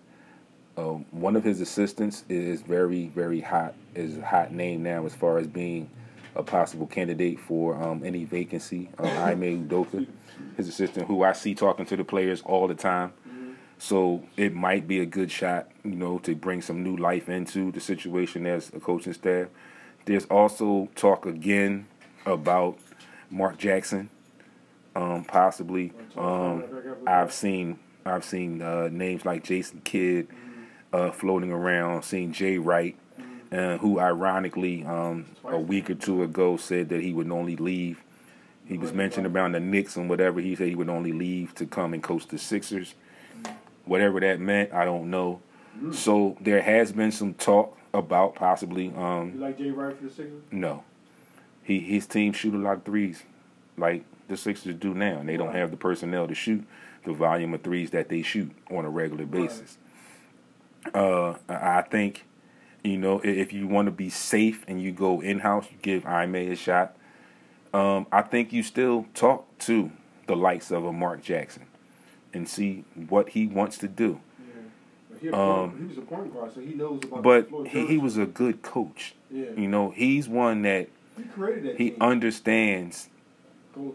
Uh, 0.76 1.00
one 1.10 1.34
of 1.34 1.42
his 1.42 1.60
assistants 1.60 2.24
is 2.28 2.62
very, 2.62 3.08
very 3.08 3.40
hot, 3.40 3.74
is 3.94 4.16
a 4.18 4.24
hot 4.24 4.52
name 4.52 4.82
now 4.82 5.04
as 5.06 5.14
far 5.14 5.38
as 5.38 5.46
being 5.46 5.90
a 6.36 6.42
possible 6.42 6.86
candidate 6.86 7.40
for 7.40 7.74
um, 7.82 8.02
any 8.04 8.24
vacancy. 8.24 8.88
Um, 8.98 9.06
Ime 9.18 9.68
Udoka, 9.68 10.06
his 10.56 10.68
assistant, 10.68 11.08
who 11.08 11.24
I 11.24 11.32
see 11.32 11.54
talking 11.54 11.84
to 11.86 11.96
the 11.96 12.04
players 12.04 12.42
all 12.42 12.68
the 12.68 12.74
time. 12.74 13.12
So 13.78 14.24
it 14.36 14.54
might 14.54 14.88
be 14.88 15.00
a 15.00 15.06
good 15.06 15.30
shot, 15.30 15.70
you 15.84 15.94
know, 15.94 16.18
to 16.20 16.34
bring 16.34 16.62
some 16.62 16.82
new 16.82 16.96
life 16.96 17.28
into 17.28 17.70
the 17.70 17.80
situation 17.80 18.44
as 18.44 18.70
a 18.74 18.80
coaching 18.80 19.12
staff. 19.12 19.48
There's 20.04 20.24
also 20.26 20.88
talk 20.96 21.26
again 21.26 21.86
about 22.26 22.78
Mark 23.30 23.56
Jackson, 23.56 24.10
um, 24.96 25.24
possibly. 25.24 25.92
Um, 26.16 26.64
I've 27.06 27.32
seen 27.32 27.78
I've 28.08 28.24
seen 28.24 28.62
uh, 28.62 28.88
names 28.90 29.24
like 29.24 29.44
Jason 29.44 29.80
Kidd 29.84 30.28
uh, 30.92 31.10
floating 31.10 31.52
around. 31.52 32.02
Seen 32.02 32.32
Jay 32.32 32.58
Wright, 32.58 32.96
uh, 33.52 33.78
who 33.78 34.00
ironically 34.00 34.84
um, 34.84 35.26
a 35.44 35.58
week 35.58 35.90
or 35.90 35.94
two 35.94 36.22
ago 36.22 36.56
said 36.56 36.88
that 36.88 37.00
he 37.00 37.12
would 37.12 37.30
only 37.30 37.56
leave. 37.56 38.02
He 38.66 38.76
was 38.76 38.92
mentioned 38.92 39.26
about 39.26 39.52
the 39.52 39.60
Knicks 39.60 39.96
and 39.96 40.10
whatever. 40.10 40.40
He 40.40 40.54
said 40.54 40.68
he 40.68 40.74
would 40.74 40.90
only 40.90 41.12
leave 41.12 41.54
to 41.54 41.64
come 41.66 41.94
and 41.94 42.02
coach 42.02 42.26
the 42.28 42.38
Sixers. 42.38 42.94
Whatever 43.86 44.20
that 44.20 44.40
meant, 44.40 44.72
I 44.74 44.84
don't 44.84 45.08
know. 45.10 45.40
So 45.92 46.36
there 46.40 46.60
has 46.60 46.92
been 46.92 47.10
some 47.12 47.32
talk 47.34 47.78
about 47.94 48.34
possibly. 48.34 48.92
Um, 48.94 49.32
You 49.34 49.40
like 49.40 49.56
Jay 49.56 49.70
Wright 49.70 49.96
for 49.96 50.04
the 50.04 50.10
Sixers? 50.10 50.42
no, 50.50 50.82
he 51.62 51.78
his 51.80 52.06
team 52.06 52.32
shoot 52.32 52.52
a 52.54 52.58
lot 52.58 52.78
of 52.78 52.84
threes, 52.84 53.22
like 53.78 54.04
the 54.26 54.36
Sixers 54.36 54.74
do 54.74 54.92
now, 54.92 55.18
and 55.20 55.28
they 55.28 55.38
don't 55.38 55.54
have 55.54 55.70
the 55.70 55.76
personnel 55.78 56.28
to 56.28 56.34
shoot 56.34 56.66
the 57.08 57.14
volume 57.14 57.54
of 57.54 57.62
threes 57.62 57.90
that 57.90 58.10
they 58.10 58.20
shoot 58.20 58.50
on 58.70 58.84
a 58.84 58.90
regular 58.90 59.24
basis. 59.24 59.78
Uh, 60.92 61.34
I 61.48 61.80
think, 61.82 62.26
you 62.84 62.98
know, 62.98 63.20
if 63.24 63.50
you 63.52 63.66
want 63.66 63.86
to 63.86 63.92
be 63.92 64.10
safe 64.10 64.62
and 64.68 64.80
you 64.80 64.92
go 64.92 65.20
in 65.20 65.38
house, 65.40 65.66
you 65.70 65.78
give 65.80 66.04
Ime 66.04 66.34
a 66.34 66.54
shot. 66.54 66.94
Um, 67.72 68.06
I 68.12 68.20
think 68.22 68.52
you 68.52 68.62
still 68.62 69.06
talk 69.14 69.46
to 69.60 69.90
the 70.26 70.36
likes 70.36 70.70
of 70.70 70.84
a 70.84 70.92
Mark 70.92 71.22
Jackson 71.22 71.64
and 72.34 72.46
see 72.46 72.84
what 72.94 73.30
he 73.30 73.46
wants 73.46 73.78
to 73.78 73.88
do. 73.88 74.20
Yeah. 74.38 74.54
But 75.10 75.18
he, 75.20 75.30
Um, 75.30 75.78
he 75.78 75.86
was 75.86 75.98
a 75.98 76.02
point 76.02 76.34
guard, 76.34 76.54
so 76.54 76.60
he 76.60 76.74
knows 76.74 77.00
about 77.04 77.22
But 77.22 77.48
he, 77.68 77.86
he 77.86 77.96
was 77.96 78.18
a 78.18 78.26
good 78.26 78.62
coach. 78.62 79.14
Yeah. 79.30 79.46
You 79.56 79.66
know, 79.66 79.90
he's 79.90 80.28
one 80.28 80.60
that 80.62 80.88
He 81.16 81.22
created 81.24 81.64
that 81.64 81.76
he 81.78 81.94
understands 82.00 83.08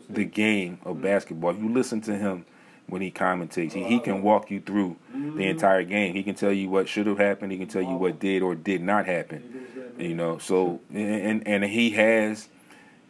the 0.10 0.26
game 0.26 0.80
of 0.84 1.02
basketball. 1.02 1.52
If 1.52 1.60
you 1.60 1.70
listen 1.70 2.02
to 2.02 2.16
him 2.16 2.46
when 2.94 3.02
he 3.02 3.10
commentates, 3.10 3.74
he, 3.74 3.84
he 3.84 4.00
can 4.00 4.22
walk 4.22 4.52
you 4.52 4.62
through 4.62 4.96
the 5.12 5.48
entire 5.48 5.84
game. 5.84 6.14
He 6.14 6.22
can 6.22 6.36
tell 6.36 6.54
you 6.54 6.70
what 6.70 6.88
should 6.88 7.08
have 7.08 7.18
happened. 7.18 7.52
He 7.52 7.58
can 7.58 7.68
tell 7.68 7.82
you 7.82 7.96
what 7.96 8.20
did 8.20 8.44
or 8.44 8.54
did 8.54 8.84
not 8.84 9.08
happen. 9.08 9.96
You 9.98 10.14
know, 10.14 10.38
so 10.38 10.80
and 10.94 11.46
and 11.48 11.64
he 11.64 11.90
has 11.92 12.50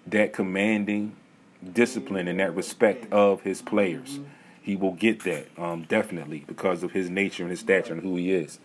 that 0.07 0.31
commanding 0.31 1.17
discipline 1.73 2.29
and 2.29 2.39
that 2.39 2.55
respect 2.55 3.11
of 3.11 3.41
his 3.41 3.61
players. 3.61 4.19
He 4.61 4.77
will 4.77 4.93
get 4.93 5.25
that 5.25 5.47
um, 5.57 5.83
definitely 5.83 6.45
because 6.47 6.81
of 6.83 6.91
his 6.91 7.09
nature 7.09 7.43
and 7.43 7.51
his 7.51 7.59
stature 7.59 7.93
and 7.93 8.01
who 8.01 8.15
he 8.15 8.31
is. 8.31 8.59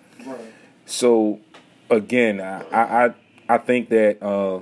So 0.86 1.40
again, 1.90 2.40
I 2.40 2.62
I 3.06 3.14
I 3.48 3.58
think 3.58 3.88
that 3.88 4.22
uh, 4.22 4.60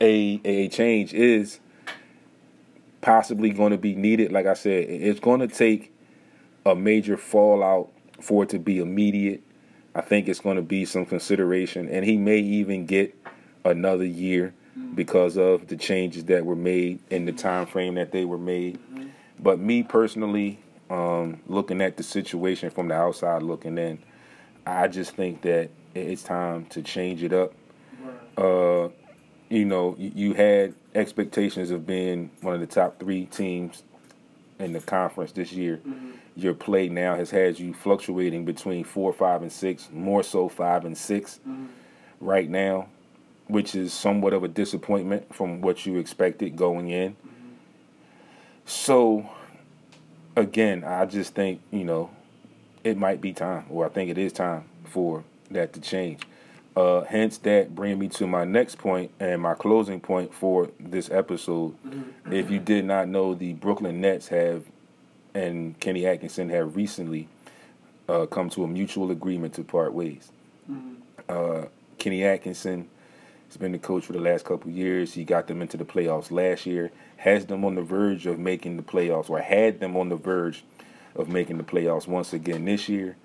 a 0.00 0.40
a 0.44 0.68
change 0.68 1.14
is 1.14 1.60
possibly 3.00 3.50
going 3.50 3.72
to 3.72 3.78
be 3.78 3.94
needed. 3.94 4.32
Like 4.32 4.46
I 4.46 4.54
said, 4.54 4.88
it's 4.88 5.20
going 5.20 5.40
to 5.40 5.48
take 5.48 5.92
a 6.66 6.74
major 6.74 7.16
fallout 7.16 7.90
for 8.20 8.42
it 8.42 8.50
to 8.50 8.58
be 8.58 8.78
immediate. 8.78 9.42
I 9.94 10.00
think 10.00 10.28
it's 10.28 10.40
going 10.40 10.56
to 10.56 10.62
be 10.62 10.84
some 10.84 11.06
consideration, 11.06 11.88
and 11.88 12.04
he 12.04 12.16
may 12.16 12.38
even 12.38 12.86
get 12.86 13.14
another 13.64 14.04
year 14.04 14.54
because 14.94 15.36
of 15.36 15.66
the 15.68 15.76
changes 15.76 16.24
that 16.24 16.44
were 16.44 16.56
made 16.56 17.00
in 17.10 17.24
the 17.24 17.32
time 17.32 17.66
frame 17.66 17.94
that 17.94 18.12
they 18.12 18.24
were 18.24 18.38
made. 18.38 18.78
But 19.38 19.58
me 19.58 19.82
personally, 19.82 20.58
um, 20.90 21.40
looking 21.46 21.80
at 21.80 21.96
the 21.96 22.02
situation 22.02 22.70
from 22.70 22.88
the 22.88 22.94
outside 22.94 23.42
looking 23.42 23.78
in, 23.78 23.98
I 24.66 24.88
just 24.88 25.12
think 25.12 25.42
that 25.42 25.70
it's 25.94 26.22
time 26.22 26.66
to 26.66 26.82
change 26.82 27.22
it 27.22 27.32
up. 27.32 27.52
Uh, 28.36 28.88
you 29.48 29.64
know, 29.64 29.96
you, 29.98 30.12
you 30.14 30.34
had 30.34 30.74
expectations 30.94 31.70
of 31.70 31.86
being 31.86 32.30
one 32.40 32.54
of 32.54 32.60
the 32.60 32.66
top 32.66 32.98
three 32.98 33.26
teams 33.26 33.82
in 34.58 34.72
the 34.72 34.80
conference 34.80 35.32
this 35.32 35.52
year. 35.52 35.76
Mm-hmm. 35.76 36.10
Your 36.36 36.54
play 36.54 36.88
now 36.88 37.16
has 37.16 37.30
had 37.30 37.58
you 37.58 37.74
fluctuating 37.74 38.44
between 38.44 38.84
four, 38.84 39.12
five, 39.12 39.42
and 39.42 39.52
six, 39.52 39.88
more 39.92 40.22
so 40.22 40.48
five 40.48 40.84
and 40.84 40.96
6 40.96 41.40
mm-hmm. 41.46 41.66
right 42.20 42.48
now, 42.48 42.88
which 43.46 43.74
is 43.74 43.92
somewhat 43.92 44.32
of 44.32 44.44
a 44.44 44.48
disappointment 44.48 45.34
from 45.34 45.60
what 45.60 45.84
you 45.86 45.98
expected 45.98 46.56
going 46.56 46.90
in. 46.90 47.12
Mm-hmm. 47.12 47.48
So, 48.66 49.28
again, 50.36 50.84
I 50.84 51.06
just 51.06 51.34
think, 51.34 51.60
you 51.70 51.84
know, 51.84 52.10
it 52.84 52.96
might 52.96 53.20
be 53.20 53.32
time, 53.32 53.64
or 53.70 53.86
I 53.86 53.88
think 53.88 54.10
it 54.10 54.18
is 54.18 54.32
time 54.32 54.64
for 54.84 55.24
that 55.50 55.72
to 55.74 55.80
change. 55.80 56.22
Uh, 56.78 57.02
hence, 57.02 57.38
that 57.38 57.74
bring 57.74 57.98
me 57.98 58.06
to 58.06 58.24
my 58.24 58.44
next 58.44 58.78
point 58.78 59.10
and 59.18 59.42
my 59.42 59.52
closing 59.52 59.98
point 59.98 60.32
for 60.32 60.70
this 60.78 61.10
episode. 61.10 61.74
If 62.30 62.52
you 62.52 62.60
did 62.60 62.84
not 62.84 63.08
know, 63.08 63.34
the 63.34 63.54
Brooklyn 63.54 64.00
Nets 64.00 64.28
have 64.28 64.62
and 65.34 65.78
Kenny 65.80 66.06
Atkinson 66.06 66.48
have 66.50 66.76
recently 66.76 67.26
uh, 68.08 68.26
come 68.26 68.48
to 68.50 68.62
a 68.62 68.68
mutual 68.68 69.10
agreement 69.10 69.54
to 69.54 69.64
part 69.64 69.92
ways. 69.92 70.30
Uh, 71.28 71.64
Kenny 71.98 72.22
Atkinson 72.22 72.88
has 73.48 73.56
been 73.56 73.72
the 73.72 73.78
coach 73.80 74.06
for 74.06 74.12
the 74.12 74.20
last 74.20 74.44
couple 74.44 74.70
years. 74.70 75.12
He 75.12 75.24
got 75.24 75.48
them 75.48 75.60
into 75.62 75.76
the 75.76 75.84
playoffs 75.84 76.30
last 76.30 76.64
year, 76.64 76.92
has 77.16 77.46
them 77.46 77.64
on 77.64 77.74
the 77.74 77.82
verge 77.82 78.24
of 78.26 78.38
making 78.38 78.76
the 78.76 78.84
playoffs, 78.84 79.28
or 79.28 79.40
had 79.40 79.80
them 79.80 79.96
on 79.96 80.10
the 80.10 80.16
verge 80.16 80.62
of 81.16 81.28
making 81.28 81.58
the 81.58 81.64
playoffs 81.64 82.06
once 82.06 82.32
again 82.32 82.66
this 82.66 82.88
year, 82.88 83.16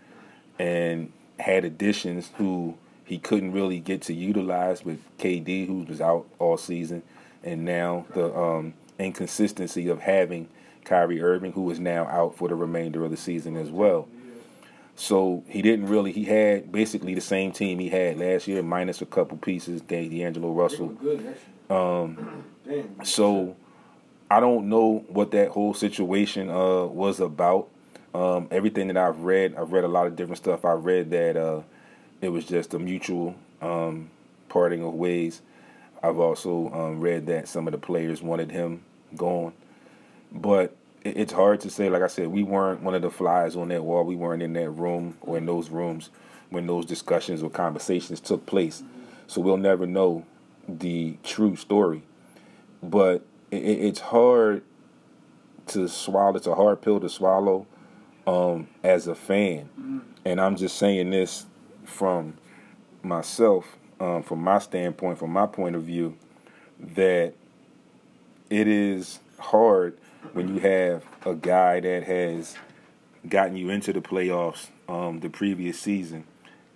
and 0.57 1.13
had 1.37 1.65
additions 1.65 2.31
who 2.37 2.75
he 3.05 3.17
couldn't 3.17 3.51
really 3.51 3.79
get 3.79 4.01
to 4.03 4.13
utilize 4.13 4.83
with 4.85 4.99
KD, 5.17 5.67
who 5.67 5.83
was 5.83 6.01
out 6.01 6.25
all 6.39 6.57
season, 6.57 7.03
and 7.43 7.65
now 7.65 8.05
the 8.13 8.33
um, 8.35 8.73
inconsistency 8.97 9.87
of 9.89 10.01
having 10.01 10.47
Kyrie 10.85 11.21
Irving, 11.21 11.53
who 11.53 11.69
is 11.71 11.79
now 11.79 12.05
out 12.07 12.35
for 12.35 12.47
the 12.47 12.55
remainder 12.55 13.03
of 13.03 13.11
the 13.11 13.17
season 13.17 13.55
as 13.57 13.69
well. 13.69 14.07
So 14.95 15.43
he 15.47 15.61
didn't 15.61 15.87
really. 15.87 16.11
He 16.11 16.25
had 16.25 16.71
basically 16.71 17.13
the 17.15 17.21
same 17.21 17.51
team 17.51 17.79
he 17.79 17.89
had 17.89 18.17
last 18.17 18.47
year, 18.47 18.61
minus 18.61 19.01
a 19.01 19.05
couple 19.05 19.37
pieces. 19.37 19.81
Dan- 19.81 20.09
D'Angelo 20.09 20.51
Russell. 20.51 20.87
were 20.87 20.93
good 20.93 21.25
next 21.25 21.71
Um, 21.71 22.43
so 23.03 23.55
I 24.29 24.39
don't 24.39 24.69
know 24.69 25.03
what 25.07 25.31
that 25.31 25.49
whole 25.49 25.73
situation 25.73 26.49
uh, 26.49 26.85
was 26.85 27.19
about. 27.19 27.69
Um, 28.13 28.47
everything 28.51 28.87
that 28.87 28.97
I've 28.97 29.19
read, 29.21 29.55
I've 29.55 29.71
read 29.71 29.83
a 29.83 29.87
lot 29.87 30.05
of 30.05 30.15
different 30.15 30.37
stuff. 30.37 30.63
I 30.63 30.73
read 30.73 31.09
that 31.09 31.35
uh, 31.35 31.61
it 32.23 32.29
was 32.29 32.45
just 32.45 32.73
a 32.73 32.79
mutual 32.79 33.35
um, 33.61 34.09
parting 34.49 34.81
of 34.83 34.93
ways. 34.93 35.41
I've 36.01 36.19
also 36.19 36.69
um, 36.73 36.99
read 36.99 37.27
that 37.27 37.47
some 37.47 37.67
of 37.67 37.71
the 37.73 37.77
players 37.77 38.21
wanted 38.21 38.51
him 38.51 38.83
gone, 39.15 39.53
but 40.31 40.75
it- 41.03 41.17
it's 41.17 41.33
hard 41.33 41.59
to 41.61 41.69
say. 41.69 41.89
Like 41.89 42.01
I 42.01 42.07
said, 42.07 42.27
we 42.27 42.43
weren't 42.43 42.81
one 42.81 42.93
of 42.95 43.01
the 43.01 43.11
flies 43.11 43.55
on 43.55 43.67
that 43.69 43.83
wall. 43.83 44.03
We 44.03 44.15
weren't 44.15 44.41
in 44.41 44.53
that 44.53 44.69
room 44.69 45.17
or 45.21 45.37
in 45.37 45.45
those 45.45 45.69
rooms 45.69 46.09
when 46.49 46.65
those 46.67 46.85
discussions 46.85 47.43
or 47.43 47.49
conversations 47.49 48.19
took 48.21 48.45
place. 48.45 48.83
So 49.27 49.41
we'll 49.41 49.57
never 49.57 49.85
know 49.85 50.25
the 50.67 51.17
true 51.23 51.55
story. 51.55 52.03
But 52.81 53.25
it, 53.51 53.57
it's 53.57 53.99
hard 53.99 54.63
to 55.67 55.87
swallow. 55.87 56.35
It's 56.37 56.47
a 56.47 56.55
hard 56.55 56.81
pill 56.81 56.99
to 56.99 57.09
swallow 57.09 57.65
um, 58.27 58.67
as 58.83 59.07
a 59.07 59.15
fan. 59.15 59.69
And 60.25 60.39
I'm 60.39 60.55
just 60.55 60.77
saying 60.77 61.09
this 61.09 61.45
from 61.85 62.35
myself, 63.01 63.77
um, 63.99 64.23
from 64.23 64.39
my 64.39 64.59
standpoint, 64.59 65.17
from 65.17 65.31
my 65.31 65.45
point 65.45 65.75
of 65.75 65.83
view, 65.83 66.17
that 66.79 67.33
it 68.49 68.67
is 68.67 69.19
hard 69.39 69.97
when 70.33 70.47
you 70.47 70.59
have 70.59 71.03
a 71.25 71.35
guy 71.35 71.79
that 71.79 72.03
has 72.03 72.55
gotten 73.27 73.55
you 73.55 73.69
into 73.69 73.93
the 73.93 74.01
playoffs 74.01 74.67
um, 74.87 75.19
the 75.21 75.29
previous 75.29 75.79
season 75.79 76.25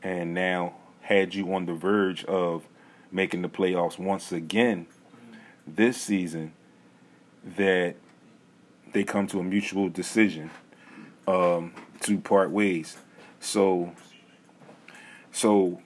and 0.01 0.33
now 0.33 0.73
had 1.01 1.33
you 1.33 1.53
on 1.53 1.65
the 1.65 1.73
verge 1.73 2.23
of 2.25 2.67
making 3.11 3.41
the 3.41 3.49
playoffs 3.49 3.97
once 3.97 4.31
again 4.31 4.85
this 5.65 5.99
season 5.99 6.53
that 7.55 7.95
they 8.93 9.03
come 9.03 9.27
to 9.27 9.39
a 9.39 9.43
mutual 9.43 9.89
decision 9.89 10.49
um, 11.27 11.73
to 12.01 12.17
part 12.19 12.51
ways. 12.51 12.97
So, 13.39 13.93
so 15.37 15.79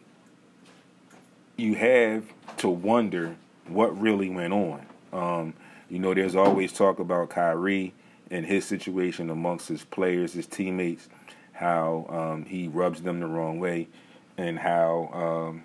you 1.58 1.76
have 1.76 2.24
to 2.56 2.70
wonder 2.70 3.36
what 3.68 4.00
really 4.00 4.30
went 4.30 4.54
on. 4.54 4.86
Um, 5.12 5.54
you 5.90 6.00
know, 6.00 6.14
there's 6.14 6.38
always 6.38 6.72
talk 6.72 7.00
about 7.00 7.32
Kyrie 7.32 7.94
and 8.30 8.46
his 8.46 8.66
situation 8.66 9.30
amongst 9.30 9.68
his 9.68 9.84
players, 9.84 10.32
his 10.32 10.48
teammates, 10.48 11.10
how 11.52 12.06
um, 12.08 12.46
he 12.46 12.70
rubs 12.70 13.02
them 13.02 13.20
the 13.20 13.28
wrong 13.28 13.60
way, 13.60 13.90
and 14.38 14.58
how 14.58 15.10
um, 15.14 15.64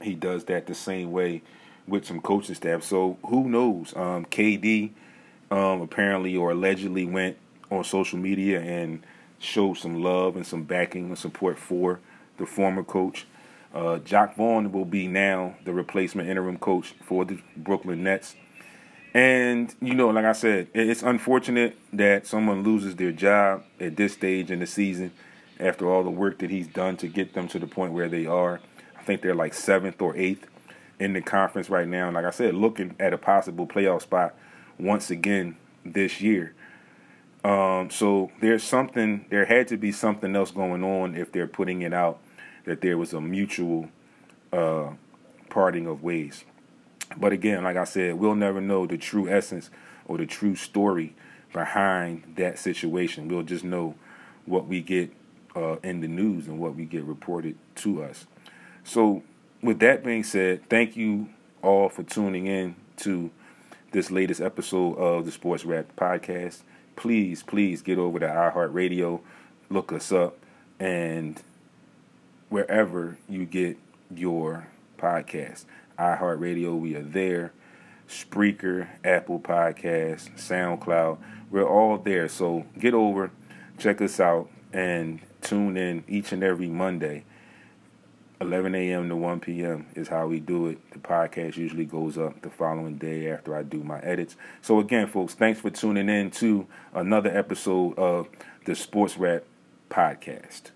he 0.00 0.14
does 0.14 0.44
that 0.44 0.66
the 0.66 0.74
same 0.74 1.12
way 1.12 1.42
with 1.86 2.06
some 2.06 2.22
coaching 2.22 2.54
staff. 2.54 2.82
So 2.82 3.18
who 3.26 3.50
knows? 3.50 3.94
Um, 3.94 4.24
KD 4.24 4.92
um, 5.50 5.82
apparently 5.82 6.34
or 6.36 6.52
allegedly 6.52 7.04
went 7.04 7.36
on 7.70 7.84
social 7.84 8.18
media 8.18 8.62
and 8.62 9.04
showed 9.38 9.74
some 9.74 10.02
love 10.02 10.36
and 10.36 10.46
some 10.46 10.62
backing 10.62 11.08
and 11.08 11.18
support 11.18 11.58
for 11.58 12.00
the 12.38 12.46
former 12.46 12.82
coach. 12.82 13.26
Uh, 13.74 13.98
Jacque 13.98 14.36
Vaughn 14.36 14.70
will 14.70 14.84
be 14.84 15.08
now 15.08 15.56
the 15.64 15.72
replacement 15.72 16.28
interim 16.28 16.58
coach 16.58 16.94
for 17.04 17.24
the 17.24 17.40
Brooklyn 17.56 18.04
Nets. 18.04 18.36
And, 19.12 19.74
you 19.80 19.94
know, 19.94 20.08
like 20.08 20.24
I 20.24 20.32
said, 20.32 20.68
it's 20.74 21.02
unfortunate 21.02 21.76
that 21.92 22.26
someone 22.26 22.62
loses 22.62 22.96
their 22.96 23.12
job 23.12 23.64
at 23.80 23.96
this 23.96 24.12
stage 24.12 24.50
in 24.50 24.60
the 24.60 24.66
season 24.66 25.12
after 25.60 25.88
all 25.88 26.02
the 26.02 26.10
work 26.10 26.38
that 26.38 26.50
he's 26.50 26.66
done 26.66 26.96
to 26.98 27.08
get 27.08 27.34
them 27.34 27.46
to 27.48 27.58
the 27.58 27.66
point 27.66 27.92
where 27.92 28.08
they 28.08 28.26
are. 28.26 28.60
I 28.98 29.02
think 29.02 29.22
they're 29.22 29.34
like 29.34 29.54
seventh 29.54 30.02
or 30.02 30.16
eighth 30.16 30.46
in 30.98 31.12
the 31.12 31.20
conference 31.20 31.70
right 31.70 31.86
now. 31.86 32.06
And 32.06 32.14
like 32.14 32.24
I 32.24 32.30
said, 32.30 32.54
looking 32.54 32.96
at 32.98 33.12
a 33.12 33.18
possible 33.18 33.66
playoff 33.66 34.02
spot 34.02 34.34
once 34.78 35.10
again 35.10 35.56
this 35.84 36.20
year. 36.20 36.54
Um, 37.44 37.90
so 37.90 38.32
there's 38.40 38.64
something, 38.64 39.26
there 39.30 39.44
had 39.44 39.68
to 39.68 39.76
be 39.76 39.92
something 39.92 40.34
else 40.34 40.50
going 40.50 40.82
on 40.82 41.14
if 41.14 41.30
they're 41.30 41.46
putting 41.46 41.82
it 41.82 41.92
out 41.92 42.18
that 42.64 42.80
there 42.80 42.98
was 42.98 43.12
a 43.12 43.20
mutual 43.20 43.88
uh, 44.52 44.90
parting 45.50 45.86
of 45.86 46.02
ways. 46.02 46.44
But 47.16 47.32
again, 47.32 47.64
like 47.64 47.76
I 47.76 47.84
said, 47.84 48.14
we'll 48.14 48.34
never 48.34 48.60
know 48.60 48.86
the 48.86 48.96
true 48.96 49.28
essence 49.28 49.70
or 50.06 50.18
the 50.18 50.26
true 50.26 50.56
story 50.56 51.14
behind 51.52 52.34
that 52.36 52.58
situation. 52.58 53.28
We'll 53.28 53.42
just 53.42 53.64
know 53.64 53.94
what 54.46 54.66
we 54.66 54.80
get 54.80 55.12
uh, 55.54 55.76
in 55.82 56.00
the 56.00 56.08
news 56.08 56.46
and 56.46 56.58
what 56.58 56.74
we 56.74 56.84
get 56.84 57.04
reported 57.04 57.56
to 57.76 58.02
us. 58.02 58.26
So, 58.82 59.22
with 59.62 59.78
that 59.78 60.04
being 60.04 60.24
said, 60.24 60.68
thank 60.68 60.96
you 60.96 61.28
all 61.62 61.88
for 61.88 62.02
tuning 62.02 62.46
in 62.46 62.76
to 62.98 63.30
this 63.92 64.10
latest 64.10 64.40
episode 64.40 64.96
of 64.98 65.24
the 65.24 65.32
Sports 65.32 65.64
Rap 65.64 65.86
Podcast. 65.96 66.62
Please, 66.96 67.42
please 67.42 67.80
get 67.80 67.98
over 67.98 68.18
to 68.18 68.26
iHeartRadio, 68.26 69.20
look 69.70 69.92
us 69.92 70.12
up, 70.12 70.36
and 70.78 71.40
wherever 72.54 73.18
you 73.28 73.44
get 73.44 73.76
your 74.14 74.68
podcast. 74.96 75.64
iHeartRadio, 75.98 76.78
we 76.78 76.94
are 76.94 77.02
there. 77.02 77.52
Spreaker, 78.08 78.86
Apple 79.02 79.40
Podcasts, 79.40 80.30
SoundCloud, 80.36 81.18
we're 81.50 81.68
all 81.68 81.98
there. 81.98 82.28
So 82.28 82.64
get 82.78 82.94
over, 82.94 83.32
check 83.76 84.00
us 84.00 84.20
out, 84.20 84.48
and 84.72 85.18
tune 85.40 85.76
in 85.76 86.04
each 86.06 86.30
and 86.30 86.44
every 86.44 86.68
Monday. 86.68 87.24
11 88.40 88.72
a.m. 88.76 89.08
to 89.08 89.16
1 89.16 89.40
p.m. 89.40 89.86
is 89.96 90.06
how 90.06 90.28
we 90.28 90.38
do 90.38 90.68
it. 90.68 90.78
The 90.92 91.00
podcast 91.00 91.56
usually 91.56 91.86
goes 91.86 92.16
up 92.16 92.40
the 92.42 92.50
following 92.50 92.98
day 92.98 93.32
after 93.32 93.56
I 93.56 93.64
do 93.64 93.82
my 93.82 93.98
edits. 93.98 94.36
So, 94.62 94.78
again, 94.78 95.08
folks, 95.08 95.34
thanks 95.34 95.58
for 95.58 95.70
tuning 95.70 96.08
in 96.08 96.30
to 96.32 96.68
another 96.92 97.36
episode 97.36 97.98
of 97.98 98.28
the 98.64 98.76
Sports 98.76 99.18
Rap 99.18 99.42
Podcast. 99.90 100.70